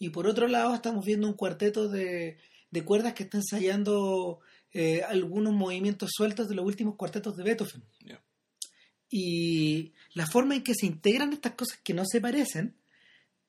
y 0.00 0.10
por 0.10 0.26
otro 0.26 0.48
lado 0.48 0.74
estamos 0.74 1.04
viendo 1.04 1.28
un 1.28 1.34
cuarteto 1.34 1.88
de, 1.88 2.38
de 2.72 2.84
cuerdas 2.84 3.14
que 3.14 3.22
está 3.22 3.38
ensayando 3.38 4.40
eh, 4.74 5.02
algunos 5.08 5.54
movimientos 5.54 6.10
sueltos 6.12 6.48
de 6.48 6.54
los 6.54 6.66
últimos 6.66 6.96
cuartetos 6.96 7.36
de 7.36 7.44
Beethoven. 7.44 7.82
Ya. 8.04 8.22
Y 9.08 9.92
la 10.12 10.26
forma 10.26 10.56
en 10.56 10.62
que 10.62 10.74
se 10.74 10.86
integran 10.86 11.32
estas 11.32 11.52
cosas 11.54 11.78
que 11.82 11.94
no 11.94 12.04
se 12.04 12.20
parecen, 12.20 12.74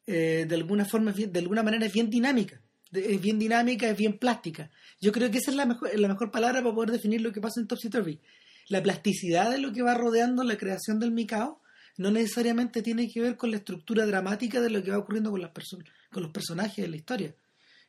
eh, 0.06 0.46
de 0.48 0.56
alguna 0.56 0.86
forma, 0.86 1.12
de 1.12 1.40
alguna 1.40 1.64
manera 1.64 1.86
es 1.86 1.94
bien 1.94 2.10
dinámica. 2.10 2.62
Es 2.92 3.20
bien 3.20 3.40
dinámica, 3.40 3.90
es 3.90 3.98
bien 3.98 4.18
plástica. 4.18 4.70
Yo 5.02 5.12
creo 5.12 5.30
que 5.30 5.40
esa 5.40 5.52
es 5.52 5.58
la 5.58 5.66
mejor, 5.66 6.00
la 6.00 6.08
mejor 6.08 6.32
palabra 6.32 6.62
para 6.62 6.74
poder 6.74 6.92
definir 6.92 7.20
lo 7.22 7.34
que 7.34 7.42
pasa 7.42 7.60
en 7.60 7.68
Topsy 7.68 7.90
Turvy. 7.90 8.22
La 8.70 8.82
plasticidad 8.82 9.52
de 9.52 9.58
lo 9.58 9.74
que 9.74 9.82
va 9.82 9.96
rodeando 9.96 10.44
la 10.44 10.58
creación 10.58 11.00
del 11.00 11.12
Mikao 11.12 11.62
no 11.98 12.12
necesariamente 12.12 12.82
tiene 12.82 13.10
que 13.12 13.22
ver 13.22 13.36
con 13.36 13.52
la 13.52 13.58
estructura 13.58 14.06
dramática 14.06 14.62
de 14.62 14.70
lo 14.70 14.84
que 14.84 14.92
va 14.92 14.98
ocurriendo 15.00 15.32
con, 15.32 15.42
las 15.42 15.52
perso- 15.52 15.84
con 16.12 16.24
los 16.24 16.32
personajes 16.32 16.78
de 16.78 16.88
la 16.88 16.96
historia. 16.96 17.36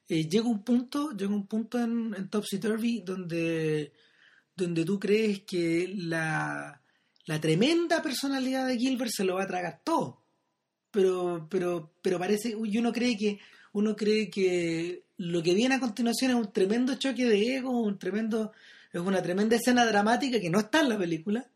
Eh, 0.09 0.29
llega 0.29 0.47
un 0.47 0.63
punto, 0.63 1.11
llega 1.13 1.35
un 1.35 1.47
punto 1.47 1.79
en, 1.79 2.15
en 2.17 2.29
Topsy 2.29 2.59
Turvy 2.59 3.01
donde, 3.01 3.93
donde 4.55 4.85
tú 4.85 5.01
crees 5.01 5.41
que 5.41 5.93
la, 5.97 6.81
la 7.25 7.41
tremenda 7.41 8.03
personalidad 8.03 8.69
de 8.69 8.79
Gilbert 8.79 9.11
se 9.11 9.25
lo 9.25 9.35
va 9.35 9.43
a 9.43 9.49
tragar 9.49 9.81
todo. 9.83 10.23
Pero, 10.93 11.47
pero, 11.51 11.93
pero 12.01 12.19
parece, 12.19 12.51
y 12.51 12.79
uno 12.79 12.93
cree 12.93 13.17
que, 13.17 13.39
uno 13.73 13.97
cree 13.97 14.31
que 14.31 15.05
lo 15.19 15.43
que 15.43 15.55
viene 15.55 15.75
a 15.75 15.81
continuación 15.81 16.31
es 16.31 16.37
un 16.37 16.53
tremendo 16.53 16.95
choque 16.95 17.27
de 17.27 17.57
ego, 17.57 17.71
un 17.71 17.99
tremendo, 17.99 18.53
es 18.93 19.01
una 19.01 19.21
tremenda 19.21 19.57
escena 19.57 19.85
dramática 19.85 20.41
que 20.41 20.51
no 20.51 20.61
está 20.61 20.81
en 20.81 20.89
la 20.89 20.99
película, 20.99 21.47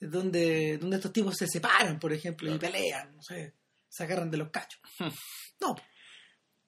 donde, 0.00 0.78
donde 0.78 0.96
estos 0.96 1.12
tipos 1.12 1.34
se 1.36 1.46
separan, 1.48 1.98
por 1.98 2.12
ejemplo, 2.12 2.54
y 2.54 2.58
pelean, 2.58 3.16
no 3.16 3.22
sé, 3.22 3.54
se 3.88 4.04
agarran 4.04 4.30
de 4.30 4.36
los 4.38 4.50
cachos. 4.50 4.80
no. 5.60 5.74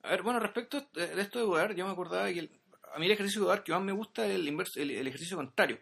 A 0.03 0.11
ver, 0.11 0.23
bueno, 0.23 0.39
respecto 0.41 0.89
de 0.95 1.21
esto 1.21 1.39
de 1.39 1.45
Godard, 1.45 1.75
yo 1.75 1.85
me 1.87 1.93
acordaba 1.93 2.27
que 2.33 2.39
el- 2.41 2.61
a 2.95 2.99
mí 2.99 3.07
el 3.07 3.13
ejercicio 3.13 3.41
de 3.41 3.47
Godard 3.47 3.63
que 3.63 3.73
más 3.73 3.83
me 3.83 3.93
gusta 3.93 4.27
es 4.27 4.35
el, 4.35 4.47
inverso, 4.49 4.81
el, 4.81 4.91
el 4.91 5.07
ejercicio 5.07 5.37
contrario, 5.37 5.79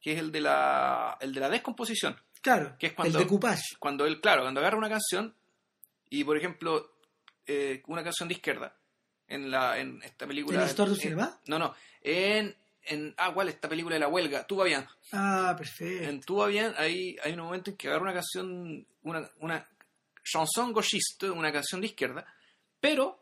que 0.00 0.12
es 0.12 0.18
el 0.18 0.32
de 0.32 0.40
la, 0.40 1.16
el 1.20 1.32
de 1.34 1.40
la 1.40 1.48
descomposición. 1.48 2.16
Claro, 2.42 2.74
Que 2.78 2.88
es 2.88 2.92
cuando- 2.94 3.18
el 3.18 3.24
decoupage. 3.24 3.76
Cuando 3.78 4.06
él, 4.06 4.20
claro, 4.20 4.42
cuando 4.42 4.60
agarra 4.60 4.78
una 4.78 4.88
canción 4.88 5.34
y, 6.08 6.24
por 6.24 6.36
ejemplo, 6.36 6.96
eh, 7.46 7.82
una 7.86 8.02
canción 8.02 8.28
de 8.28 8.34
izquierda, 8.34 8.74
en, 9.28 9.50
la, 9.50 9.78
en 9.78 10.02
esta 10.02 10.26
película... 10.26 10.58
¿En 10.94 10.96
Cinéma? 11.02 11.40
No, 11.46 11.58
no, 11.58 11.74
en, 12.00 12.56
en... 12.82 13.14
Ah, 13.18 13.32
¿cuál? 13.32 13.48
Esta 13.48 13.68
película 13.68 13.94
de 13.94 14.00
la 14.00 14.08
huelga, 14.08 14.44
Tú 14.46 14.56
va 14.56 14.64
bien. 14.64 14.84
Ah, 15.12 15.54
perfecto. 15.56 16.08
En 16.08 16.20
Tú 16.22 16.36
va 16.36 16.48
bien 16.48 16.72
hay, 16.78 17.16
hay 17.22 17.32
un 17.34 17.40
momento 17.40 17.70
en 17.70 17.76
que 17.76 17.86
agarra 17.88 18.02
una 18.04 18.14
canción, 18.14 18.84
una, 19.02 19.30
una 19.38 19.68
chanson 20.24 20.72
gauchiste, 20.72 21.30
una 21.30 21.52
canción 21.52 21.80
de 21.80 21.88
izquierda, 21.88 22.26
pero 22.80 23.19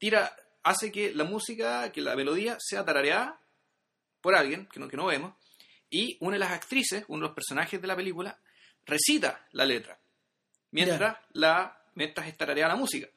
tira, 0.00 0.34
hace 0.64 0.90
que 0.90 1.14
la 1.14 1.22
música, 1.22 1.92
que 1.92 2.00
la 2.00 2.16
melodía 2.16 2.56
sea 2.58 2.84
tarareada 2.84 3.40
por 4.20 4.34
alguien 4.34 4.66
que 4.66 4.80
no, 4.80 4.88
que 4.88 4.96
no 4.96 5.06
vemos, 5.06 5.34
y 5.88 6.16
una 6.20 6.32
de 6.34 6.40
las 6.40 6.50
actrices, 6.52 7.04
uno 7.06 7.20
de 7.22 7.28
los 7.28 7.34
personajes 7.34 7.80
de 7.80 7.86
la 7.86 7.94
película, 7.94 8.38
recita 8.84 9.46
la 9.52 9.64
letra, 9.64 9.98
mientras, 10.72 11.16
la, 11.34 11.80
mientras 11.94 12.26
es 12.26 12.36
tarareada 12.36 12.74
la 12.74 12.80
música. 12.80 13.08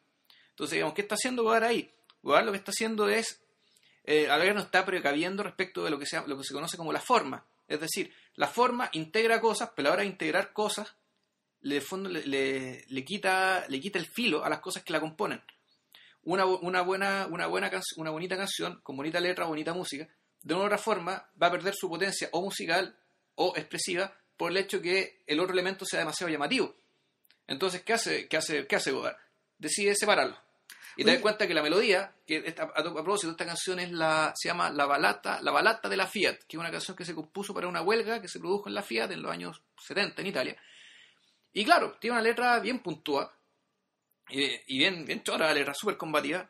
Entonces, 0.50 0.76
digamos, 0.76 0.94
¿qué 0.94 1.02
está 1.02 1.16
haciendo 1.16 1.42
Godard 1.44 1.64
ahí? 1.64 1.92
Godard 2.22 2.46
lo 2.46 2.52
que 2.52 2.58
está 2.60 2.72
haciendo 2.72 3.10
es, 3.10 3.42
eh, 4.06 4.30
a 4.30 4.38
ver, 4.38 4.54
no 4.54 4.62
está 4.62 4.86
precaviendo 4.86 5.42
respecto 5.44 5.84
de 5.84 5.90
lo 5.90 5.98
que, 5.98 6.06
sea, 6.06 6.24
lo 6.28 6.38
que 6.38 6.44
se 6.44 6.54
conoce 6.54 6.78
como 6.78 6.94
la 6.94 7.02
forma. 7.02 7.46
Es 7.68 7.80
decir, 7.80 8.14
la 8.36 8.48
forma 8.48 8.90
integra 8.94 9.40
cosas, 9.42 9.72
pero 9.76 9.88
a 9.88 9.90
la 9.90 9.94
hora 9.94 10.02
de 10.04 10.10
integrar 10.10 10.54
cosas, 10.54 10.96
le, 11.62 11.76
de 11.76 11.82
fondo, 11.82 12.10
le, 12.10 12.26
le- 12.28 12.86
le 12.88 13.06
quita, 13.06 13.66
le 13.70 13.80
quita 13.80 13.98
el 14.00 14.06
filo 14.06 14.44
a 14.44 14.50
las 14.50 14.60
cosas 14.60 14.84
que 14.84 14.94
la 14.94 15.00
componen. 15.00 15.42
Una, 16.24 16.46
una, 16.46 16.82
buena, 16.82 17.28
una, 17.30 17.48
buena 17.48 17.70
una 17.98 18.10
bonita 18.12 18.38
canción, 18.38 18.80
con 18.82 18.96
bonita 18.96 19.20
letra, 19.20 19.46
bonita 19.46 19.74
música, 19.74 20.08
de 20.42 20.54
una 20.54 20.64
u 20.64 20.66
otra 20.68 20.78
forma 20.78 21.28
va 21.42 21.48
a 21.48 21.52
perder 21.52 21.74
su 21.76 21.90
potencia 21.90 22.30
o 22.32 22.42
musical 22.42 22.96
o 23.36 23.54
expresiva 23.58 24.14
por 24.38 24.52
el 24.52 24.58
hecho 24.58 24.82
que 24.82 25.22
el 25.28 25.40
otro 25.40 25.54
elemento 25.54 25.86
sea 25.86 26.00
demasiado 26.00 26.32
llamativo. 26.32 26.74
Entonces, 27.48 27.82
¿qué 27.84 27.94
hace, 27.94 28.28
qué 28.28 28.38
hace, 28.38 28.66
qué 28.68 28.76
hace 28.78 28.92
Godard? 28.92 29.18
Decide 29.58 29.96
separarlo. 29.96 30.38
Y 30.96 31.04
te 31.04 31.10
Oye. 31.10 31.14
das 31.14 31.22
cuenta 31.22 31.48
que 31.48 31.54
la 31.54 31.64
melodía, 31.64 32.14
que 32.26 32.38
esta- 32.46 32.64
a, 32.64 32.66
a 32.68 32.84
propósito, 32.94 33.32
esta 33.32 33.46
canción 33.46 33.80
es 33.80 33.92
la, 33.92 34.32
se 34.36 34.48
llama 34.50 34.70
La 34.70 34.86
Balata, 34.86 35.42
la 35.42 35.52
Balata 35.52 35.90
de 35.90 35.98
la 35.98 36.08
Fiat, 36.08 36.38
que 36.48 36.56
es 36.56 36.60
una 36.60 36.72
canción 36.72 36.96
que 36.96 37.04
se 37.04 37.16
compuso 37.16 37.54
para 37.54 37.68
una 37.68 37.82
huelga 37.82 38.22
que 38.22 38.28
se 38.28 38.40
produjo 38.40 38.70
en 38.70 38.76
la 38.76 38.84
Fiat 38.84 39.12
en 39.12 39.22
los 39.24 39.32
años 39.32 39.62
70 39.86 40.22
en 40.22 40.28
Italia. 40.28 40.58
Y 41.52 41.66
claro, 41.66 41.98
tiene 42.00 42.16
una 42.16 42.24
letra 42.24 42.60
bien 42.60 42.80
puntúa 42.80 43.34
y, 44.30 44.44
y 44.68 44.78
bien, 44.78 45.06
bien 45.06 45.24
chora 45.24 45.48
la 45.48 45.54
letra, 45.54 45.74
súper 45.74 45.98
combativa. 45.98 46.50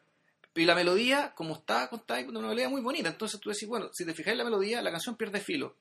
Y 0.56 0.66
la 0.66 0.76
melodía, 0.76 1.34
como 1.36 1.56
está 1.56 1.90
contada, 1.90 2.20
es 2.20 2.28
una 2.28 2.40
melodía 2.40 2.70
muy 2.70 2.82
bonita. 2.82 3.10
Entonces 3.10 3.40
tú 3.40 3.50
decís, 3.50 3.68
bueno, 3.68 3.90
si 3.92 4.06
te 4.06 4.14
fijáis 4.14 4.34
en 4.34 4.38
la 4.40 4.44
melodía, 4.44 4.82
la 4.82 4.92
canción 4.92 5.16
pierde 5.18 5.40
filo. 5.42 5.76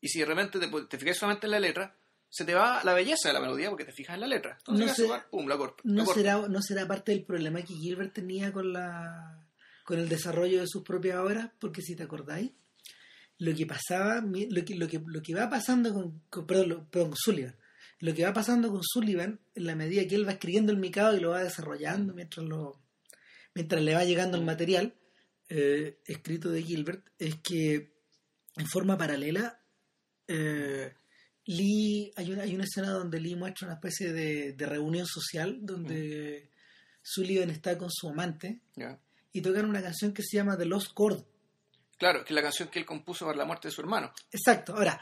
Y 0.00 0.08
si 0.08 0.20
de 0.20 0.24
repente 0.26 0.58
te, 0.58 0.68
te 0.86 0.98
fijáis 0.98 1.18
solamente 1.18 1.46
en 1.46 1.50
la 1.50 1.60
letra, 1.60 1.94
se 2.30 2.44
te 2.44 2.54
va 2.54 2.82
la 2.84 2.94
belleza 2.94 3.28
de 3.28 3.34
la 3.34 3.40
melodía 3.40 3.68
porque 3.68 3.84
te 3.84 3.92
fijas 3.92 4.14
en 4.14 4.20
la 4.22 4.26
letra. 4.26 4.56
Entonces, 4.58 4.80
No 4.80 4.86
¿qué 4.86 4.90
hace 4.92 5.02
sé- 5.02 5.08
Godard? 5.08 5.26
pum, 5.30 5.46
la 5.48 5.56
corta. 5.58 5.82
¿No 5.84 6.06
será, 6.06 6.48
¿No 6.48 6.62
será 6.62 6.86
parte 6.86 7.12
del 7.12 7.24
problema 7.24 7.60
que 7.62 7.74
Gilbert 7.74 8.14
tenía 8.14 8.52
con 8.52 8.72
la 8.72 9.44
con 9.84 9.98
el 9.98 10.08
desarrollo 10.08 10.60
de 10.60 10.66
sus 10.66 10.82
propias 10.84 11.18
obras? 11.18 11.50
Porque 11.58 11.82
si 11.82 11.96
te 11.96 12.02
acordáis, 12.04 12.52
lo 13.38 13.54
que 13.54 13.66
pasaba, 13.66 14.20
lo 14.22 14.64
que, 14.64 14.74
lo 14.74 14.88
que, 14.88 15.00
lo 15.04 15.22
que 15.22 15.34
va 15.34 15.48
pasando 15.50 15.92
con, 15.92 16.22
con- 16.30 16.46
perdón, 16.46 16.68
lo- 16.68 16.84
perdón, 16.90 17.10
con 17.10 17.18
Sullivan, 17.18 17.56
lo 18.00 18.14
que 18.14 18.24
va 18.24 18.32
pasando 18.32 18.70
con 18.70 18.82
Sullivan 18.82 19.40
en 19.54 19.66
la 19.66 19.74
medida 19.74 20.06
que 20.06 20.14
él 20.14 20.26
va 20.26 20.32
escribiendo 20.32 20.72
el 20.72 20.78
micado 20.78 21.16
y 21.16 21.20
lo 21.20 21.30
va 21.30 21.42
desarrollando 21.42 22.14
mientras 22.14 22.46
lo 22.46 22.80
mientras 23.54 23.82
le 23.82 23.94
va 23.94 24.04
llegando 24.04 24.36
el 24.36 24.44
material 24.44 24.94
eh, 25.48 25.98
escrito 26.04 26.50
de 26.50 26.62
Gilbert, 26.62 27.08
es 27.18 27.36
que 27.42 27.96
en 28.56 28.66
forma 28.66 28.96
paralela 28.96 29.60
eh, 30.28 30.94
Lee, 31.46 32.12
hay 32.14 32.30
una, 32.30 32.42
hay 32.42 32.54
una 32.54 32.64
escena 32.64 32.90
donde 32.90 33.18
Lee 33.18 33.34
muestra 33.34 33.66
una 33.66 33.74
especie 33.74 34.12
de, 34.12 34.52
de 34.52 34.66
reunión 34.66 35.06
social 35.06 35.58
donde 35.62 36.50
Sullivan 37.02 37.50
está 37.50 37.78
con 37.78 37.90
su 37.90 38.10
amante 38.10 38.60
y 39.32 39.40
tocan 39.40 39.64
una 39.64 39.82
canción 39.82 40.12
que 40.12 40.22
se 40.22 40.36
llama 40.36 40.58
The 40.58 40.66
Lost 40.66 40.92
Chord. 40.94 41.24
Claro, 41.96 42.22
que 42.22 42.32
es 42.32 42.34
la 42.34 42.42
canción 42.42 42.68
que 42.68 42.78
él 42.78 42.84
compuso 42.84 43.24
para 43.24 43.38
la 43.38 43.46
muerte 43.46 43.68
de 43.68 43.72
su 43.72 43.80
hermano. 43.80 44.12
Exacto. 44.30 44.74
Ahora, 44.76 45.00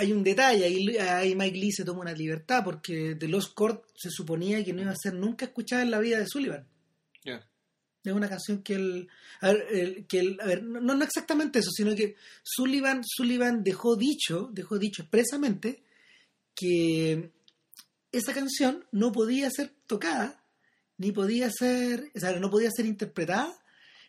hay 0.00 0.12
un 0.12 0.22
detalle, 0.22 0.64
ahí, 0.64 0.96
ahí 0.96 1.34
Mike 1.34 1.58
Lee 1.58 1.72
se 1.72 1.84
toma 1.84 2.00
una 2.02 2.12
libertad 2.12 2.62
porque 2.64 3.16
The 3.18 3.26
Lost 3.28 3.52
Chord 3.58 3.80
se 3.96 4.10
suponía 4.10 4.62
que 4.64 4.72
no 4.72 4.82
iba 4.82 4.92
a 4.92 4.96
ser 4.96 5.14
nunca 5.14 5.46
escuchada 5.46 5.82
en 5.82 5.90
la 5.90 5.98
vida 5.98 6.18
de 6.18 6.26
Sullivan. 6.28 6.66
Es 8.04 8.12
una 8.12 8.28
canción 8.28 8.62
que 8.62 8.74
él, 8.74 9.08
a 9.40 9.52
ver, 9.52 9.66
el- 9.70 10.06
que 10.06 10.20
él- 10.20 10.38
a 10.40 10.46
ver, 10.46 10.62
no, 10.62 10.80
no 10.80 11.04
exactamente 11.04 11.58
eso, 11.58 11.70
sino 11.72 11.94
que 11.96 12.14
Sullivan, 12.44 13.02
Sullivan 13.04 13.62
dejó 13.64 13.96
dicho, 13.96 14.48
dejó 14.52 14.78
dicho 14.78 15.02
expresamente 15.02 15.82
que 16.54 17.32
esa 18.12 18.32
canción 18.32 18.84
no 18.92 19.10
podía 19.12 19.50
ser 19.50 19.74
tocada, 19.86 20.44
ni 20.96 21.12
podía 21.12 21.50
ser, 21.50 22.10
o 22.14 22.20
sea, 22.20 22.38
no 22.38 22.50
podía 22.50 22.70
ser 22.70 22.86
interpretada 22.86 23.52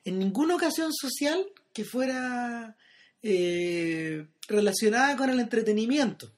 en 0.06 0.18
ninguna 0.20 0.56
ocasión 0.56 0.92
social 0.94 1.46
que 1.74 1.84
fuera 1.84 2.78
eh, 3.22 4.28
relacionada 4.50 5.16
con 5.16 5.30
el 5.30 5.40
entretenimiento. 5.40 6.32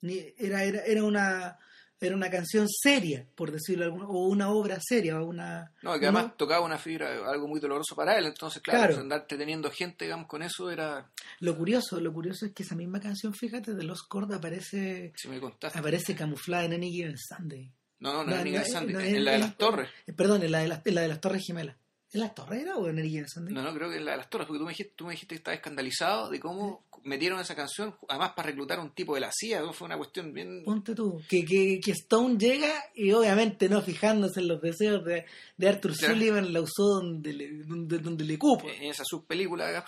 Ni- 0.00 0.32
Era, 0.38 0.62
era, 0.62 0.80
era 0.84 1.02
una 1.02 1.58
era 2.00 2.14
una 2.14 2.30
canción 2.30 2.68
seria, 2.68 3.26
por 3.34 3.50
decirlo 3.50 3.84
de 3.84 3.90
alguna, 3.90 4.06
o 4.06 4.28
una 4.28 4.50
obra 4.50 4.78
seria, 4.80 5.20
o 5.20 5.26
una 5.26 5.72
No, 5.82 5.98
que 5.98 6.06
además 6.06 6.36
tocaba 6.36 6.64
una 6.64 6.78
fibra, 6.78 7.28
algo 7.28 7.48
muy 7.48 7.58
doloroso 7.58 7.96
para 7.96 8.16
él. 8.16 8.26
Entonces, 8.26 8.62
claro, 8.62 8.86
Claro. 8.86 9.00
andarte 9.00 9.36
teniendo 9.36 9.68
gente, 9.72 10.04
digamos, 10.04 10.28
con 10.28 10.44
eso 10.44 10.70
era. 10.70 11.10
Lo 11.40 11.56
curioso, 11.56 12.00
lo 12.00 12.12
curioso 12.12 12.46
es 12.46 12.52
que 12.52 12.62
esa 12.62 12.76
misma 12.76 13.00
canción, 13.00 13.34
fíjate, 13.34 13.74
de 13.74 13.82
Los 13.82 14.08
Chord 14.08 14.32
aparece, 14.32 15.12
Si 15.16 15.26
me 15.26 15.40
contaste. 15.40 15.76
aparece 15.76 16.14
camuflada 16.14 16.66
en 16.66 16.74
Any 16.74 16.92
Given 16.92 17.18
Sunday. 17.18 17.72
No, 17.98 18.12
no, 18.12 18.22
no, 18.22 18.44
No, 18.44 18.64
Sandy, 18.64 18.92
no, 18.92 19.00
en 19.00 19.16
en- 19.16 19.24
la 19.24 19.30
de 19.32 19.36
en- 19.38 19.42
las 19.42 19.56
torres. 19.56 19.90
Eh, 20.06 20.12
Perdón, 20.12 20.44
en 20.44 20.52
la 20.52 20.60
de 20.60 20.68
las, 20.68 20.86
en 20.86 20.94
la 20.94 21.00
de 21.00 21.08
las 21.08 21.20
Torres 21.20 21.42
Gemelas. 21.44 21.74
¿En 22.12 22.20
las 22.20 22.34
Torres 22.34 22.62
era 22.62 22.76
o 22.76 22.88
en 22.88 22.96
Given 23.02 23.28
Sunday? 23.28 23.52
No, 23.54 23.62
no, 23.62 23.74
creo 23.74 23.90
que 23.90 23.96
en 23.96 24.04
la 24.06 24.16
las 24.16 24.30
torres, 24.30 24.46
porque 24.46 24.58
tú 24.58 24.64
me 24.64 24.70
dijiste, 24.72 24.92
tú 24.96 25.04
me 25.04 25.10
dijiste 25.12 25.34
que 25.34 25.38
estabas 25.38 25.58
escandalizado 25.58 26.30
de 26.30 26.40
cómo 26.40 26.86
metieron 27.04 27.38
esa 27.38 27.54
canción, 27.54 27.94
además 28.08 28.32
para 28.34 28.48
reclutar 28.48 28.78
a 28.78 28.82
un 28.82 28.94
tipo 28.94 29.14
de 29.14 29.20
la 29.20 29.30
CIA, 29.32 29.62
fue 29.72 29.86
una 29.86 29.96
cuestión 29.98 30.32
bien... 30.32 30.62
Ponte 30.64 30.94
tú, 30.94 31.22
que, 31.28 31.44
que, 31.44 31.78
que 31.82 31.90
Stone 31.92 32.36
llega 32.38 32.72
y 32.94 33.12
obviamente 33.12 33.68
no 33.68 33.82
fijándose 33.82 34.40
en 34.40 34.48
los 34.48 34.60
deseos 34.60 35.04
de, 35.04 35.26
de 35.56 35.68
Arthur 35.68 35.94
Claro. 35.96 36.14
Sullivan, 36.14 36.52
la 36.52 36.60
usó 36.62 36.82
donde 37.00 37.32
le, 37.34 37.52
donde, 37.64 37.98
donde 37.98 38.24
le 38.24 38.38
cupo. 38.38 38.68
en 38.68 38.84
esa 38.84 39.04
subpelícula. 39.04 39.84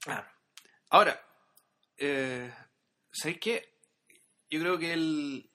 Claro. 0.00 0.26
Ahora, 0.90 1.20
eh, 1.96 2.52
¿sabéis 3.10 3.38
qué? 3.40 3.72
Yo 4.50 4.60
creo 4.60 4.78
que 4.78 4.92
el, 4.92 5.50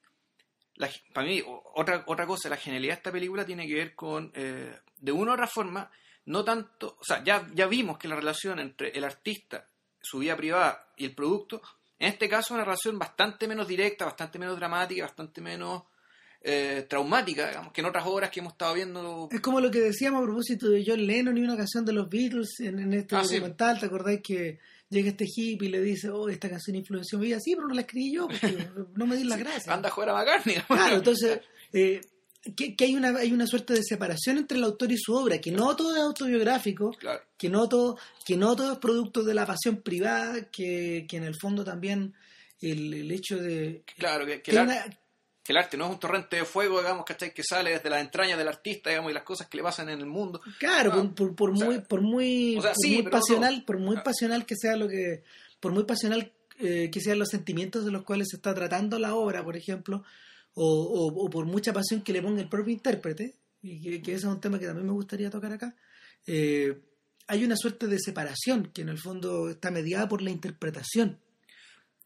la- 0.76 0.90
para 1.14 1.28
mí, 1.28 1.42
otra, 1.76 2.04
otra 2.08 2.26
cosa, 2.26 2.50
la 2.50 2.58
genialidad 2.58 2.94
de 2.96 2.98
esta 2.98 3.12
película 3.12 3.46
tiene 3.46 3.68
que 3.68 3.76
ver 3.76 3.96
con, 3.96 4.32
eh, 4.36 4.76
de 5.00 5.12
una 5.12 5.32
u 5.32 5.34
otra 5.34 5.48
forma, 5.48 5.90
no 6.26 6.44
tanto, 6.44 6.98
o 7.00 7.04
sea, 7.04 7.24
ya, 7.24 7.48
ya 7.54 7.68
vimos 7.68 7.98
que 7.98 8.08
la 8.08 8.16
relación 8.16 8.60
entre 8.60 8.90
el 8.90 9.04
artista, 9.04 9.68
su 10.02 10.20
vida 10.20 10.36
privada 10.36 10.92
y 10.98 11.06
el 11.06 11.16
producto, 11.16 11.62
en 12.00 12.10
este 12.10 12.30
caso 12.30 12.48
es 12.48 12.52
una 12.52 12.64
relación 12.66 13.00
bastante 13.00 13.48
menos 13.48 13.68
directa, 13.68 14.06
bastante 14.06 14.38
menos 14.38 14.56
dramática, 14.58 15.04
bastante 15.06 15.42
menos 15.42 15.84
eh, 16.42 16.86
traumática, 16.88 17.48
digamos, 17.50 17.74
que 17.74 17.82
en 17.82 17.88
otras 17.88 18.06
obras 18.06 18.30
que 18.30 18.40
hemos 18.40 18.54
estado 18.54 18.76
viendo. 18.76 19.28
Es 19.32 19.42
como 19.42 19.60
lo 19.60 19.72
que 19.72 19.80
decíamos 19.80 20.22
a 20.22 20.26
propósito 20.26 20.70
de 20.70 20.84
John 20.86 21.06
Lennon 21.06 21.38
y 21.38 21.42
una 21.42 21.58
canción 21.58 21.84
de 21.84 21.94
los 21.94 22.08
Beatles 22.08 22.60
en, 22.60 22.80
en 22.80 22.94
este 22.94 23.16
Ah, 23.16 23.24
sí. 23.24 23.36
documental. 23.36 23.80
¿Te 23.80 23.86
acordáis 23.88 24.22
que 24.24 24.60
llega 24.90 25.10
este 25.10 25.26
hippie 25.26 25.68
y 25.68 25.72
le 25.72 25.82
dice, 25.82 26.10
oh, 26.10 26.30
esta 26.30 26.50
canción 26.50 26.76
influenció 26.76 27.18
mi 27.18 27.26
vida? 27.26 27.40
Sí, 27.40 27.56
pero 27.56 27.68
no 27.68 27.74
la 27.74 27.82
escribí 27.82 28.14
yo, 28.14 28.28
porque 28.28 28.68
no 28.96 29.08
me 29.08 29.16
di 29.16 29.24
la 29.24 29.36
gracia. 29.38 29.74
Anda 29.74 29.90
a 29.90 29.92
jugar 29.92 30.10
a 30.10 30.14
McCartney. 30.14 30.56
Claro, 30.68 30.96
entonces, 30.98 31.42
eh, 31.74 32.00
que, 32.56 32.76
que 32.76 32.86
hay, 32.86 32.96
una, 32.96 33.10
hay 33.18 33.32
una 33.34 33.46
suerte 33.48 33.74
de 33.74 33.84
separación 33.84 34.38
entre 34.38 34.58
el 34.58 34.64
autor 34.64 34.92
y 34.92 34.98
su 34.98 35.14
obra, 35.14 35.40
que 35.40 35.52
no 35.52 35.76
todo 35.76 35.96
es 35.96 36.02
autobiográfico, 36.02 36.92
Claro. 36.92 37.22
que 37.38 37.50
no 37.50 37.68
todo, 37.68 37.98
que 38.26 38.38
no 38.38 38.56
todo 38.56 38.74
es 38.74 38.78
producto 38.80 39.24
de 39.24 39.34
la 39.34 39.46
pasión 39.46 39.78
privada, 39.78 40.46
que, 40.52 41.06
que 41.10 41.18
en 41.18 41.24
el 41.24 41.36
fondo 41.40 41.64
también 41.64 42.14
el, 42.62 42.94
el 42.94 43.12
hecho 43.12 43.38
de... 43.38 43.84
Claro, 43.98 44.26
que, 44.26 44.42
que 44.42 44.42
que 44.44 44.52
el, 44.52 44.58
hay 44.58 44.78
ar- 44.78 44.86
una- 44.86 44.98
que 45.44 45.54
el 45.54 45.58
arte 45.58 45.78
no 45.78 45.86
es 45.86 45.92
un 45.92 46.00
torrente 46.00 46.36
de 46.36 46.44
fuego, 46.46 46.80
digamos, 46.80 47.06
¿cachai? 47.06 47.34
Que 47.34 47.42
sale 47.42 47.70
desde 47.72 47.90
las 47.90 48.02
entrañas 48.02 48.38
del 48.38 48.50
artista, 48.50 48.90
digamos, 48.90 49.12
y 49.12 49.14
las 49.14 49.24
cosas 49.24 49.48
que 49.48 49.56
le 49.58 49.64
pasan 49.64 49.88
en 49.90 50.00
el 50.00 50.06
mundo. 50.06 50.42
Claro, 50.60 50.92
Ah, 50.94 50.96
por, 51.16 51.16
por, 51.16 51.36
por 51.36 51.52
o 51.52 51.56
sea, 51.56 51.66
muy, 51.68 51.80
por 51.80 52.02
muy, 52.02 52.58
o 52.58 52.62
sea, 52.62 52.72
por 52.74 52.82
sí, 52.84 52.94
muy 52.96 53.04
pero 53.04 53.16
no 53.16 53.20
pasional, 53.22 53.64
por 53.66 53.78
muy 53.80 53.96
Ah. 53.98 54.04
pasional 54.04 54.46
que 54.46 54.56
sea 54.58 54.76
lo 54.76 54.90
que, 54.90 55.24
por 55.62 55.72
muy 55.72 55.86
pasional 55.86 56.32
eh, 56.60 56.90
que 56.92 57.00
sean 57.00 57.20
los 57.20 57.30
sentimientos 57.30 57.86
de 57.86 57.92
los 57.92 58.04
cuales 58.04 58.28
se 58.30 58.36
está 58.38 58.54
tratando 58.54 59.00
la 59.00 59.16
obra, 59.16 59.42
por 59.44 59.56
ejemplo, 59.56 60.04
o, 60.60 60.84
o- 60.84 61.26
o 61.26 61.30
por 61.30 61.46
mucha 61.46 61.72
pasión 61.74 62.02
que 62.02 62.14
le 62.14 62.22
ponga 62.22 62.42
el 62.42 62.50
propio 62.50 62.74
intérprete, 62.74 63.36
y 63.62 63.82
que, 63.82 64.02
que 64.02 64.12
ese 64.14 64.28
es 64.28 64.34
un 64.34 64.42
tema 64.42 64.60
que 64.60 64.66
también 64.66 64.88
me 64.88 64.94
gustaría 64.94 65.30
tocar 65.30 65.52
acá, 65.54 65.76
eh, 66.26 66.80
hay 67.28 67.44
una 67.44 67.56
suerte 67.58 67.88
de 67.88 68.00
separación 68.00 68.72
que 68.74 68.82
en 68.82 68.90
el 68.90 68.98
fondo 68.98 69.50
está 69.50 69.70
mediada 69.72 70.08
por 70.08 70.22
la 70.22 70.32
interpretación. 70.32 71.20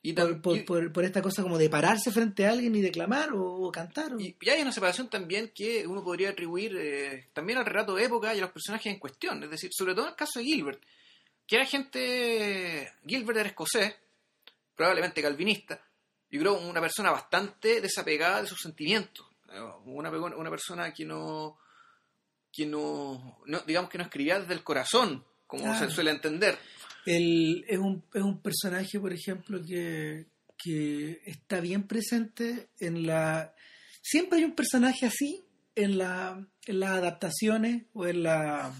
Y, 0.04 0.14
por, 0.14 0.42
por, 0.42 0.58
y- 0.58 0.64
por- 0.64 0.92
por 0.92 1.04
esta 1.06 1.22
cosa 1.22 1.44
como 1.44 1.60
de 1.60 1.70
pararse 1.70 2.12
frente 2.12 2.48
a 2.48 2.52
alguien 2.52 2.76
y 2.76 2.82
declamar 2.82 3.34
o, 3.34 3.44
o 3.46 3.72
cantar. 3.72 4.16
o- 4.16 4.20
y- 4.20 4.36
y 4.42 4.50
hay 4.50 4.62
una 4.64 4.72
separación 4.72 5.10
también 5.12 5.52
que 5.54 5.86
uno 5.86 6.04
podría 6.04 6.32
atribuir 6.32 6.76
eh, 6.76 7.28
también 7.34 7.60
al 7.60 7.66
relato 7.68 7.94
de 7.94 8.06
época 8.06 8.34
y 8.34 8.40
a 8.40 8.42
los 8.42 8.52
personajes 8.52 8.92
en 8.92 9.00
cuestión. 9.00 9.44
Es 9.44 9.52
decir, 9.52 9.70
sobre 9.72 9.94
todo 9.94 10.06
en 10.06 10.12
el 10.12 10.16
caso 10.16 10.40
de 10.40 10.46
Gilbert, 10.46 10.82
que 11.46 11.56
era 11.58 11.66
gente. 11.66 12.92
Gilbert 13.06 13.38
era 13.40 13.50
escocés, 13.50 13.94
probablemente 14.76 15.22
calvinista. 15.22 15.80
Yo 16.32 16.40
creo 16.40 16.60
una 16.60 16.80
persona 16.82 17.12
bastante 17.12 17.82
desapegada 17.82 18.42
de 18.42 18.48
sus 18.48 18.60
sentimientos. 18.62 19.26
Una, 19.86 20.10
una 20.10 20.50
persona 20.50 20.94
que 20.94 21.04
no. 21.06 21.58
que 22.54 22.66
no, 22.66 23.40
no- 23.46 23.60
digamos 23.68 23.90
que 23.90 23.98
no 23.98 24.06
escribía 24.06 24.40
desde 24.40 24.54
el 24.54 24.64
corazón, 24.64 25.26
como 25.48 25.64
Claro. 25.64 25.90
se 25.90 25.94
suele 25.94 26.12
entender. 26.12 26.58
Él 27.06 27.66
es 27.68 27.78
un, 27.80 28.04
es 28.14 28.22
un 28.22 28.42
personaje, 28.42 29.00
por 29.00 29.12
ejemplo, 29.12 29.62
que, 29.66 30.28
que 30.58 31.22
está 31.26 31.60
bien 31.60 31.88
presente 31.88 32.70
en 32.80 33.06
la... 33.08 33.54
Siempre 34.02 34.40
hay 34.40 34.46
un 34.46 34.54
personaje 34.56 35.06
así 35.08 35.44
en, 35.76 35.98
la, 35.98 36.48
en 36.68 36.80
las 36.80 36.92
adaptaciones 36.92 37.84
o 37.94 38.06
en 38.08 38.24
la... 38.24 38.74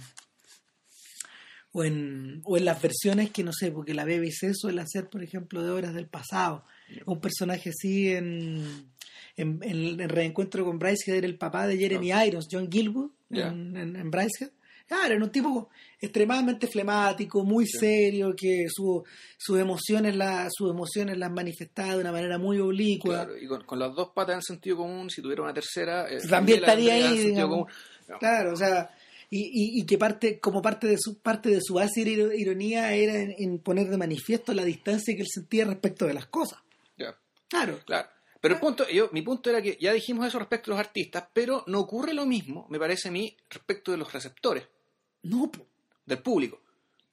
O 1.74 1.84
en, 1.86 2.42
o 2.44 2.58
en 2.58 2.66
las 2.66 2.82
versiones 2.82 3.32
que 3.32 3.44
no 3.46 3.54
sé, 3.54 3.72
porque 3.72 3.94
la 3.94 4.04
BBC 4.04 4.54
suele 4.54 4.82
hacer, 4.82 5.10
por 5.10 5.24
ejemplo, 5.24 5.64
de 5.64 5.72
obras 5.72 5.94
del 5.94 6.08
pasado. 6.08 6.66
Un 7.06 7.20
personaje 7.22 7.70
así 7.70 8.10
en, 8.10 8.92
en, 9.38 9.60
en, 9.64 10.00
en 10.02 10.10
Reencuentro 10.10 10.66
con 10.66 10.78
Brycehead 10.80 11.18
era 11.18 11.28
el 11.28 11.38
papá 11.38 11.68
de 11.68 11.78
Jeremy 11.78 12.12
Irons, 12.28 12.48
John 12.52 12.70
Gilwood, 12.72 13.12
en, 13.30 13.76
en, 13.78 13.96
en 13.96 14.12
Brycehead. 14.12 14.52
Claro, 14.88 15.14
era 15.14 15.24
un 15.24 15.32
tipo 15.32 15.70
extremadamente 16.02 16.68
flemático, 16.68 17.46
muy 17.46 17.66
serio, 17.66 18.36
que 18.36 18.66
su- 18.68 19.02
sus 19.38 19.58
emociones 19.58 20.18
la, 20.18 20.50
sus 20.52 20.70
emociones 20.70 21.18
las 21.18 21.32
manifestaba 21.32 21.94
de 21.96 22.02
una 22.02 22.12
manera 22.12 22.38
muy 22.38 22.60
oblicua. 22.60 23.24
Claro, 23.24 23.38
y 23.38 23.48
con, 23.48 23.64
con 23.64 23.80
las 23.80 23.96
dos 23.96 24.10
patas 24.14 24.36
en 24.36 24.42
sentido 24.42 24.76
común, 24.78 25.10
si 25.10 25.22
tuviera 25.22 25.44
una 25.44 25.54
tercera, 25.54 26.08
eh, 26.12 26.18
También 26.30 26.60
estaría 26.60 26.98
en 26.98 27.04
ahí, 27.06 27.18
digamos. 27.28 27.50
común. 27.50 27.68
No. 28.10 28.20
Claro, 28.20 28.52
o 28.52 28.56
sea, 28.58 28.90
y, 29.30 29.40
y, 29.40 29.80
y 29.82 29.86
que 29.86 29.98
parte, 29.98 30.40
como 30.42 30.62
parte 30.62 30.88
de 30.88 30.98
su 31.00 31.20
parte 31.20 31.48
de 31.50 31.60
su 31.62 31.80
ácida 31.80 32.10
iro- 32.10 32.34
ironía 32.38 32.94
era 32.94 33.16
en, 33.16 33.34
en 33.38 33.60
poner 33.60 33.88
de 33.88 33.96
manifiesto 33.98 34.54
la 34.54 34.66
distancia 34.66 35.16
que 35.16 35.22
él 35.22 35.28
sentía 35.32 35.64
respecto 35.64 36.06
de 36.06 36.16
las 36.16 36.26
cosas. 36.26 36.60
Claro. 37.52 37.80
claro. 37.86 38.08
Pero 38.40 38.56
el 38.56 38.60
punto, 38.62 38.88
yo, 38.90 39.10
mi 39.12 39.22
punto 39.22 39.50
era 39.52 39.62
que 39.62 39.78
ya 39.80 39.94
dijimos 39.94 40.26
eso 40.26 40.40
respecto 40.40 40.72
a 40.72 40.74
los 40.76 40.80
artistas, 40.80 41.26
pero 41.34 41.64
no 41.68 41.82
ocurre 41.82 42.14
lo 42.14 42.26
mismo, 42.26 42.66
me 42.70 42.80
parece 42.80 43.10
a 43.10 43.12
mí, 43.12 43.38
respecto 43.50 43.92
de 43.92 43.98
los 43.98 44.12
receptores, 44.12 44.68
No, 45.24 45.52
del 46.06 46.20
público. 46.24 46.60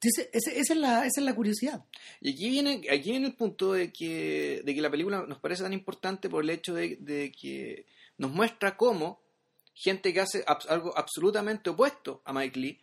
Ese- 0.01 0.29
ese- 0.33 0.57
esa, 0.59 0.73
es 0.73 0.79
la, 0.79 1.05
esa 1.05 1.19
es 1.19 1.25
la 1.25 1.35
curiosidad. 1.35 1.85
Y 2.21 2.33
aquí 2.33 2.49
viene, 2.49 2.81
aquí 2.89 3.11
viene 3.11 3.27
el 3.27 3.35
punto 3.35 3.73
de 3.73 3.91
que, 3.93 4.61
de 4.65 4.73
que 4.73 4.81
la 4.81 4.89
película 4.89 5.23
nos 5.27 5.37
parece 5.39 5.61
tan 5.61 5.73
importante 5.73 6.29
por 6.29 6.43
el 6.43 6.49
hecho 6.49 6.73
de, 6.73 6.95
de 7.01 7.31
que 7.31 7.85
nos 8.17 8.31
muestra 8.31 8.75
cómo 8.77 9.21
gente 9.75 10.11
que 10.13 10.21
hace 10.21 10.43
algo 10.69 10.97
absolutamente 10.97 11.69
opuesto 11.69 12.21
a 12.25 12.33
Mike 12.33 12.59
Lee, 12.59 12.81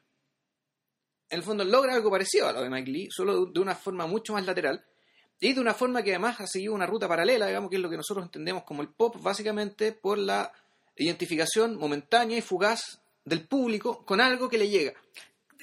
en 1.30 1.38
el 1.38 1.42
fondo 1.42 1.64
logra 1.64 1.94
algo 1.94 2.10
parecido 2.10 2.46
a 2.48 2.52
lo 2.52 2.62
de 2.62 2.70
Mike 2.70 2.90
Lee, 2.90 3.08
solo 3.10 3.46
de, 3.46 3.52
de 3.52 3.60
una 3.60 3.74
forma 3.74 4.06
mucho 4.06 4.34
más 4.34 4.46
lateral, 4.46 4.84
y 5.40 5.52
de 5.52 5.60
una 5.60 5.74
forma 5.74 6.02
que 6.02 6.10
además 6.10 6.40
ha 6.40 6.46
seguido 6.46 6.74
una 6.74 6.86
ruta 6.86 7.06
paralela, 7.08 7.46
digamos 7.46 7.68
que 7.70 7.76
es 7.76 7.82
lo 7.82 7.90
que 7.90 7.96
nosotros 7.96 8.24
entendemos 8.26 8.64
como 8.64 8.82
el 8.82 8.88
pop, 8.88 9.16
básicamente 9.20 9.92
por 9.92 10.18
la 10.18 10.52
identificación 10.96 11.76
momentánea 11.76 12.38
y 12.38 12.42
fugaz 12.42 13.00
del 13.24 13.46
público 13.46 14.04
con 14.06 14.20
algo 14.20 14.48
que 14.48 14.58
le 14.58 14.68
llega. 14.68 14.94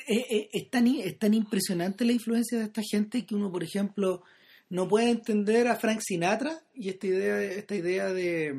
es, 0.07 0.25
es- 0.29 0.47
es 0.53 0.69
tan, 0.69 0.85
es 0.87 1.17
tan 1.17 1.33
impresionante 1.33 2.05
la 2.05 2.11
influencia 2.13 2.57
de 2.59 2.65
esta 2.65 2.81
gente 2.83 3.25
que 3.25 3.35
uno, 3.35 3.51
por 3.51 3.63
ejemplo, 3.63 4.21
no 4.69 4.87
puede 4.87 5.09
entender 5.09 5.67
a 5.67 5.75
Frank 5.75 6.01
Sinatra 6.03 6.61
y 6.75 6.89
esta 6.89 7.07
idea, 7.07 7.41
esta 7.41 7.75
idea 7.75 8.11
de 8.13 8.55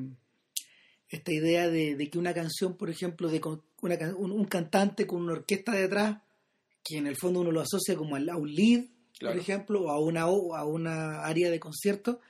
esta 1.08 1.32
idea 1.32 1.68
de, 1.68 2.08
que 2.10 2.18
una 2.18 2.34
canción, 2.34 2.76
por 2.76 2.90
ejemplo, 2.90 3.28
de 3.28 3.40
un, 4.16 4.32
un 4.32 4.44
cantante 4.46 5.06
con 5.06 5.22
una 5.22 5.34
orquesta 5.34 5.72
detrás, 5.72 6.18
que 6.82 6.98
en 6.98 7.06
el 7.06 7.16
fondo 7.16 7.40
uno 7.40 7.52
lo 7.52 7.60
asocia 7.60 7.94
como 7.94 8.16
a 8.16 8.36
un 8.36 8.52
lead, 8.52 8.84
Claro. 9.24 9.34
por 9.36 9.42
ejemplo, 9.42 9.80
o 9.82 9.90
a 9.90 9.98
una 10.00 10.26
o 10.28 10.54
a 10.54 10.64
una 10.64 11.24
área 11.24 11.50
de 11.50 11.58
concierto, 11.60 12.20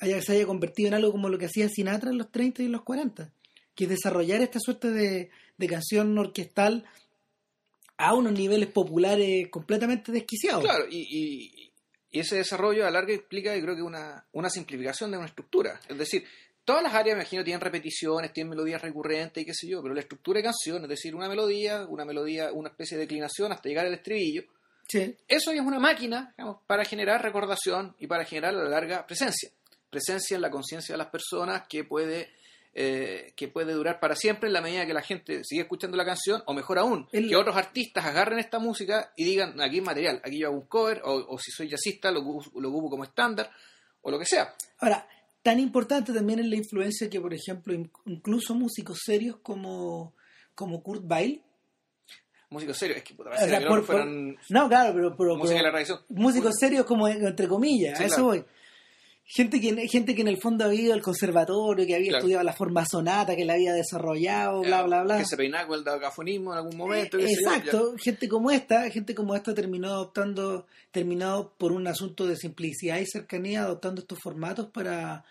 haya, 0.00 0.20
se 0.22 0.32
haya 0.32 0.46
convertido 0.46 0.88
en 0.88 0.94
algo 0.94 1.12
como 1.12 1.28
lo 1.28 1.38
que 1.38 1.46
hacía 1.46 1.68
Sinatra 1.68 2.10
en 2.10 2.18
los 2.18 2.30
30 2.30 2.62
y 2.62 2.66
en 2.66 2.72
los 2.72 2.82
40, 2.82 3.32
que 3.74 3.84
es 3.84 3.90
desarrollar 3.90 4.40
esta 4.42 4.58
suerte 4.60 4.90
de, 4.90 5.30
de 5.56 5.66
canción 5.68 6.16
orquestal 6.18 6.84
a 7.96 8.14
unos 8.14 8.32
niveles 8.32 8.68
populares 8.68 9.48
completamente 9.50 10.10
desquiciados. 10.12 10.64
Claro, 10.64 10.84
y, 10.90 11.06
y- 11.08 11.70
y 12.10 12.20
ese 12.20 12.36
desarrollo 12.36 12.86
a 12.86 12.90
larga 12.92 13.12
implica, 13.12 13.56
yo 13.56 13.62
creo 13.62 13.74
que 13.74 13.82
una, 13.82 14.24
una 14.32 14.48
simplificación 14.48 15.10
de 15.10 15.16
una 15.16 15.26
estructura. 15.26 15.80
Es 15.88 15.98
decir, 15.98 16.22
todas 16.64 16.80
las 16.80 16.94
áreas, 16.94 17.16
me 17.16 17.22
imagino, 17.22 17.42
tienen 17.42 17.60
repeticiones, 17.60 18.32
tienen 18.32 18.50
melodías 18.50 18.80
recurrentes 18.82 19.42
y 19.42 19.46
qué 19.46 19.52
sé 19.52 19.66
yo, 19.68 19.82
pero 19.82 19.94
la 19.94 20.00
estructura 20.00 20.38
de 20.38 20.44
canción, 20.44 20.82
es 20.84 20.88
decir, 20.88 21.12
una 21.16 21.28
melodía, 21.28 21.84
una 21.88 22.04
melodía, 22.04 22.52
una 22.52 22.68
especie 22.68 22.96
de 22.96 23.02
declinación 23.02 23.50
hasta 23.50 23.68
llegar 23.68 23.86
al 23.86 23.94
estribillo, 23.94 24.44
Sí. 24.88 25.16
eso 25.28 25.50
es 25.50 25.60
una 25.60 25.78
máquina 25.78 26.34
digamos, 26.36 26.58
para 26.66 26.84
generar 26.84 27.22
recordación 27.22 27.94
y 27.98 28.06
para 28.06 28.24
generar 28.24 28.54
a 28.54 28.64
la 28.64 28.68
larga 28.68 29.06
presencia. 29.06 29.50
Presencia 29.90 30.34
en 30.34 30.42
la 30.42 30.50
conciencia 30.50 30.92
de 30.94 30.98
las 30.98 31.06
personas 31.08 31.62
que 31.68 31.84
puede, 31.84 32.30
eh, 32.74 33.32
que 33.36 33.48
puede 33.48 33.72
durar 33.72 34.00
para 34.00 34.16
siempre 34.16 34.48
en 34.48 34.52
la 34.52 34.60
medida 34.60 34.84
que 34.86 34.92
la 34.92 35.02
gente 35.02 35.42
sigue 35.44 35.62
escuchando 35.62 35.96
la 35.96 36.04
canción, 36.04 36.42
o 36.46 36.52
mejor 36.52 36.78
aún, 36.78 37.06
El- 37.12 37.28
que 37.28 37.36
otros 37.36 37.56
artistas 37.56 38.04
agarren 38.04 38.38
esta 38.40 38.58
música 38.58 39.12
y 39.16 39.24
digan, 39.24 39.60
aquí 39.60 39.76
hay 39.76 39.80
material, 39.80 40.20
aquí 40.24 40.38
yo 40.40 40.48
hago 40.48 40.56
un 40.56 40.66
cover, 40.66 41.00
o, 41.04 41.34
o 41.34 41.38
si 41.38 41.50
soy 41.52 41.68
jazzista 41.70 42.10
lo, 42.10 42.20
lo 42.22 42.68
ocupo 42.68 42.90
como 42.90 43.04
estándar, 43.04 43.50
o 44.02 44.10
lo 44.10 44.18
que 44.18 44.26
sea. 44.26 44.52
Ahora, 44.80 45.06
tan 45.42 45.60
importante 45.60 46.12
también 46.12 46.40
es 46.40 46.46
la 46.46 46.56
influencia 46.56 47.08
que, 47.08 47.20
por 47.20 47.32
ejemplo, 47.32 47.72
in- 47.72 47.90
incluso 48.06 48.54
músicos 48.54 48.98
serios 49.04 49.36
como, 49.42 50.14
como 50.56 50.82
Kurt 50.82 51.04
Weill, 51.08 51.40
Músicos 52.54 52.78
serios, 52.78 52.98
es 52.98 53.04
que 53.04 53.14
puta, 53.14 53.28
o 53.30 53.32
parece 53.32 53.50
sea, 53.50 53.58
que 53.60 53.66
por- 53.66 53.78
no 53.80 53.84
fueran 53.84 54.36
no, 54.48 54.68
claro, 54.68 54.92
pero, 54.94 55.16
pero- 55.16 55.36
música 55.36 55.50
de 55.50 55.56
pero- 55.60 55.64
la 55.66 55.70
tradición. 55.72 55.98
músicos 56.08 56.54
serios 56.58 56.86
como 56.86 57.06
entre 57.08 57.46
comillas, 57.48 57.98
Sí, 57.98 58.04
a 58.04 58.06
eso 58.06 58.14
claro. 58.16 58.28
voy. 58.28 58.44
Gente 59.26 59.58
que, 59.58 59.88
gente 59.88 60.14
que 60.14 60.20
en 60.20 60.28
el 60.28 60.36
fondo 60.38 60.66
había 60.66 60.82
ido 60.82 60.92
al 60.94 61.00
conservatorio, 61.00 61.86
que 61.86 61.94
había 61.94 62.08
Claro. 62.08 62.18
estudiado 62.18 62.44
la 62.44 62.52
forma 62.52 62.84
sonata, 62.84 63.34
que 63.34 63.46
la 63.46 63.54
había 63.54 63.72
desarrollado, 63.72 64.60
bla, 64.60 64.82
bla, 64.82 65.02
bla. 65.02 65.16
Que 65.16 65.24
se 65.24 65.36
peinaba 65.38 65.66
con 65.66 65.78
el 65.78 65.84
dacafonismo 65.84 66.52
en 66.52 66.58
algún 66.58 66.76
momento. 66.76 67.18
yo, 67.18 67.26
Exacto, 67.26 67.94
gente 67.98 68.28
como 68.28 68.50
esta, 68.50 68.90
gente 68.90 69.14
como 69.14 69.34
esta 69.34 69.54
terminó 69.54 69.88
adoptando, 69.88 70.66
terminó 70.90 71.52
por 71.56 71.72
un 71.72 71.86
asunto 71.86 72.26
de 72.26 72.36
simplicidad 72.36 72.98
y 72.98 73.06
cercanía, 73.06 73.62
adoptando 73.62 74.02
estos 74.02 74.18
formatos 74.20 74.66
para, 74.66 75.24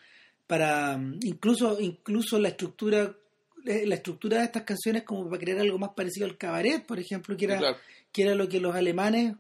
para 0.47 0.97
mm, 0.97 1.19
incluso, 1.21 1.79
incluso 1.79 2.39
la 2.39 2.47
estructura, 2.49 3.15
la 3.63 3.95
estructura 3.95 4.39
de 4.39 4.43
estas 4.45 4.63
canciones 4.63 5.03
como 5.03 5.29
para 5.29 5.39
crear 5.41 5.59
algo 5.59 5.77
más 5.79 5.91
parecido 5.95 6.25
al 6.25 6.37
cabaret, 6.37 6.85
por 6.85 6.99
ejemplo, 6.99 7.35
que 7.37 7.45
era, 7.45 7.57
Claro. 7.57 7.77
que 8.11 8.23
era 8.23 8.35
lo 8.35 8.47
que 8.49 8.59
los 8.59 8.75
alemanes 8.75 9.35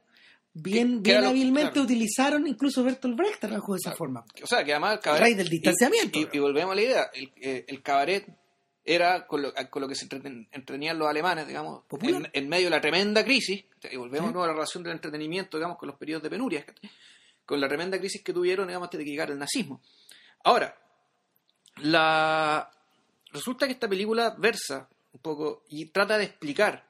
bien, 0.53 1.01
bien 1.03 1.23
hábilmente 1.23 1.71
claro. 1.71 1.85
utilizaron, 1.85 2.47
incluso 2.47 2.83
Bertolt 2.83 3.17
Brecht 3.17 3.39
trabajó 3.39 3.73
de 3.73 3.79
esa 3.83 3.91
forma. 3.95 4.23
O 4.43 4.47
sea, 4.47 4.63
que 4.63 4.71
además 4.71 4.93
el 4.95 4.99
cabaret... 4.99 5.23
rey 5.23 5.33
del 5.33 5.49
distanciamiento. 5.49 6.19
Y, 6.19 6.23
y- 6.23 6.27
y 6.33 6.39
volvemos 6.39 6.71
a 6.71 6.75
la 6.75 6.81
idea, 6.81 7.03
el, 7.13 7.31
eh, 7.41 7.65
el 7.67 7.81
cabaret 7.81 8.27
era 8.85 9.25
con 9.27 9.41
lo, 9.41 9.53
con 9.69 9.81
lo 9.81 9.87
que 9.87 9.95
se 9.95 10.05
entreten- 10.07 10.47
entretenían 10.51 10.99
los 10.99 11.07
alemanes, 11.07 11.47
digamos, 11.47 11.83
en, 12.01 12.29
en 12.31 12.49
medio 12.49 12.65
de 12.65 12.69
la 12.71 12.81
tremenda 12.81 13.23
crisis, 13.23 13.63
y 13.91 13.95
volvemos 13.97 14.31
Sí. 14.31 14.37
a 14.37 14.45
la 14.47 14.53
relación 14.53 14.83
del 14.83 14.93
entretenimiento, 14.93 15.57
digamos, 15.57 15.77
con 15.77 15.87
los 15.87 15.97
periodos 15.97 16.23
de 16.23 16.29
penuria, 16.29 16.65
con 17.45 17.59
la 17.59 17.67
tremenda 17.67 17.97
crisis 17.97 18.21
que 18.23 18.31
tuvieron, 18.33 18.67
digamos, 18.67 18.87
antes 18.87 18.97
de 18.99 19.03
que 19.05 19.11
llegara 19.11 19.31
el 19.33 19.39
nazismo. 19.39 19.81
Ahora, 20.43 20.77
la 21.77 22.69
resulta 23.33 23.65
que 23.65 23.73
esta 23.73 23.89
película 23.89 24.35
versa 24.37 24.87
un 25.11 25.19
poco 25.19 25.63
y 25.69 25.85
trata 25.87 26.17
de 26.17 26.23
explicar 26.25 26.87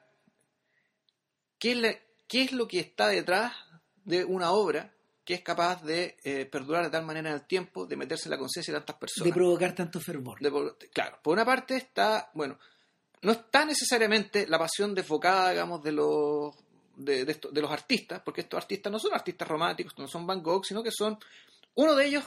qué 1.58 1.72
es, 1.72 1.76
la- 1.78 1.98
qué 2.28 2.42
es 2.42 2.52
lo 2.52 2.66
que 2.68 2.80
está 2.80 3.08
detrás 3.08 3.52
de 4.04 4.24
una 4.24 4.52
obra 4.52 4.92
que 5.24 5.34
es 5.34 5.40
capaz 5.40 5.82
de 5.82 6.16
eh, 6.24 6.44
perdurar 6.44 6.84
de 6.84 6.90
tal 6.90 7.04
manera 7.06 7.30
en 7.30 7.34
el 7.36 7.46
tiempo, 7.46 7.86
de 7.86 7.96
meterse 7.96 8.26
en 8.28 8.32
la 8.32 8.38
conciencia 8.38 8.72
de 8.74 8.80
tantas 8.80 8.96
personas. 8.96 9.26
de 9.26 9.32
provocar 9.34 9.74
tanto 9.74 9.98
fervor. 10.00 10.38
De 10.40 10.50
claro, 10.92 11.18
por 11.22 11.32
una 11.32 11.44
parte 11.46 11.76
está, 11.76 12.30
bueno, 12.34 12.58
no 13.22 13.32
está 13.32 13.64
necesariamente 13.64 14.46
la 14.46 14.58
pasión 14.58 14.94
desfocada, 14.94 15.50
digamos, 15.50 15.82
de 15.82 15.92
los 15.92 16.54
de, 16.96 17.24
de 17.24 17.32
esto- 17.32 17.50
de 17.50 17.60
los 17.62 17.70
artistas, 17.72 18.20
porque 18.24 18.42
estos 18.42 18.58
artistas 18.58 18.92
no 18.92 18.98
son 19.00 19.14
artistas 19.14 19.48
románticos, 19.48 19.94
no 19.98 20.06
son 20.06 20.26
Van 20.26 20.42
Gogh, 20.42 20.64
sino 20.64 20.82
que 20.82 20.92
son 20.92 21.18
uno 21.74 21.94
de 21.96 22.06
ellos, 22.06 22.24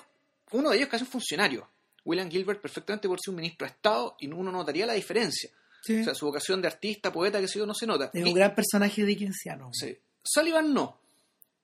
uno 0.51 0.72
de 0.72 0.78
ellos 0.78 0.89
casi 0.89 1.03
un 1.05 1.09
funcionario. 1.11 1.70
William 2.08 2.30
Gilbert 2.32 2.62
perfectamente 2.62 3.08
por 3.08 3.20
ser 3.20 3.32
un 3.32 3.38
ministro 3.38 3.68
de 3.68 3.74
Estado 3.74 4.16
y 4.20 4.28
uno 4.28 4.51
notaría 4.51 4.86
la 4.86 4.93
diferencia. 4.93 5.49
Sí. 5.84 5.99
O 5.99 6.03
sea, 6.05 6.16
su 6.16 6.26
vocación 6.26 6.62
de 6.62 6.68
artista, 6.70 7.12
poeta, 7.12 7.39
que 7.39 7.47
sé 7.47 7.60
yo, 7.60 7.66
no 7.66 7.74
se 7.74 7.86
nota. 7.86 8.10
es 8.14 8.22
Y- 8.26 8.28
un 8.30 8.34
gran 8.34 8.55
personaje 8.55 9.03
dickensiano. 9.05 9.70
Sí. 9.74 9.97
Sullivan 10.24 10.74
no. 10.74 10.99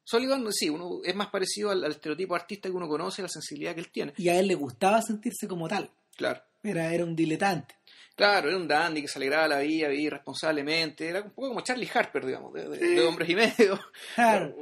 Sullivan 0.03 0.45
sí, 0.51 0.69
uno 0.69 0.99
es 1.03 1.15
más 1.15 1.27
parecido 1.29 1.71
al, 1.71 1.83
al 1.83 1.91
estereotipo 1.91 2.35
artista 2.35 2.67
que 2.69 2.75
uno 2.75 2.87
conoce, 2.89 3.21
la 3.21 3.29
sensibilidad 3.29 3.73
que 3.73 3.79
él 3.81 3.89
tiene. 3.91 4.13
Y 4.17 4.27
a 4.29 4.37
él 4.39 4.47
le 4.47 4.55
gustaba 4.55 5.01
sentirse 5.01 5.47
como 5.47 5.67
tal. 5.69 5.89
Claro. 6.17 6.41
Era, 6.61 6.93
era 6.93 7.03
un 7.05 7.15
diletante. 7.15 7.75
Claro, 8.15 8.47
era 8.49 8.57
un 8.57 8.67
dandy 8.67 9.01
que 9.01 9.07
se 9.07 9.17
alegraba 9.17 9.47
la 9.47 9.59
vida, 9.59 9.87
vivía 9.87 10.11
responsablemente. 10.11 11.07
Era 11.09 11.21
un 11.21 11.31
poco 11.31 11.47
como 11.47 11.61
Charlie 11.61 11.89
Harper, 11.91 12.25
digamos, 12.25 12.53
de, 12.53 12.69
de- 12.69 12.77
Sí. 12.79 12.93
de 12.95 13.01
hombres 13.01 13.27
y 13.29 13.35
medio. 13.35 13.79
Claro. 14.15 14.55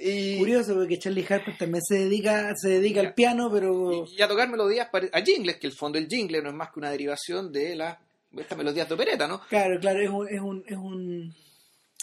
Y, 0.00 0.38
Curioso 0.38 0.74
porque 0.74 0.98
Charlie 0.98 1.24
Harper 1.28 1.56
también 1.56 1.82
se 1.84 1.94
dedica, 2.00 2.52
se 2.56 2.68
dedica 2.70 3.02
Ya. 3.02 3.08
al 3.08 3.14
piano, 3.14 3.50
pero 3.52 4.04
y 4.10 4.20
a 4.20 4.26
tocar 4.26 4.48
melodías 4.48 4.88
pare- 4.90 5.10
a 5.12 5.20
jingles, 5.22 5.56
que 5.58 5.68
el 5.68 5.72
fondo 5.74 5.98
del 5.98 6.08
jingle 6.08 6.42
no 6.42 6.48
es 6.48 6.54
más 6.56 6.70
que 6.72 6.80
una 6.80 6.90
derivación 6.90 7.52
de 7.52 7.76
las 7.76 7.98
estas 8.36 8.58
melodías 8.58 8.88
de 8.88 8.94
opereta, 8.94 9.26
¿no? 9.26 9.40
claro, 9.48 9.78
claro, 9.80 10.00
es 10.00 10.10
un, 10.10 10.28
es 10.28 10.40
un, 10.40 10.64
es 10.66 10.76
un, 10.76 11.34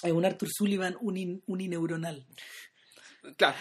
es 0.02 0.12
un 0.12 0.26
Arthur 0.26 0.50
Sullivan 0.52 0.98
uni- 1.02 1.42
unineuronal. 1.46 2.26
Claro. 3.38 3.56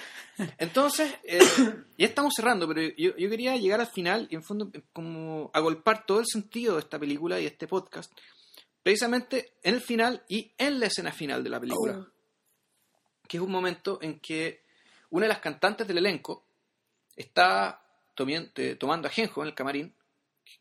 Entonces, 0.58 1.12
eh, 1.24 1.38
ya 1.98 2.06
estamos 2.06 2.32
cerrando, 2.36 2.66
pero 2.68 2.82
yo, 2.96 3.16
yo 3.16 3.30
quería 3.30 3.56
llegar 3.56 3.80
al 3.80 3.86
final 3.90 4.26
y 4.30 4.34
en 4.34 4.42
fondo 4.42 4.70
como 4.92 5.50
agolpar 5.54 6.04
todo 6.06 6.20
el 6.20 6.26
sentido 6.26 6.74
de 6.74 6.80
esta 6.80 6.98
película 6.98 7.40
y 7.40 7.46
este 7.46 7.66
podcast, 7.66 8.12
precisamente 8.82 9.54
en 9.62 9.74
el 9.74 9.80
final 9.80 10.22
y 10.28 10.52
en 10.58 10.80
la 10.80 10.86
escena 10.86 11.12
final 11.12 11.42
de 11.44 11.50
la 11.50 11.60
película, 11.60 11.98
Oh. 11.98 12.06
que 13.28 13.36
es 13.38 13.42
un 13.42 13.50
momento 13.50 13.98
en 14.02 14.20
que 14.20 14.62
una 15.10 15.24
de 15.24 15.28
las 15.28 15.38
cantantes 15.40 15.86
del 15.86 15.98
elenco 15.98 16.44
está 17.16 17.80
eh, 18.16 18.76
tomando 18.78 19.08
ajenjo 19.08 19.42
en 19.42 19.48
el 19.48 19.54
camarín, 19.54 19.94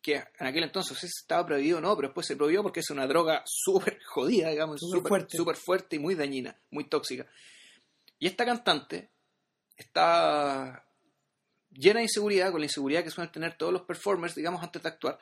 que 0.01 0.15
en 0.15 0.47
aquel 0.47 0.63
entonces 0.63 1.03
estaba 1.03 1.45
prohibido 1.45 1.77
o 1.77 1.81
no, 1.81 1.95
pero 1.95 2.09
después 2.09 2.25
se 2.27 2.35
prohibió 2.35 2.61
porque 2.63 2.79
es 2.81 2.89
una 2.89 3.05
droga 3.07 3.43
súper 3.45 3.99
jodida, 4.05 4.49
digamos, 4.49 4.79
Súper 4.79 5.07
fuerte. 5.09 5.37
súper 5.37 5.55
fuerte 5.55 5.95
y 5.95 5.99
muy 5.99 6.15
dañina, 6.15 6.55
muy 6.71 6.85
tóxica. 6.85 7.25
Y 8.23 8.27
esta 8.27 8.45
cantante 8.45 9.09
está 9.75 10.87
llena 11.71 11.99
de 11.99 12.03
inseguridad, 12.03 12.51
con 12.51 12.61
la 12.61 12.67
inseguridad 12.67 13.03
que 13.03 13.09
suelen 13.09 13.33
tener 13.33 13.57
todos 13.57 13.73
los 13.73 13.81
performers, 13.81 14.33
digamos, 14.33 14.63
antes 14.63 14.81
de 14.81 14.87
actuar, 14.87 15.19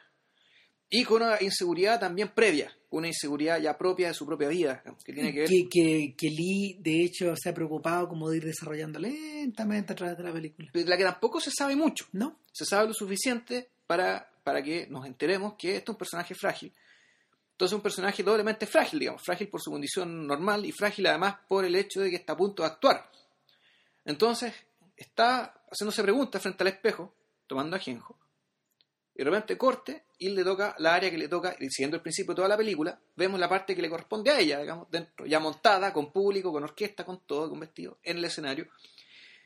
y 0.88 1.04
con 1.04 1.24
una 1.24 1.42
inseguridad 1.42 2.00
también 2.00 2.30
previa, 2.30 2.72
una 2.92 3.08
inseguridad 3.08 3.60
ya 3.60 3.76
propia 3.76 4.10
de 4.10 4.14
su 4.14 4.28
propia 4.28 4.50
vida, 4.50 4.84
que 5.04 5.14
tiene 5.14 5.34
que 5.34 5.40
ver... 5.40 5.50
Que, 5.50 5.68
que, 5.68 6.14
que 6.16 6.30
Lee, 6.30 6.78
de 6.80 7.04
hecho, 7.04 7.34
se 7.36 7.50
ha 7.50 7.56
preocupado 7.56 8.08
como 8.08 8.30
de 8.30 8.38
ir 8.38 8.46
desarrollando 8.46 9.00
lentamente 9.00 9.94
a 9.94 9.96
través 9.96 10.16
de 10.16 10.24
la 10.24 10.32
película. 10.32 10.70
la 10.72 10.96
que 10.96 11.04
tampoco 11.04 11.40
se 11.40 11.50
sabe 11.50 11.76
mucho. 11.76 12.06
¿No? 12.12 12.38
Se 12.52 12.66
sabe 12.66 12.88
lo 12.88 12.94
suficiente 12.94 13.68
para, 13.88 14.30
para 14.44 14.62
que 14.62 14.86
nos 14.92 15.08
enteremos 15.08 15.56
que 15.58 15.78
este 15.78 15.86
es 15.86 15.90
un 15.90 15.98
personaje 15.98 16.36
frágil. 16.36 16.72
Entonces 17.62 17.76
un 17.76 17.84
personaje 17.84 18.24
doblemente 18.24 18.66
frágil, 18.66 18.98
digamos, 18.98 19.22
frágil 19.22 19.48
por 19.48 19.62
su 19.62 19.70
condición 19.70 20.26
normal 20.26 20.66
y 20.66 20.72
frágil 20.72 21.06
además 21.06 21.36
por 21.48 21.64
el 21.64 21.76
hecho 21.76 22.02
de 22.02 22.10
que 22.10 22.16
está 22.16 22.34
a 22.34 22.36
punto 22.36 22.64
de 22.64 22.70
actuar. 22.70 23.08
Entonces 24.04 24.52
está 24.98 25.62
haciéndose 25.70 26.02
preguntas 26.02 26.42
frente 26.42 26.64
al 26.64 26.70
espejo, 26.70 27.14
tomando 27.46 27.76
ajenjo, 27.76 28.18
y 29.14 29.20
de 29.20 29.26
repente 29.26 29.60
corte 29.60 30.06
y 30.18 30.30
le 30.30 30.44
toca 30.44 30.74
la 30.80 30.96
área 30.96 31.12
que 31.12 31.20
le 31.20 31.28
toca, 31.28 31.56
y 31.60 31.70
siguiendo 31.70 31.98
el 31.98 32.02
principio 32.02 32.32
de 32.32 32.38
toda 32.38 32.48
la 32.48 32.58
película, 32.58 33.00
vemos 33.16 33.40
la 33.40 33.48
parte 33.48 33.76
que 33.76 33.82
le 33.84 33.92
corresponde 33.92 34.32
a 34.32 34.40
ella, 34.40 34.60
digamos, 34.60 34.90
dentro, 34.90 35.28
ya 35.28 35.40
montada, 35.40 35.94
con 35.94 36.12
público, 36.12 36.52
con 36.52 36.64
orquesta, 36.64 37.06
con 37.06 37.20
todo, 37.28 37.48
con 37.48 37.60
vestido, 37.60 38.00
en 38.02 38.18
el 38.18 38.26
escenario. 38.26 38.70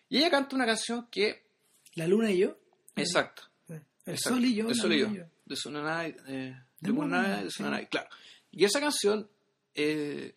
Y 0.07 0.20
ella 0.20 0.30
canta 0.30 0.55
una 0.55 0.66
canción 0.66 1.09
que, 1.11 1.47
La 1.95 2.07
luna 2.07 2.32
y 2.32 2.38
yo. 2.38 2.55
exacto, 2.95 3.43
El 3.68 3.84
Exacto. 4.05 4.36
sol 4.36 4.45
y 4.45 4.55
yo. 4.55 4.70
El 4.70 4.76
sol 4.76 4.93
y 4.93 4.99
yo. 4.99 5.26
De 5.43 5.55
Sunanai, 5.57 6.16
eh, 6.30 6.55
De 6.80 6.91
sí. 6.91 7.51
Sunanai, 7.51 7.89
claro. 7.89 8.09
Y 8.51 8.63
esa 8.65 8.80
canción, 8.80 9.30
eh, 9.73 10.36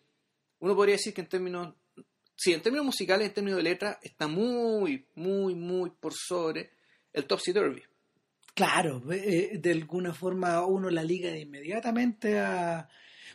uno 0.59 0.75
podría 0.75 0.95
decir 0.95 1.13
que 1.13 1.21
en 1.21 1.27
términos, 1.27 1.73
sí, 2.35 2.53
en 2.53 2.61
términos 2.61 2.85
musicales, 2.85 3.27
en 3.27 3.33
términos 3.33 3.57
de 3.57 3.63
letra, 3.63 3.99
está 4.01 4.27
muy, 4.27 5.05
muy, 5.15 5.55
muy 5.55 5.89
por 5.91 6.13
sobre 6.13 6.71
el 7.13 7.25
Topsy 7.25 7.53
Turvy. 7.53 7.83
Claro, 8.53 9.01
eh, 9.11 9.57
de 9.57 9.71
alguna 9.71 10.13
forma 10.13 10.65
uno 10.65 10.89
la 10.89 11.03
liga 11.03 11.31
de 11.31 11.39
inmediatamente 11.39 12.39
a 12.39 12.89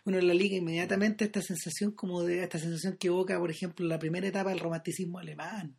uno 0.05 0.21
la 0.21 0.35
liga 0.35 0.57
inmediatamente 0.57 1.25
a 1.25 1.27
esta 1.29 1.41
sensación 1.41 1.93
como 1.93 2.23
de 2.23 2.43
esta 2.43 2.59
sensación 2.59 2.97
que 2.99 3.07
evoca, 3.07 3.39
por 3.39 3.51
ejemplo, 3.51 3.87
la 3.87 3.99
primera 3.99 4.27
etapa 4.27 4.51
del 4.51 4.59
romanticismo 4.59 5.19
alemán. 5.19 5.77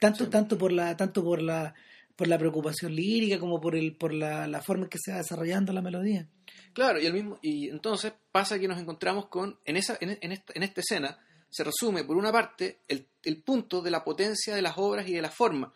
Tanto 0.00 0.24
Sí. 0.24 0.30
tanto 0.30 0.58
por 0.58 0.72
la 0.72 0.96
tanto 0.96 1.22
por 1.22 1.40
la 1.40 1.74
por 2.16 2.28
la 2.28 2.38
preocupación 2.38 2.94
lírica 2.94 3.38
como 3.38 3.60
por 3.60 3.74
el 3.76 3.96
por 3.96 4.12
la, 4.12 4.46
la 4.46 4.60
forma 4.62 4.84
en 4.84 4.90
que 4.90 4.98
se 5.02 5.12
va 5.12 5.18
desarrollando 5.18 5.72
la 5.72 5.82
melodía. 5.82 6.28
Claro, 6.72 7.00
y 7.00 7.06
el 7.06 7.12
mismo, 7.12 7.38
y 7.42 7.68
entonces 7.68 8.12
pasa 8.30 8.58
que 8.58 8.68
nos 8.68 8.80
encontramos 8.80 9.26
con, 9.28 9.58
en 9.64 9.76
esa, 9.76 9.96
en, 10.00 10.16
en 10.20 10.32
esta, 10.32 10.52
en 10.54 10.62
esta 10.62 10.80
escena, 10.80 11.18
se 11.50 11.64
resume 11.64 12.04
por 12.04 12.16
una 12.16 12.32
parte 12.32 12.78
el, 12.88 13.06
el 13.24 13.42
punto 13.42 13.82
de 13.82 13.90
la 13.90 14.02
potencia 14.02 14.54
de 14.54 14.62
las 14.62 14.74
obras 14.76 15.06
y 15.08 15.12
de 15.12 15.20
la 15.22 15.30
forma. 15.30 15.72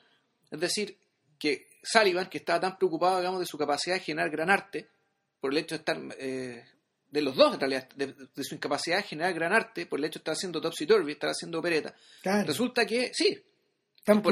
Es 0.51 0.59
decir, 0.61 0.97
que 1.39 1.66
Sullivan, 1.82 2.28
que 2.30 2.39
estaba 2.39 2.61
tan 2.61 2.78
preocupado, 2.78 3.18
digamos, 3.18 3.41
de 3.41 3.47
su 3.47 3.59
capacidad 3.59 3.97
de 3.97 4.01
generar 4.01 4.30
gran 4.30 4.49
arte, 4.51 4.89
por 5.39 5.53
el 5.53 5.59
hecho 5.59 5.74
de 5.74 5.78
estar, 5.80 6.01
eh, 6.18 6.64
de 7.11 7.20
los 7.22 7.37
dos 7.37 7.53
en 7.55 7.61
realidad, 7.61 7.89
de, 7.95 8.07
de 8.34 8.43
su 8.45 8.55
incapacidad 8.55 8.97
de 8.97 9.03
generar 9.03 9.34
gran 9.34 9.53
arte, 9.53 9.84
por 9.87 9.99
el 9.99 10.07
hecho 10.07 10.18
de 10.18 10.20
estar 10.22 10.32
haciendo 10.32 10.61
Topsy 10.62 10.87
Turvy, 10.87 11.12
estar 11.12 11.28
haciendo 11.30 11.59
opereta, 11.59 11.95
Claro. 12.22 12.47
resulta 12.47 12.87
que 12.87 13.11
sí, 13.12 13.39
Están 14.07 14.22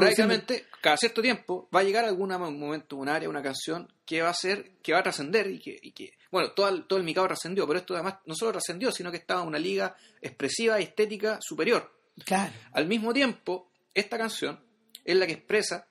cada 0.81 0.95
cierto 0.95 1.21
tiempo, 1.21 1.67
va 1.75 1.81
a 1.81 1.83
llegar 1.83 2.05
algún 2.05 2.29
momento, 2.29 2.95
un 2.95 3.09
área, 3.09 3.27
una 3.27 3.43
canción 3.43 3.91
que 4.05 4.21
va 4.21 4.29
a 4.29 4.33
ser, 4.33 4.77
que 4.81 4.93
va 4.93 4.99
a 4.99 5.03
trascender 5.03 5.47
y 5.47 5.59
que, 5.59 5.77
y 5.81 5.91
que- 5.91 6.13
bueno, 6.31 6.53
todo 6.53 6.69
el, 6.69 6.85
todo 6.85 6.97
el 6.97 7.03
micado 7.03 7.27
trascendió, 7.27 7.67
pero 7.67 7.79
esto 7.79 7.93
además 7.93 8.19
no 8.25 8.35
solo 8.35 8.53
trascendió, 8.53 8.89
sino 8.91 9.11
que 9.11 9.17
estaba 9.17 9.41
en 9.41 9.47
una 9.49 9.59
liga 9.59 9.93
expresiva 10.21 10.79
y 10.79 10.83
estética 10.83 11.39
superior. 11.41 11.91
Claro. 12.23 12.53
Al 12.71 12.87
mismo 12.87 13.13
tiempo, 13.13 13.69
esta 13.93 14.17
canción 14.17 14.63
es 15.03 15.15
la 15.17 15.27
que 15.27 15.33
expresa, 15.33 15.87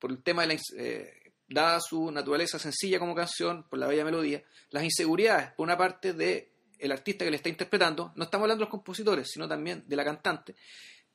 por 0.00 0.10
el 0.10 0.20
tema 0.24 0.44
de 0.44 0.54
la, 0.54 0.60
eh, 0.78 1.32
dada 1.48 1.78
su 1.80 2.10
naturaleza 2.10 2.58
sencilla 2.58 2.98
como 2.98 3.14
canción, 3.14 3.62
por 3.68 3.78
la 3.78 3.86
bella 3.86 4.04
melodía, 4.04 4.42
las 4.70 4.82
inseguridades, 4.82 5.52
por 5.52 5.64
una 5.64 5.78
parte, 5.78 6.14
de 6.14 6.50
el 6.80 6.90
artista 6.90 7.24
que 7.24 7.30
le 7.30 7.36
está 7.36 7.48
interpretando, 7.48 8.12
no 8.16 8.24
estamos 8.24 8.44
hablando 8.46 8.64
de 8.64 8.66
los 8.66 8.70
compositores, 8.70 9.30
sino 9.30 9.46
también 9.46 9.84
de 9.86 9.94
la 9.94 10.04
cantante. 10.04 10.56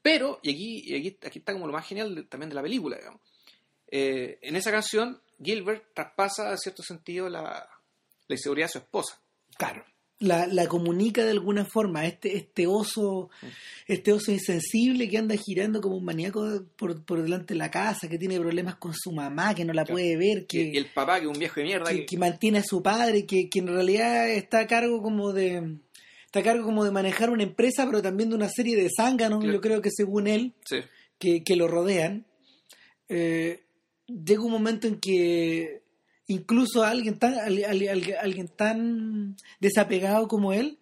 Pero, 0.02 0.40
y 0.44 0.52
aquí, 0.52 0.84
y 0.86 0.96
aquí, 0.96 1.18
aquí 1.26 1.40
está 1.40 1.54
como 1.54 1.68
lo 1.68 1.74
más 1.74 1.86
genial 1.88 2.16
de- 2.16 2.24
también 2.24 2.50
de 2.50 2.56
la 2.56 2.62
película, 2.62 2.98
digamos. 2.98 3.22
Eh, 3.90 4.38
en 4.42 4.56
esa 4.56 4.72
canción, 4.72 5.22
Gilbert 5.42 5.94
traspasa, 5.94 6.52
en 6.52 6.58
cierto 6.58 6.84
sentido, 6.84 7.30
la, 7.30 7.68
la 8.28 8.36
inseguridad 8.36 8.68
de 8.68 8.72
su 8.74 8.78
esposa. 8.80 9.22
Claro. 9.58 9.84
La, 10.20 10.48
la 10.48 10.66
comunica 10.68 11.24
de 11.24 11.30
alguna 11.32 11.64
forma, 11.64 12.06
este, 12.08 12.36
este 12.38 12.66
oso, 12.66 13.30
este 13.86 14.12
oso 14.12 14.32
insensible 14.32 15.08
que 15.08 15.20
anda 15.20 15.36
girando 15.36 15.80
como 15.80 15.96
un 15.98 16.06
maníaco 16.06 16.66
por, 16.76 17.06
por 17.06 17.22
delante 17.22 17.54
de 17.54 17.60
la 17.60 17.70
casa, 17.70 18.10
que 18.10 18.18
tiene 18.18 18.40
problemas 18.40 18.78
con 18.78 18.94
su 18.96 19.12
mamá, 19.12 19.54
que 19.54 19.64
no 19.64 19.74
la 19.74 19.84
Claro. 19.84 19.94
puede 19.94 20.18
ver, 20.18 20.48
que, 20.48 20.72
Y 20.74 20.78
el 20.78 20.88
papá, 20.92 21.20
que 21.20 21.26
es 21.28 21.32
un 21.32 21.38
viejo 21.38 21.60
de 21.60 21.66
mierda, 21.68 21.92
que, 21.92 21.98
que- 22.00 22.06
que 22.08 22.18
mantiene 22.18 22.58
a 22.60 22.64
su 22.64 22.82
padre, 22.82 23.28
que, 23.28 23.48
que 23.48 23.60
en 23.60 23.68
realidad 23.68 24.28
está 24.30 24.62
a 24.62 24.68
cargo 24.68 25.04
como 25.04 25.34
de 25.34 25.78
está 26.28 26.40
a 26.42 26.44
cargo 26.44 26.64
como 26.66 26.84
de 26.86 26.92
manejar 26.92 27.30
una 27.32 27.44
empresa, 27.44 27.86
pero 27.88 28.02
también 28.02 28.30
de 28.30 28.36
una 28.36 28.50
serie 28.50 28.76
de 28.76 28.90
zánganos, 28.96 29.40
Claro. 29.40 29.54
yo 29.56 29.62
creo 29.62 29.82
que 29.82 29.90
según 29.92 30.28
él, 30.28 30.54
sí. 30.66 30.78
que, 31.18 31.44
que 31.44 31.56
lo 31.56 31.68
rodean. 31.68 32.26
Eh, 33.10 33.64
llega 34.08 34.42
un 34.44 34.52
momento 34.52 34.88
en 34.88 35.00
que 35.00 35.82
incluso 36.28 36.84
alguien 36.84 37.18
tan, 37.18 37.34
al- 37.36 37.64
al- 37.64 37.88
al- 37.88 38.16
alguien 38.22 38.48
tan 38.50 39.36
desapegado 39.60 40.28
como 40.28 40.54
él 40.54 40.78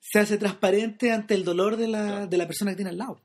se 0.00 0.20
hace 0.20 0.38
transparente 0.38 1.10
ante 1.10 1.34
el 1.34 1.44
dolor 1.44 1.76
de 1.76 1.88
la, 1.88 2.06
Claro. 2.06 2.26
de 2.28 2.36
la 2.36 2.46
persona 2.46 2.70
que 2.70 2.76
tiene 2.76 2.90
al 2.90 2.98
lado. 2.98 3.20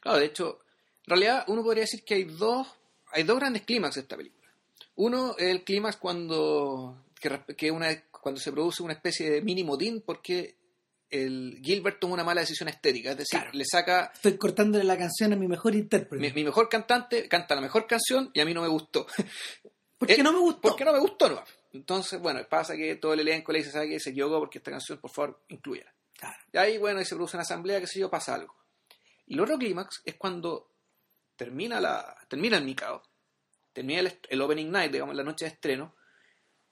Claro, 0.00 0.18
de 0.18 0.26
hecho, 0.26 0.58
en 1.06 1.10
realidad 1.10 1.44
uno 1.48 1.62
podría 1.62 1.82
decir 1.84 2.04
que 2.04 2.14
hay 2.14 2.24
dos, 2.24 2.66
hay 3.12 3.22
dos 3.22 3.38
grandes 3.38 3.62
clímax 3.62 3.94
de 3.94 4.00
esta 4.02 4.16
película. 4.16 4.48
Uno 4.96 5.34
es 5.38 5.46
el 5.48 5.64
clímax 5.64 5.96
cuando, 5.96 7.04
que 7.56 7.70
una, 7.70 7.88
cuando 8.10 8.38
se 8.40 8.52
produce 8.52 8.82
una 8.82 8.92
especie 8.92 9.30
de 9.30 9.40
mini 9.40 9.64
motín 9.64 10.02
porque 10.04 10.56
el 11.22 11.60
Gilbert 11.62 12.00
toma 12.00 12.14
una 12.14 12.24
mala 12.24 12.40
decisión 12.40 12.68
estética, 12.68 13.12
es 13.12 13.16
decir, 13.18 13.38
Claro. 13.38 13.50
le 13.52 13.64
saca 13.64 14.10
Estoy 14.14 14.36
cortándole 14.36 14.84
la 14.84 14.96
canción 14.98 15.32
a 15.32 15.36
mi 15.36 15.46
mejor 15.48 15.74
intérprete. 15.74 16.20
mi, 16.26 16.32
mi 16.32 16.44
mejor 16.44 16.68
cantante, 16.68 17.28
canta 17.28 17.54
la 17.54 17.60
mejor 17.60 17.86
canción 17.86 18.30
y 18.34 18.40
a 18.40 18.44
mí 18.44 18.52
no 18.54 18.62
me 18.62 18.68
gustó. 18.68 19.06
porque 19.98 20.14
eh, 20.14 20.22
no 20.22 20.32
me 20.32 20.38
gustó. 20.40 20.60
Porque 20.62 20.84
no 20.84 20.92
me 20.92 20.98
gustó, 20.98 21.28
no. 21.28 21.42
Entonces, 21.72 22.20
bueno, 22.20 22.40
pasa 22.48 22.76
que 22.76 22.96
todo 22.96 23.14
el 23.14 23.20
elenco 23.20 23.52
le 23.52 23.58
dice, 23.58 23.70
¿sabe 23.72 23.88
qué? 23.88 24.00
Se 24.00 24.10
equivocó 24.10 24.38
porque 24.38 24.58
esta 24.58 24.70
canción, 24.70 24.98
por 24.98 25.10
favor, 25.10 25.44
incluyela. 25.48 25.92
Claro. 26.16 26.36
Y 26.52 26.56
ahí, 26.58 26.78
bueno, 26.78 26.98
ahí 27.00 27.04
se 27.04 27.14
produce 27.16 27.36
una 27.36 27.42
asamblea, 27.42 27.80
qué 27.80 27.86
sé 27.86 27.98
yo, 28.00 28.08
pasa 28.10 28.34
algo. 28.34 28.54
Y 29.26 29.34
el 29.34 29.40
otro 29.40 29.58
clímax 29.58 30.02
es 30.04 30.14
cuando 30.16 30.70
termina, 31.36 31.80
la, 31.80 32.14
termina 32.28 32.56
el 32.58 32.64
Mikao, 32.64 33.02
termina 33.72 34.00
el, 34.00 34.20
el 34.28 34.40
opening 34.40 34.70
night, 34.70 34.92
digamos, 34.92 35.16
la 35.16 35.24
noche 35.24 35.46
de 35.46 35.50
estreno, 35.52 35.96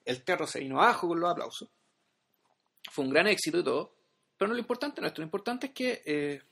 el 0.04 0.22
terror 0.22 0.46
se 0.48 0.60
vino 0.60 0.80
abajo 0.80 1.08
con 1.08 1.18
los 1.18 1.30
aplausos, 1.30 1.68
fue 2.92 3.04
un 3.04 3.10
gran 3.10 3.26
éxito 3.26 3.58
y 3.58 3.64
todo, 3.64 3.96
pero 4.42 4.48
no 4.48 4.54
lo 4.54 4.60
importante 4.60 5.00
no 5.00 5.06
es 5.06 5.12
esto, 5.12 5.20
lo 5.20 5.26
importante 5.26 5.66
es 5.68 5.72
que 5.72 6.02
eh, 6.04 6.42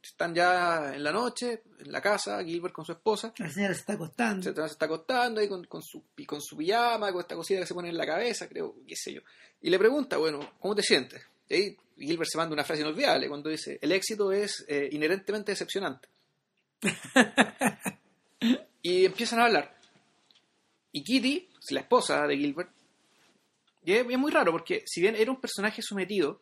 están 0.00 0.32
ya 0.32 0.94
en 0.94 1.02
la 1.02 1.10
noche, 1.10 1.64
en 1.80 1.90
la 1.90 2.00
casa, 2.00 2.44
Gilbert 2.44 2.72
con 2.72 2.84
su 2.84 2.92
esposa, 2.92 3.34
La 3.38 3.50
señora 3.50 3.74
se 3.74 3.80
está 3.80 3.94
acostando. 3.94 4.44
se, 4.44 4.54
se 4.54 4.64
está 4.66 4.84
acostando 4.84 5.40
ahí 5.40 5.48
con, 5.48 5.64
con 5.64 5.82
su, 5.82 6.00
y 6.16 6.26
con 6.26 6.40
su 6.40 6.56
pijama, 6.56 7.10
con 7.10 7.22
esta 7.22 7.34
cosita 7.34 7.58
que 7.58 7.66
se 7.66 7.74
pone 7.74 7.88
en 7.88 7.96
la 7.96 8.06
cabeza, 8.06 8.48
creo, 8.48 8.76
qué 8.86 8.94
sé 8.94 9.14
yo. 9.14 9.22
Y 9.60 9.68
le 9.68 9.80
pregunta, 9.80 10.16
bueno, 10.16 10.52
¿cómo 10.60 10.76
te 10.76 10.82
sientes? 10.84 11.26
Y 11.48 11.54
ahí 11.54 11.76
Gilbert 11.98 12.30
se 12.30 12.38
manda 12.38 12.54
una 12.54 12.62
frase 12.62 12.82
inolvidable 12.82 13.28
cuando 13.28 13.50
dice, 13.50 13.80
el 13.82 13.90
éxito 13.90 14.30
es 14.30 14.64
eh, 14.68 14.88
inherentemente 14.92 15.50
decepcionante. 15.50 16.08
y 18.80 19.06
empiezan 19.06 19.40
a 19.40 19.46
hablar. 19.46 19.76
Y 20.92 21.02
Kitty, 21.02 21.48
la 21.70 21.80
esposa 21.80 22.28
de 22.28 22.36
Gilbert, 22.36 22.70
Y 23.84 23.94
es, 23.94 24.06
es 24.08 24.18
muy 24.18 24.30
raro 24.30 24.52
porque 24.52 24.84
si 24.86 25.00
bien 25.00 25.16
era 25.16 25.32
un 25.32 25.40
personaje 25.40 25.82
sometido, 25.82 26.40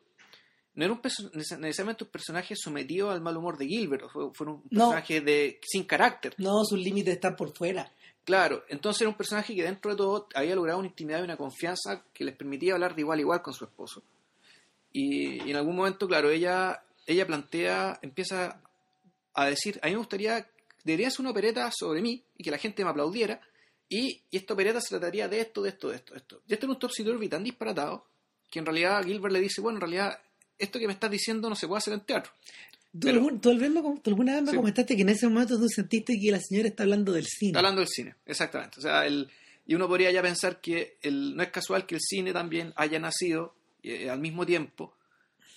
no 0.79 0.85
era 0.85 0.95
un 0.95 1.01
necesariamente 1.35 2.05
un 2.05 2.11
personaje 2.11 2.55
sometido 2.57 3.11
al 3.11 3.21
mal 3.21 3.37
humor 3.37 3.59
de 3.59 3.67
Gilbert, 3.67 4.09
fue, 4.13 4.31
fue 4.33 4.47
un 4.47 4.63
No. 4.71 4.91
personaje 4.91 5.21
de, 5.21 5.61
sin 5.67 5.83
carácter. 5.85 6.35
No, 6.39 6.65
sus 6.65 6.79
límites 6.79 7.15
están 7.15 7.35
por 7.35 7.53
fuera. 7.57 7.93
Claro, 8.25 8.63
entonces 8.69 9.01
era 9.03 9.11
un 9.11 9.17
personaje 9.17 9.55
que 9.57 9.63
dentro 9.65 9.91
de 9.91 9.97
todo 9.97 10.29
había 10.35 10.55
logrado 10.55 10.79
una 10.79 10.89
intimidad 10.89 11.19
y 11.21 11.25
una 11.25 11.37
confianza 11.37 12.05
que 12.13 12.25
les 12.25 12.37
permitía 12.37 12.75
hablar 12.75 12.95
de 12.95 13.01
igual 13.01 13.19
a 13.19 13.23
igual 13.23 13.43
con 13.43 13.55
su 13.55 13.65
esposo. 13.65 14.03
Y, 14.93 15.43
y 15.43 15.51
en 15.51 15.57
algún 15.57 15.75
momento, 15.77 16.07
claro, 16.07 16.31
ella, 16.31 16.83
ella 17.07 17.27
plantea, 17.27 17.99
empieza 18.03 18.61
a 19.35 19.47
decir, 19.47 19.81
a 19.83 19.87
mí 19.87 19.93
me 19.93 19.99
gustaría, 19.99 20.47
debería 20.85 21.11
ser 21.11 21.21
una 21.23 21.31
opereta 21.31 21.71
sobre 21.77 22.01
mí 22.03 22.23
y 22.37 22.45
que 22.45 22.51
la 22.53 22.59
gente 22.59 22.85
me 22.85 22.91
aplaudiera, 22.91 23.41
y, 23.89 24.21
y 24.31 24.37
esta 24.37 24.55
opereta 24.55 24.81
se 24.81 24.91
trataría 24.91 25.27
de 25.29 25.41
esto, 25.41 25.63
de 25.63 25.71
esto, 25.71 25.89
de 25.89 25.97
esto, 25.97 26.13
de 26.15 26.19
esto. 26.21 26.43
Y 26.47 26.53
este 26.53 26.67
era 26.67 26.73
un 26.75 26.79
topsy-turvy 26.79 27.29
tan 27.29 27.43
disparatado 27.43 28.05
que 28.51 28.59
en 28.61 28.67
realidad 28.67 29.03
Gilbert 29.05 29.33
le 29.33 29.41
dice, 29.41 29.61
bueno, 29.61 29.79
en 29.79 29.81
realidad 29.81 30.19
esto 30.59 30.79
que 30.79 30.87
me 30.87 30.93
estás 30.93 31.11
diciendo 31.11 31.49
no 31.49 31.55
se 31.57 31.67
puede 31.67 31.79
hacer 31.79 31.95
en 31.95 32.01
teatro. 32.01 32.33
¿Tú, 32.93 33.01
Pero- 33.01 33.15
algún- 33.19 33.41
tú 33.41 33.51
alguna 33.51 33.69
vez 33.69 33.83
me- 33.95 34.01
tú 34.01 34.11
alguna 34.11 34.33
vez 34.35 34.43
me 34.43 34.51
Sí. 34.51 34.57
comentaste 34.57 34.97
que 34.97 35.03
en 35.03 35.09
ese 35.11 35.29
momento 35.29 35.59
tú 35.59 35.69
sentiste 35.69 36.19
que 36.19 36.31
la 36.31 36.41
señora 36.41 36.69
está 36.69 36.83
hablando 36.85 37.13
del 37.13 37.27
cine. 37.27 37.51
Está 37.51 37.59
hablando 37.61 37.81
del 37.81 37.89
cine, 37.89 38.15
exactamente. 38.27 38.79
O 38.79 38.83
sea, 38.83 39.07
el, 39.07 39.29
y 39.67 39.75
uno 39.75 39.87
podría 39.87 40.11
ya 40.11 40.23
pensar 40.23 40.61
que 40.61 40.97
el, 41.03 41.37
no 41.37 41.43
es 41.43 41.51
casual 41.51 41.85
que 41.87 41.97
el 41.97 42.01
cine 42.01 42.33
también 42.33 42.73
haya 42.77 42.99
nacido 42.99 43.55
eh, 43.83 44.11
al 44.11 44.19
mismo 44.21 44.45
tiempo, 44.47 44.95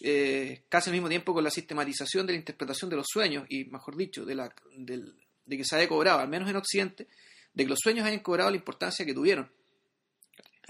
eh, 0.01 0.63
casi 0.69 0.89
al 0.89 0.93
mismo 0.93 1.09
tiempo 1.09 1.33
con 1.33 1.43
la 1.43 1.49
sistematización 1.51 2.25
de 2.27 2.33
la 2.33 2.39
interpretación 2.39 2.89
de 2.89 2.95
los 2.97 3.07
sueños, 3.09 3.45
y 3.49 3.65
mejor 3.65 3.95
dicho, 3.95 4.25
de, 4.25 4.35
la, 4.35 4.53
del- 4.77 5.15
de 5.45 5.57
que 5.57 5.63
se 5.65 5.75
haya 5.75 5.87
cobrado, 5.87 6.19
al 6.19 6.27
menos 6.29 6.49
en 6.49 6.55
Occidente, 6.55 7.07
de 7.53 7.63
que 7.63 7.69
los 7.69 7.79
sueños 7.81 8.05
hayan 8.05 8.19
cobrado 8.21 8.49
la 8.51 8.55
importancia 8.57 9.05
que 9.05 9.13
tuvieron. 9.13 9.49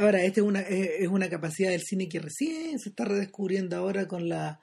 Ahora, 0.01 0.23
esta 0.23 0.41
es 0.41 0.45
una, 0.47 0.61
es 0.61 0.89
es 1.01 1.07
una 1.07 1.29
capacidad 1.29 1.69
del 1.69 1.81
cine 1.81 2.09
que 2.09 2.19
recién 2.19 2.79
se 2.79 2.89
está 2.89 3.05
redescubriendo 3.05 3.75
ahora 3.77 4.07
con, 4.07 4.27
la, 4.29 4.59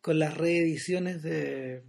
con 0.00 0.18
las 0.18 0.36
reediciones 0.36 1.22
de, 1.22 1.82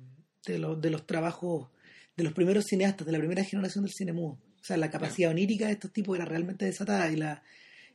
de, 0.46 0.58
los- 0.60 0.82
de 0.82 0.90
los 0.90 1.06
trabajos 1.06 1.70
de 2.18 2.24
los 2.24 2.34
primeros 2.34 2.66
cineastas, 2.66 3.06
de 3.06 3.14
la 3.14 3.20
primera 3.20 3.44
generación 3.44 3.86
del 3.86 3.94
cine 3.94 4.12
mudo. 4.14 4.40
O 4.60 4.64
sea, 4.64 4.76
la 4.76 4.90
capacidad 4.90 5.32
onírica 5.32 5.68
de 5.68 5.74
estos 5.74 5.94
tipos 5.94 6.18
era 6.18 6.26
realmente 6.26 6.66
desatada 6.66 7.10
y 7.12 7.16
la 7.16 7.42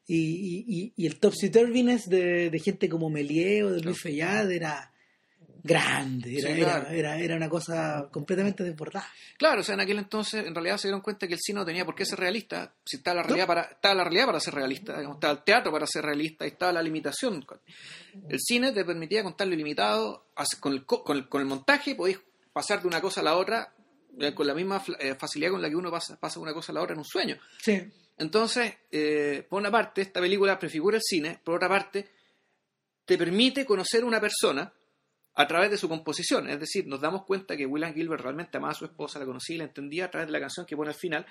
y, 0.07 0.17
y, 0.17 0.65
y- 0.69 0.93
y 0.97 1.07
el 1.07 1.19
topsy-turviness 1.19 2.09
de, 2.09 2.51
de 2.51 2.59
gente 2.61 2.89
como 2.89 3.11
Méliès 3.11 3.65
o 3.65 3.71
de 3.73 3.81
Luis 3.81 4.01
Fayad 4.01 4.51
era 4.53 4.93
grande, 5.67 6.39
era, 6.39 6.55
Sí, 6.55 6.61
era- 6.61 6.81
claro. 6.81 6.89
era, 6.95 7.19
era 7.19 7.37
una 7.37 7.49
cosa 7.49 8.07
completamente 8.13 8.63
desbordada. 8.63 9.09
Claro, 9.39 9.63
o 9.63 9.65
sea, 9.65 9.75
en 9.75 9.81
aquel 9.81 9.99
entonces 9.99 10.47
en 10.47 10.55
realidad 10.55 10.77
se 10.77 10.89
dieron 10.89 11.01
cuenta 11.01 11.27
que 11.27 11.35
el 11.35 11.41
cine 11.41 11.59
no 11.61 11.65
tenía 11.67 11.85
por 11.85 11.95
qué 11.95 12.05
ser 12.05 12.19
realista, 12.21 12.73
si 12.85 12.99
estaba 12.99 13.17
la 13.17 13.23
realidad 13.23 13.47
para, 13.47 13.63
estaba 13.63 13.95
la 13.95 14.05
realidad 14.05 14.27
para 14.27 14.41
ser 14.41 14.55
realista, 14.55 14.97
digamos, 14.99 15.17
estaba 15.17 15.33
el 15.33 15.43
teatro 15.43 15.73
para 15.73 15.87
ser 15.87 16.05
realista 16.05 16.45
y 16.45 16.49
estaba 16.51 16.71
la 16.73 16.83
limitación. 16.83 17.45
El 18.29 18.39
cine 18.41 18.73
te 18.73 18.85
permitía 18.85 19.23
contar 19.23 19.49
lo 19.49 19.55
ilimitado, 19.55 20.27
con 20.61 20.73
el, 20.75 20.85
co- 20.85 21.03
con 21.03 21.17
el, 21.17 21.29
con 21.29 21.41
el 21.41 21.47
montaje 21.49 21.95
podéis 21.95 22.21
pasar 22.53 22.81
de 22.83 22.87
una 22.87 23.01
cosa 23.01 23.21
a 23.23 23.25
la 23.25 23.35
otra 23.37 23.73
eh, 24.21 24.33
con 24.35 24.47
la 24.47 24.55
misma 24.55 24.81
eh, 25.01 25.15
facilidad 25.17 25.51
con 25.51 25.61
la 25.63 25.69
que 25.69 25.75
uno 25.77 25.91
pasa, 25.91 26.17
pasa 26.21 26.39
de 26.39 26.43
una 26.43 26.53
cosa 26.55 26.71
a 26.71 26.75
la 26.75 26.83
otra 26.83 26.93
en 26.93 26.99
un 26.99 27.05
sueño. 27.05 27.37
Sí. 27.61 27.83
Entonces, 28.19 28.73
eh, 28.93 29.45
por 29.49 29.61
una 29.61 29.71
parte, 29.73 30.03
esta 30.03 30.21
película 30.21 30.57
prefigura 30.59 30.99
el 30.99 31.03
cine, 31.03 31.41
por 31.43 31.57
otra 31.57 31.69
parte, 31.69 32.09
te 33.05 33.19
permite 33.19 33.67
conocer 33.67 34.05
una 34.05 34.21
persona 34.21 34.73
a 35.35 35.47
través 35.47 35.71
de 35.71 35.77
su 35.77 35.89
composición. 35.89 36.49
Es 36.49 36.61
decir, 36.61 36.87
nos 36.87 37.01
damos 37.01 37.25
cuenta 37.25 37.57
que 37.57 37.67
William 37.67 37.93
Gilbert 37.93 38.23
realmente 38.23 38.57
amaba 38.57 38.73
a 38.73 38.77
su 38.77 38.85
esposa, 38.85 39.19
la 39.19 39.27
conocía 39.27 39.57
y 39.57 39.59
la 39.59 39.65
entendía 39.65 40.07
a 40.07 40.11
través 40.11 40.29
de 40.29 40.33
la 40.33 40.41
canción 40.41 40.65
que 40.67 40.77
pone 40.77 40.91
al 40.91 40.97
final. 40.97 41.27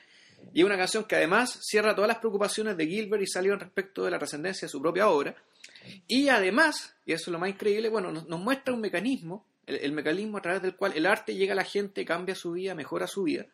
Y 0.54 0.60
es 0.60 0.66
una 0.66 0.78
canción 0.78 1.06
que 1.06 1.16
además 1.16 1.60
cierra 1.62 1.96
todas 1.96 2.10
las 2.10 2.18
preocupaciones 2.18 2.76
de 2.76 2.86
Gilbert 2.86 3.24
y 3.24 3.28
salió 3.28 3.56
respecto 3.56 4.04
de 4.04 4.12
la 4.12 4.20
trascendencia 4.20 4.66
de 4.66 4.70
su 4.70 4.82
propia 4.82 5.08
obra. 5.08 5.36
Y 6.08 6.28
además, 6.28 6.96
y 7.06 7.14
eso 7.14 7.30
es 7.30 7.32
lo 7.32 7.40
más 7.40 7.50
increíble, 7.50 7.90
bueno, 7.90 8.12
nos, 8.12 8.28
nos 8.28 8.40
muestra 8.40 8.74
un 8.74 8.82
mecanismo, 8.82 9.46
el, 9.66 9.92
mecanismo 9.94 10.38
a 10.38 10.42
través 10.42 10.62
del 10.62 10.76
cual 10.76 10.94
el 10.96 11.06
arte 11.06 11.36
llega 11.36 11.54
a 11.54 11.56
la 11.56 11.64
gente, 11.64 12.06
cambia 12.06 12.36
su 12.36 12.52
vida, 12.52 12.76
mejora 12.76 13.08
su 13.08 13.24
vida. 13.24 13.46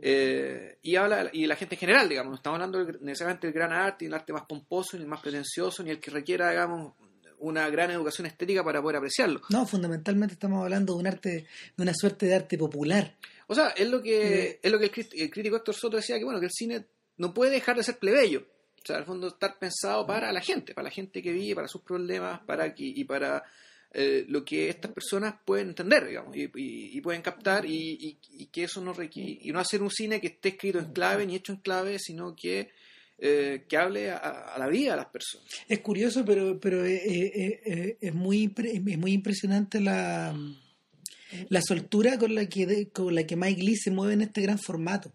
Eh, 0.00 0.78
y 0.82 0.94
habla 0.96 1.28
y 1.32 1.46
la 1.46 1.56
gente 1.56 1.74
en 1.74 1.80
general, 1.80 2.08
digamos, 2.08 2.30
no 2.30 2.36
estamos 2.36 2.60
hablando 2.60 2.84
necesariamente 3.00 3.46
del 3.46 3.54
gran 3.54 3.72
arte, 3.72 4.04
ni 4.04 4.08
el 4.08 4.14
arte 4.14 4.32
más 4.32 4.44
pomposo, 4.44 4.96
ni 4.96 5.02
el 5.02 5.08
más 5.08 5.20
pretencioso, 5.20 5.82
ni 5.82 5.90
el 5.90 5.98
que 5.98 6.10
requiera, 6.10 6.50
digamos, 6.50 6.92
una 7.40 7.68
gran 7.70 7.90
educación 7.90 8.26
estética 8.26 8.62
para 8.64 8.80
poder 8.82 8.96
apreciarlo. 8.96 9.40
No, 9.50 9.66
fundamentalmente 9.66 10.34
estamos 10.34 10.62
hablando 10.62 10.94
de 10.94 11.00
un 11.00 11.06
arte, 11.06 11.46
de 11.76 11.82
una 11.82 11.94
suerte 11.94 12.26
de 12.26 12.34
arte 12.34 12.58
popular. 12.58 13.14
O 13.46 13.54
sea, 13.54 13.68
es 13.70 13.88
lo 13.88 14.02
que, 14.02 14.44
Eh. 14.50 14.60
es 14.62 14.70
lo 14.72 14.78
que 14.78 14.86
el, 14.86 15.06
el 15.20 15.30
crítico 15.30 15.56
Héctor 15.56 15.74
Soto 15.74 15.96
decía 15.96 16.18
que 16.18 16.24
bueno, 16.24 16.40
que 16.40 16.46
el 16.46 16.52
cine 16.52 16.84
no 17.16 17.32
puede 17.34 17.50
dejar 17.52 17.76
de 17.76 17.82
ser 17.84 17.98
plebeyo. 17.98 18.46
O 18.82 18.86
sea, 18.86 18.96
al 18.96 19.04
fondo 19.04 19.28
estar 19.28 19.58
pensado 19.58 20.06
para 20.06 20.30
la 20.32 20.40
gente, 20.40 20.72
para 20.74 20.84
la 20.84 20.90
gente 20.90 21.20
que 21.22 21.32
vive, 21.32 21.54
para 21.56 21.68
sus 21.68 21.82
problemas, 21.82 22.40
para 22.46 22.74
que, 22.74 22.84
y 22.84 23.04
para 23.04 23.42
eh, 23.92 24.24
lo 24.28 24.44
que 24.44 24.68
estas 24.68 24.92
personas 24.92 25.34
pueden 25.44 25.68
entender, 25.70 26.06
digamos, 26.06 26.36
y, 26.36 26.42
y- 26.42 26.98
y 26.98 27.00
pueden 27.00 27.22
captar, 27.22 27.64
y, 27.64 27.72
y- 27.98 28.18
y 28.42 28.46
que 28.46 28.64
eso 28.64 28.80
no 28.82 28.92
requiere, 28.92 29.38
y 29.42 29.50
no 29.50 29.58
hacer 29.60 29.82
un 29.82 29.90
cine 29.90 30.20
que 30.20 30.26
esté 30.28 30.50
escrito 30.50 30.78
en 30.78 30.92
clave 30.92 31.26
ni 31.26 31.34
hecho 31.36 31.52
en 31.52 31.58
clave, 31.60 31.98
sino 31.98 32.36
que, 32.36 32.70
eh, 33.18 33.64
que 33.68 33.76
hable 33.76 34.10
a, 34.10 34.16
a 34.16 34.58
la 34.58 34.68
vida 34.68 34.92
de 34.92 34.96
las 34.98 35.06
personas. 35.06 35.46
Es 35.68 35.80
curioso, 35.80 36.24
pero, 36.24 36.58
pero 36.60 36.84
eh, 36.84 36.94
eh, 37.04 37.60
eh, 37.64 37.98
es, 38.00 38.14
muy, 38.14 38.52
es 38.56 38.98
muy 38.98 39.12
impresionante 39.12 39.80
la, 39.80 40.36
la 41.48 41.62
soltura 41.62 42.18
con 42.18 42.34
la, 42.34 42.46
que, 42.46 42.88
con 42.92 43.14
la 43.14 43.24
que 43.26 43.36
Mike 43.36 43.62
Lee 43.62 43.76
se 43.76 43.90
mueve 43.90 44.14
en 44.14 44.22
este 44.22 44.40
gran 44.42 44.58
formato. 44.58 45.12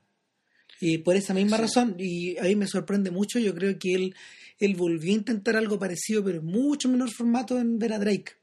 Y 0.82 0.98
por 0.98 1.16
esa 1.16 1.34
misma 1.34 1.58
Sí. 1.58 1.62
razón, 1.64 1.96
y 1.98 2.38
a 2.38 2.44
mí 2.44 2.56
me 2.56 2.68
sorprende 2.68 3.10
mucho, 3.10 3.40
yo 3.40 3.56
creo 3.56 3.80
que 3.80 3.94
él, 3.94 4.16
él 4.60 4.76
volvió 4.76 5.12
a 5.12 5.16
intentar 5.16 5.56
algo 5.56 5.80
parecido, 5.80 6.24
pero 6.24 6.40
en 6.40 6.46
mucho 6.46 6.90
menor 6.90 7.10
formato 7.10 7.58
en 7.58 7.80
Vera 7.80 8.00
Drake. 8.00 8.34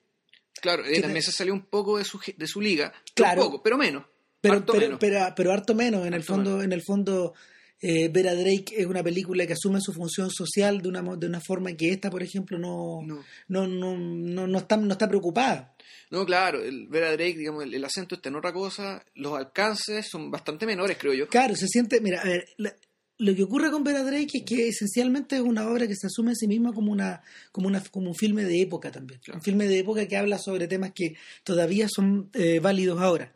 Claro, 0.63 0.83
también 1.03 1.23
se 1.23 1.33
salió 1.33 1.53
un 1.53 1.63
poco 1.67 1.99
de 1.99 2.05
su, 2.05 2.19
de 2.37 2.47
su 2.47 2.61
liga, 2.61 2.93
Claro. 3.15 3.43
un 3.43 3.47
poco, 3.49 3.63
pero 3.63 3.77
menos. 3.77 4.05
Pero, 4.41 4.55
harto 4.55 4.73
pero, 4.73 4.87
menos. 4.87 4.99
pero, 5.01 5.35
pero 5.37 5.53
harto 5.53 5.75
menos. 5.75 6.07
En 6.07 6.15
el 6.15 6.23
fondo, 6.23 6.63
en 6.63 6.73
el 6.73 6.83
fondo 6.83 7.35
eh, 7.81 8.09
Vera 8.09 8.35
Drake 8.35 8.75
es 8.77 8.87
una 8.87 9.03
película 9.03 9.47
que 9.47 9.55
asume 9.55 9.81
su 9.81 9.93
función 9.93 10.31
social 10.31 10.83
de 10.83 10.89
una, 10.89 11.03
de 11.17 11.27
una 11.27 11.41
forma 11.41 11.73
que 11.73 11.91
esta, 11.91 12.11
por 12.11 12.23
ejemplo, 12.23 12.59
no, 12.59 13.01
No. 13.03 13.25
no, 13.49 13.67
no, 13.67 13.97
no, 13.97 14.47
no 14.47 14.59
está, 14.59 14.77
no 14.77 14.93
está 14.93 15.09
preocupada. 15.09 15.75
No, 16.11 16.27
claro, 16.27 16.63
el 16.63 16.89
ver 16.89 17.05
a 17.05 17.13
Drake, 17.13 17.37
digamos, 17.39 17.65
el, 17.65 17.75
el 17.75 17.85
acento 17.85 18.17
está 18.17 18.29
en 18.29 18.37
otra 18.37 18.53
cosa, 18.53 19.05
los 19.15 19.37
alcances 19.39 20.09
son 20.09 20.31
bastante 20.31 20.67
menores, 20.67 20.97
creo 20.99 21.15
yo. 21.15 21.29
Claro, 21.29 21.55
se 21.57 21.67
siente, 21.69 22.01
mira, 22.01 22.21
a 22.21 22.25
ver, 22.25 22.49
la- 22.57 22.75
lo 23.19 23.35
que 23.35 23.43
ocurre 23.43 23.71
con 23.71 23.85
Vera 23.85 24.03
Drake 24.03 24.39
es 24.39 24.45
que 24.47 24.69
esencialmente 24.69 25.37
es 25.37 25.43
una 25.43 25.69
obra 25.69 25.87
que 25.87 25.95
se 25.95 26.07
asume 26.07 26.33
a 26.33 26.35
sí 26.35 26.47
misma 26.49 26.73
como 26.73 26.91
una, 26.91 27.21
como 27.53 27.69
una, 27.69 27.83
como 27.91 28.09
un 28.09 28.15
filme 28.15 28.45
de 28.45 28.63
época 28.63 28.91
también, 28.91 29.21
Claro. 29.23 29.39
un 29.39 29.45
filme 29.45 29.69
de 29.69 29.79
época 29.79 30.09
que 30.09 30.17
habla 30.17 30.39
sobre 30.39 30.67
temas 30.69 30.93
que 30.95 31.15
todavía 31.45 31.87
son 31.89 32.31
eh, 32.33 32.61
válidos 32.61 32.99
ahora. 33.01 33.33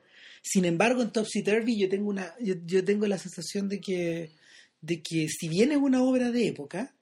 Sin 0.46 0.66
embargo, 0.66 1.00
en 1.00 1.10
Topsy 1.10 1.42
Turvy 1.42 1.78
yo 1.78 1.88
tengo 1.88 2.10
una, 2.10 2.34
yo, 2.38 2.54
yo 2.66 2.84
tengo 2.84 3.06
la 3.06 3.16
sensación 3.16 3.66
de 3.70 3.80
que, 3.80 4.30
de 4.82 5.02
que 5.02 5.26
si 5.28 5.48
bien 5.48 5.72
es 5.72 5.78
una 5.78 6.02
obra 6.02 6.30
de 6.30 6.48
época, 6.48 6.94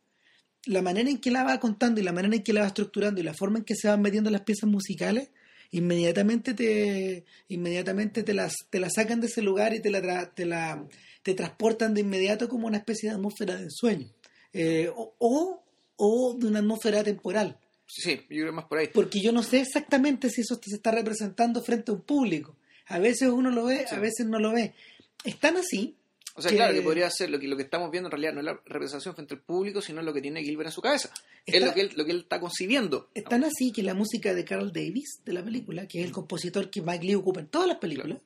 la 0.64 0.80
manera 0.80 1.10
en 1.10 1.18
que 1.18 1.32
la 1.32 1.42
va 1.42 1.58
contando 1.58 2.00
y 2.00 2.04
la 2.04 2.12
manera 2.12 2.36
en 2.36 2.44
que 2.44 2.52
la 2.52 2.60
va 2.60 2.68
estructurando 2.68 3.20
y 3.20 3.24
la 3.24 3.34
forma 3.34 3.58
en 3.58 3.64
que 3.64 3.74
se 3.74 3.88
van 3.88 4.00
metiendo 4.00 4.30
las 4.30 4.42
piezas 4.42 4.70
musicales, 4.70 5.30
inmediatamente 5.72 6.54
te, 6.54 7.24
inmediatamente 7.48 8.22
te 8.22 8.32
las, 8.32 8.54
te 8.70 8.78
la 8.78 8.88
sacan 8.90 9.20
de 9.20 9.26
ese 9.26 9.42
lugar 9.42 9.74
y 9.74 9.80
te 9.80 9.90
la, 9.90 10.00
tra- 10.00 10.32
te 10.32 10.46
la, 10.46 10.86
te 11.24 11.34
transportan 11.34 11.94
de 11.94 12.02
inmediato 12.02 12.48
como 12.48 12.68
una 12.68 12.76
especie 12.78 13.08
de 13.08 13.16
atmósfera 13.16 13.56
de 13.56 13.66
sueño. 13.70 14.06
Eh, 14.52 14.88
o, 14.94 15.14
o, 15.18 15.64
o 15.96 16.36
de 16.38 16.46
una 16.46 16.60
atmósfera 16.60 17.02
temporal. 17.02 17.58
Sí, 17.88 18.20
yo 18.30 18.42
creo 18.42 18.52
más 18.52 18.66
por 18.66 18.78
ahí. 18.78 18.88
Porque 18.94 19.20
yo 19.20 19.32
no 19.32 19.42
sé 19.42 19.60
exactamente 19.60 20.30
si 20.30 20.42
eso 20.42 20.60
se 20.62 20.76
está 20.76 20.92
representando 20.92 21.60
frente 21.62 21.90
a 21.90 21.94
un 21.94 22.02
público. 22.02 22.56
A 22.86 22.98
veces 22.98 23.28
uno 23.28 23.50
lo 23.50 23.64
ve, 23.66 23.86
Sí. 23.88 23.94
a 23.94 23.98
veces 23.98 24.26
no 24.26 24.38
lo 24.38 24.52
ve. 24.52 24.74
Están 25.24 25.56
así. 25.56 25.96
O 26.34 26.40
sea, 26.40 26.50
que- 26.50 26.56
claro, 26.56 26.72
que 26.74 26.80
podría 26.82 27.10
ser 27.10 27.28
lo 27.30 27.38
que, 27.38 27.46
lo 27.46 27.56
que 27.56 27.62
estamos 27.64 27.90
viendo 27.90 28.08
en 28.08 28.12
realidad 28.12 28.32
no 28.32 28.40
es 28.40 28.46
la 28.46 28.60
representación 28.64 29.14
frente 29.14 29.34
al 29.34 29.40
público, 29.40 29.82
sino 29.82 30.00
lo 30.02 30.14
que 30.14 30.22
tiene 30.22 30.42
Gilbert 30.42 30.68
en 30.68 30.72
su 30.72 30.80
cabeza. 30.82 31.12
es 31.44 31.60
lo 31.62 31.74
que, 31.74 31.80
él, 31.82 31.90
lo 31.96 32.04
que 32.04 32.12
él 32.12 32.20
está 32.20 32.38
concibiendo. 32.40 33.10
Están 33.14 33.42
así 33.44 33.72
que 33.72 33.82
la 33.82 33.94
música 33.94 34.32
de 34.32 34.44
Carl 34.44 34.72
Davis 34.72 35.20
de 35.24 35.32
la 35.32 35.42
película, 35.44 35.86
que 35.88 36.00
es 36.00 36.06
el 36.06 36.12
compositor 36.12 36.70
que 36.70 36.80
Mike 36.82 37.04
Lee 37.04 37.14
ocupa 37.16 37.40
en 37.40 37.48
todas 37.48 37.66
las 37.68 37.78
películas, 37.78 38.18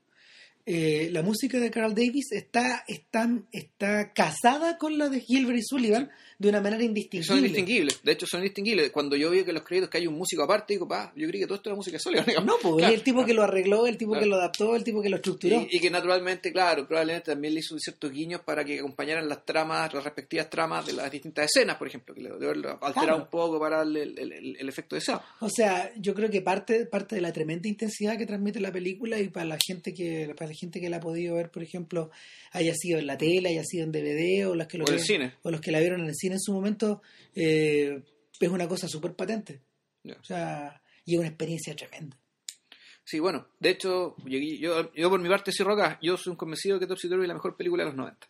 eh, 0.67 1.09
la 1.13 1.23
música 1.23 1.59
de 1.61 1.71
Carl 1.71 1.95
Davis 1.95 2.33
está, 2.33 2.85
está, 2.89 3.31
está 3.53 4.13
casada 4.13 4.77
con 4.79 4.99
la 4.99 5.09
de 5.09 5.21
Gilbert 5.21 5.59
y 5.59 5.63
Sullivan 5.63 6.11
de 6.39 6.49
una 6.51 6.61
manera 6.61 6.81
Son 6.83 6.89
indistinguible. 6.89 7.39
indistinguibles, 7.49 8.03
de 8.03 8.13
hecho 8.13 8.27
son 8.27 8.41
indistinguibles. 8.41 8.91
Cuando 8.91 9.17
yo 9.17 9.31
vi 9.31 9.43
que 9.45 9.51
en 9.51 9.55
los 9.55 9.65
créditos 9.65 9.89
que 9.89 9.99
hay 9.99 10.07
un 10.07 10.15
músico 10.19 10.43
aparte, 10.43 10.75
digo, 10.75 10.87
pa, 10.87 11.13
yo 11.17 11.27
creí 11.29 11.41
que 11.41 11.47
todo 11.47 11.55
esto 11.57 11.71
era 11.71 11.77
música 11.77 11.99
sólida. 11.99 12.25
digamos. 12.27 12.47
No, 12.47 12.55
pues 12.61 12.77
Claro, 12.77 12.95
el 12.95 13.03
tipo 13.03 13.17
claro. 13.19 13.27
que 13.29 13.35
lo 13.35 13.43
arregló, 13.45 13.87
el 13.87 13.97
tipo 13.97 14.11
Claro. 14.13 14.25
que 14.25 14.29
lo 14.31 14.37
adaptó, 14.37 14.77
el 14.77 14.85
tipo 14.85 15.01
que 15.01 15.09
lo 15.09 15.17
estructuró. 15.17 15.67
Y, 15.71 15.77
y 15.77 15.81
que 15.81 15.89
naturalmente, 15.91 16.53
claro, 16.53 16.87
probablemente 16.87 17.31
también 17.33 17.55
le 17.55 17.61
hizo 17.61 17.79
ciertos 17.79 18.11
guiños 18.13 18.41
para 18.43 18.65
que 18.65 18.81
acompañaran 18.81 19.29
las 19.29 19.45
tramas, 19.47 19.95
las 19.95 20.05
respectivas 20.05 20.51
tramas 20.51 20.85
de 20.85 20.93
las 20.93 21.11
distintas 21.11 21.47
escenas, 21.47 21.77
por 21.79 21.89
ejemplo, 21.89 22.15
que 22.15 22.21
le 22.23 22.29
alterado 22.29 22.79
Claro. 22.93 23.17
un 23.17 23.29
poco 23.31 23.59
para 23.59 23.79
darle 23.79 24.03
el, 24.03 24.19
el- 24.19 24.33
el- 24.33 24.57
el 24.59 24.69
efecto 24.69 24.95
deseado. 24.97 25.23
O 25.41 25.49
sea, 25.49 25.91
yo 25.97 26.13
creo 26.15 26.29
que 26.29 26.43
parte, 26.43 26.85
parte 26.87 27.15
de 27.15 27.21
la 27.23 27.33
tremenda 27.33 27.69
intensidad 27.69 28.19
que 28.19 28.27
transmite 28.27 28.61
la 28.61 28.73
película 28.73 29.19
y 29.19 29.29
para 29.29 29.47
la 29.47 29.59
gente 29.65 29.95
que, 29.95 30.35
para 30.37 30.51
gente 30.57 30.81
que 30.81 30.91
la 30.91 30.97
ha 30.97 31.01
podido 31.01 31.37
ver, 31.37 31.51
por 31.51 31.63
ejemplo, 31.63 32.11
haya 32.53 32.75
sido 32.75 32.99
en 32.99 33.07
la 33.07 33.17
tele, 33.17 33.51
haya 33.51 33.63
sido 33.65 33.85
en 33.85 33.93
DVD 33.93 34.49
o 34.49 34.55
las 34.55 34.67
que 34.67 34.79
lo 34.79 34.85
O 34.85 34.89
el 34.91 35.01
cine. 35.01 35.35
o 35.43 35.51
los 35.51 35.61
que 35.61 35.71
la 35.71 35.81
vieron 35.81 36.01
en 36.01 36.09
el 36.09 36.15
cine 36.15 36.35
en 36.35 36.41
su 36.41 36.53
momento, 36.53 37.03
eh, 37.35 38.03
es 38.41 38.49
una 38.49 38.67
cosa 38.69 38.89
súper 38.89 39.15
patente. 39.15 39.61
O 40.21 40.25
sea, 40.25 40.81
y 41.05 41.15
es 41.15 41.19
una 41.19 41.29
experiencia 41.29 41.75
tremenda. 41.75 42.17
Sí, 43.05 43.19
bueno, 43.21 43.47
de 43.61 43.71
hecho, 43.71 44.17
yo, 44.25 44.39
yo, 44.39 44.93
yo 44.95 45.11
por 45.11 45.21
mi 45.21 45.29
parte, 45.29 45.53
sí, 45.53 45.63
Roca, 45.63 45.99
yo 46.03 46.17
soy 46.17 46.33
un 46.33 46.37
convencido 46.37 46.79
que 46.81 46.87
Topsy 46.87 47.09
Turvy 47.09 47.23
es 47.23 47.29
la 47.29 47.35
mejor 47.35 47.57
película 47.57 47.85
de 47.85 47.91
los 47.91 47.97
90. 47.97 48.27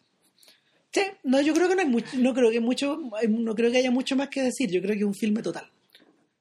Sí, 0.92 1.02
no, 1.24 1.40
yo 1.40 1.52
creo 1.54 1.68
que 1.68 1.74
no 1.74 1.80
hay 1.82 1.88
mucho, 1.88 2.08
no 2.18 2.32
creo 2.34 2.50
que 2.50 2.60
mucho, 2.60 2.98
no 3.28 3.54
creo 3.54 3.70
que 3.70 3.78
haya 3.78 3.90
mucho 3.90 4.16
más 4.16 4.28
que 4.28 4.42
decir. 4.42 4.70
Yo 4.70 4.80
creo 4.80 4.92
que 4.94 5.00
es 5.00 5.04
un 5.06 5.14
filme 5.14 5.42
total. 5.42 5.70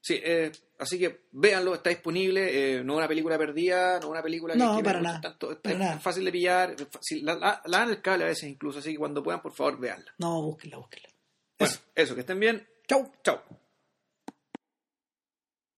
Sí, 0.07 0.19
eh, 0.23 0.51
así 0.77 0.99
que 0.99 1.21
véanlo, 1.31 1.73
está 1.73 1.89
disponible, 1.89 2.75
eh, 2.77 2.83
no 2.83 2.93
es 2.93 2.97
una 2.97 3.07
película 3.07 3.39
perdida, 3.39 3.93
no 3.93 4.05
es 4.05 4.11
una 4.11 4.21
película 4.21 4.53
que, 4.53 4.59
No, 4.59 4.77
que 4.77 4.83
para 4.83 5.01
nada, 5.01 5.19
tanto, 5.19 5.51
es, 5.51 5.57
para 5.57 5.73
es 5.73 5.79
nada. 5.79 5.99
fácil 5.99 6.23
de 6.25 6.31
pillar, 6.31 6.75
fácil- 6.91 7.23
la, 7.25 7.33
la, 7.33 7.59
la 7.65 7.77
dan 7.79 7.89
el 7.89 8.01
cable 8.03 8.25
a 8.25 8.27
veces 8.27 8.43
incluso, 8.47 8.77
así 8.77 8.91
que 8.91 8.99
cuando 8.99 9.23
puedan, 9.23 9.41
por 9.41 9.53
favor, 9.53 9.79
véanla. 9.79 10.13
No, 10.19 10.43
búsquenla, 10.43 10.77
búsquenla. 10.77 11.09
Bueno, 11.57 11.73
eso, 11.95 12.13
que 12.13 12.19
estén 12.21 12.39
bien, 12.39 12.67
Chau. 12.87 13.11
chao. 13.23 13.41